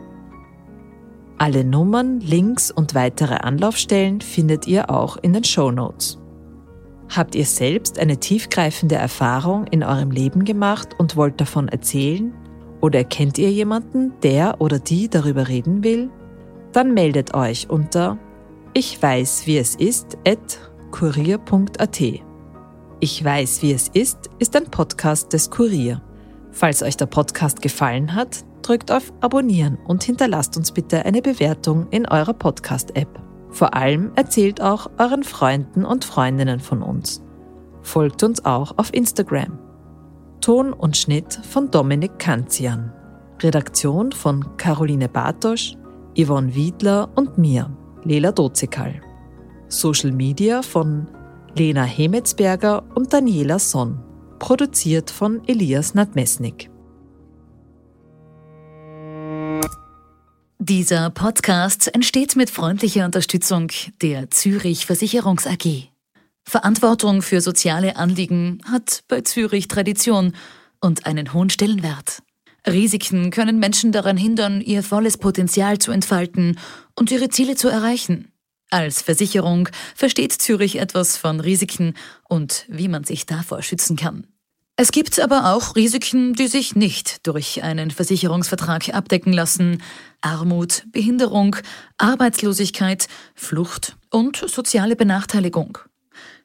Alle 1.38 1.64
Nummern, 1.64 2.18
Links 2.18 2.72
und 2.72 2.96
weitere 2.96 3.34
Anlaufstellen 3.34 4.20
findet 4.20 4.66
ihr 4.66 4.90
auch 4.90 5.16
in 5.16 5.32
den 5.32 5.44
Show 5.44 5.70
Notes. 5.70 6.21
Habt 7.14 7.34
ihr 7.34 7.44
selbst 7.44 7.98
eine 7.98 8.16
tiefgreifende 8.16 8.94
Erfahrung 8.94 9.66
in 9.66 9.82
eurem 9.82 10.10
Leben 10.10 10.46
gemacht 10.46 10.94
und 10.96 11.14
wollt 11.14 11.40
davon 11.42 11.68
erzählen? 11.68 12.32
Oder 12.80 13.04
kennt 13.04 13.36
ihr 13.36 13.50
jemanden, 13.50 14.14
der 14.22 14.62
oder 14.62 14.78
die 14.78 15.10
darüber 15.10 15.48
reden 15.48 15.84
will? 15.84 16.08
Dann 16.72 16.94
meldet 16.94 17.34
euch 17.34 17.68
unter 17.68 18.18
ich 18.74 19.02
weiß, 19.02 19.46
wie 19.46 19.58
es 19.58 19.74
ist, 19.74 20.16
at 20.26 20.58
kurier.at. 20.90 22.00
Ich 23.00 23.22
weiß, 23.22 23.60
wie 23.60 23.72
es 23.72 23.88
ist, 23.88 24.30
ist 24.38 24.56
ein 24.56 24.70
Podcast 24.70 25.34
des 25.34 25.50
Kurier. 25.50 26.00
Falls 26.50 26.82
euch 26.82 26.96
der 26.96 27.04
Podcast 27.04 27.60
gefallen 27.60 28.14
hat, 28.14 28.46
drückt 28.62 28.90
auf 28.90 29.12
Abonnieren 29.20 29.76
und 29.86 30.02
hinterlasst 30.02 30.56
uns 30.56 30.72
bitte 30.72 31.04
eine 31.04 31.20
Bewertung 31.20 31.88
in 31.90 32.08
eurer 32.08 32.32
Podcast-App. 32.32 33.31
Vor 33.52 33.74
allem 33.74 34.12
erzählt 34.16 34.60
auch 34.60 34.90
euren 34.98 35.22
Freunden 35.22 35.84
und 35.84 36.04
Freundinnen 36.04 36.58
von 36.58 36.82
uns. 36.82 37.22
Folgt 37.82 38.22
uns 38.22 38.44
auch 38.44 38.78
auf 38.78 38.92
Instagram. 38.94 39.58
Ton 40.40 40.72
und 40.72 40.96
Schnitt 40.96 41.38
von 41.48 41.70
Dominik 41.70 42.18
Kanzian. 42.18 42.92
Redaktion 43.40 44.12
von 44.12 44.56
Caroline 44.56 45.08
Bartosch, 45.08 45.76
Yvonne 46.16 46.54
Wiedler 46.54 47.10
und 47.14 47.38
mir, 47.38 47.70
Lela 48.04 48.32
Dozekal. 48.32 49.00
Social 49.68 50.12
Media 50.12 50.62
von 50.62 51.06
Lena 51.54 51.84
Hemetsberger 51.84 52.82
und 52.94 53.12
Daniela 53.12 53.58
Sonn. 53.58 54.02
Produziert 54.38 55.10
von 55.10 55.42
Elias 55.46 55.94
Nadmesnik. 55.94 56.71
Dieser 60.64 61.10
Podcast 61.10 61.92
entsteht 61.92 62.36
mit 62.36 62.48
freundlicher 62.48 63.04
Unterstützung 63.04 63.72
der 64.00 64.30
Zürich 64.30 64.86
Versicherungs 64.86 65.44
AG. 65.44 65.88
Verantwortung 66.44 67.20
für 67.20 67.40
soziale 67.40 67.96
Anliegen 67.96 68.62
hat 68.70 69.02
bei 69.08 69.22
Zürich 69.22 69.66
Tradition 69.66 70.36
und 70.80 71.04
einen 71.04 71.32
hohen 71.32 71.50
Stellenwert. 71.50 72.22
Risiken 72.64 73.32
können 73.32 73.58
Menschen 73.58 73.90
daran 73.90 74.16
hindern, 74.16 74.60
ihr 74.60 74.84
volles 74.84 75.18
Potenzial 75.18 75.78
zu 75.78 75.90
entfalten 75.90 76.56
und 76.94 77.10
ihre 77.10 77.28
Ziele 77.28 77.56
zu 77.56 77.68
erreichen. 77.68 78.30
Als 78.70 79.02
Versicherung 79.02 79.68
versteht 79.96 80.30
Zürich 80.30 80.76
etwas 80.76 81.16
von 81.16 81.40
Risiken 81.40 81.94
und 82.28 82.66
wie 82.68 82.86
man 82.86 83.02
sich 83.02 83.26
davor 83.26 83.62
schützen 83.62 83.96
kann. 83.96 84.28
Es 84.76 84.90
gibt 84.90 85.20
aber 85.20 85.52
auch 85.52 85.76
Risiken, 85.76 86.32
die 86.32 86.46
sich 86.46 86.74
nicht 86.74 87.26
durch 87.26 87.62
einen 87.62 87.90
Versicherungsvertrag 87.90 88.94
abdecken 88.94 89.32
lassen. 89.32 89.82
Armut, 90.22 90.84
Behinderung, 90.90 91.56
Arbeitslosigkeit, 91.98 93.06
Flucht 93.34 93.96
und 94.10 94.36
soziale 94.36 94.96
Benachteiligung. 94.96 95.78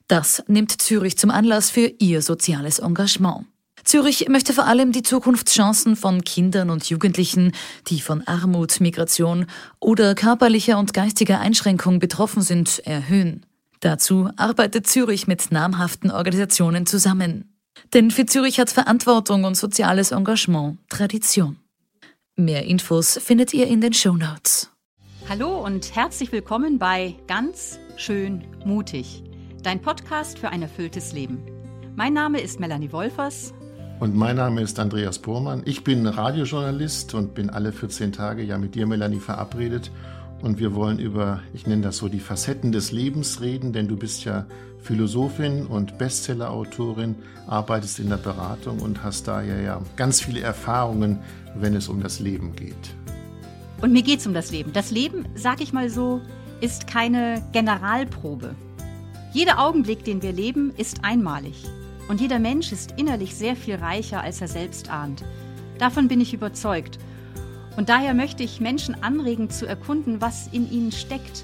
Das 0.07 0.43
nimmt 0.47 0.81
Zürich 0.81 1.17
zum 1.17 1.31
Anlass 1.31 1.69
für 1.69 1.91
ihr 1.99 2.21
soziales 2.21 2.79
Engagement. 2.79 3.45
Zürich 3.83 4.27
möchte 4.27 4.51
vor 4.53 4.65
allem 4.65 4.91
die 4.91 5.03
Zukunftschancen 5.03 5.95
von 5.95 6.23
Kindern 6.23 6.69
und 6.69 6.89
Jugendlichen, 6.89 7.53
die 7.87 8.01
von 8.01 8.27
Armut, 8.27 8.81
Migration 8.81 9.45
oder 9.79 10.13
körperlicher 10.13 10.77
und 10.77 10.93
geistiger 10.93 11.39
Einschränkung 11.39 11.99
betroffen 11.99 12.41
sind, 12.41 12.79
erhöhen. 12.79 13.45
Dazu 13.79 14.29
arbeitet 14.35 14.87
Zürich 14.87 15.27
mit 15.27 15.51
namhaften 15.51 16.11
Organisationen 16.11 16.85
zusammen. 16.85 17.56
Denn 17.93 18.11
für 18.11 18.25
Zürich 18.25 18.59
hat 18.59 18.69
Verantwortung 18.69 19.43
und 19.43 19.55
soziales 19.55 20.11
Engagement 20.11 20.77
Tradition. 20.89 21.57
Mehr 22.35 22.65
Infos 22.65 23.17
findet 23.17 23.53
ihr 23.53 23.67
in 23.67 23.81
den 23.81 23.93
Show 23.93 24.13
Notes. 24.13 24.69
Hallo 25.29 25.63
und 25.65 25.95
herzlich 25.95 26.31
willkommen 26.31 26.77
bei 26.77 27.15
Ganz 27.27 27.79
schön 27.97 28.43
mutig, 28.63 29.23
dein 29.63 29.81
Podcast 29.81 30.39
für 30.39 30.49
ein 30.49 30.61
erfülltes 30.61 31.13
Leben. 31.13 31.39
Mein 31.95 32.13
Name 32.13 32.39
ist 32.39 32.59
Melanie 32.59 32.91
Wolfers. 32.91 33.53
Und 33.99 34.15
mein 34.15 34.35
Name 34.35 34.61
ist 34.61 34.79
Andreas 34.79 35.17
Bormann. 35.17 35.63
Ich 35.65 35.83
bin 35.83 36.05
Radiojournalist 36.05 37.15
und 37.15 37.33
bin 37.33 37.49
alle 37.49 37.71
14 37.71 38.11
Tage 38.11 38.43
ja 38.43 38.59
mit 38.59 38.75
dir, 38.75 38.85
Melanie, 38.85 39.19
verabredet. 39.19 39.89
Und 40.41 40.59
wir 40.59 40.75
wollen 40.75 40.99
über, 40.99 41.41
ich 41.55 41.65
nenne 41.65 41.81
das 41.81 41.97
so, 41.97 42.07
die 42.07 42.19
Facetten 42.19 42.71
des 42.71 42.91
Lebens 42.91 43.41
reden, 43.41 43.73
denn 43.73 43.87
du 43.87 43.97
bist 43.97 44.23
ja 44.23 44.45
Philosophin 44.81 45.65
und 45.65 45.97
Bestsellerautorin, 45.97 47.15
arbeitest 47.47 47.99
in 47.99 48.09
der 48.09 48.17
Beratung 48.17 48.79
und 48.79 49.03
hast 49.03 49.27
daher 49.27 49.61
ja 49.61 49.81
ganz 49.95 50.21
viele 50.21 50.41
Erfahrungen, 50.41 51.19
wenn 51.55 51.75
es 51.75 51.87
um 51.87 52.01
das 52.01 52.19
Leben 52.19 52.55
geht. 52.55 52.75
Und 53.81 53.93
mir 53.93 54.01
geht 54.01 54.19
es 54.19 54.27
um 54.27 54.33
das 54.33 54.51
Leben. 54.51 54.73
Das 54.73 54.91
Leben, 54.91 55.25
sag 55.35 55.61
ich 55.61 55.71
mal 55.71 55.89
so, 55.89 56.21
ist 56.61 56.87
keine 56.87 57.43
Generalprobe. 57.51 58.55
Jeder 59.33 59.59
Augenblick, 59.59 60.03
den 60.03 60.21
wir 60.21 60.31
leben, 60.31 60.73
ist 60.77 61.03
einmalig. 61.03 61.65
Und 62.07 62.21
jeder 62.21 62.39
Mensch 62.39 62.71
ist 62.71 62.93
innerlich 62.97 63.35
sehr 63.35 63.55
viel 63.55 63.75
reicher, 63.75 64.21
als 64.21 64.41
er 64.41 64.47
selbst 64.47 64.89
ahnt. 64.89 65.23
Davon 65.77 66.07
bin 66.07 66.21
ich 66.21 66.33
überzeugt. 66.33 66.97
Und 67.75 67.89
daher 67.89 68.15
möchte 68.15 68.43
ich 68.43 68.59
Menschen 68.59 69.03
anregen 69.03 69.49
zu 69.51 69.67
erkunden, 69.67 70.21
was 70.21 70.47
in 70.51 70.71
ihnen 70.71 70.91
steckt. 70.91 71.43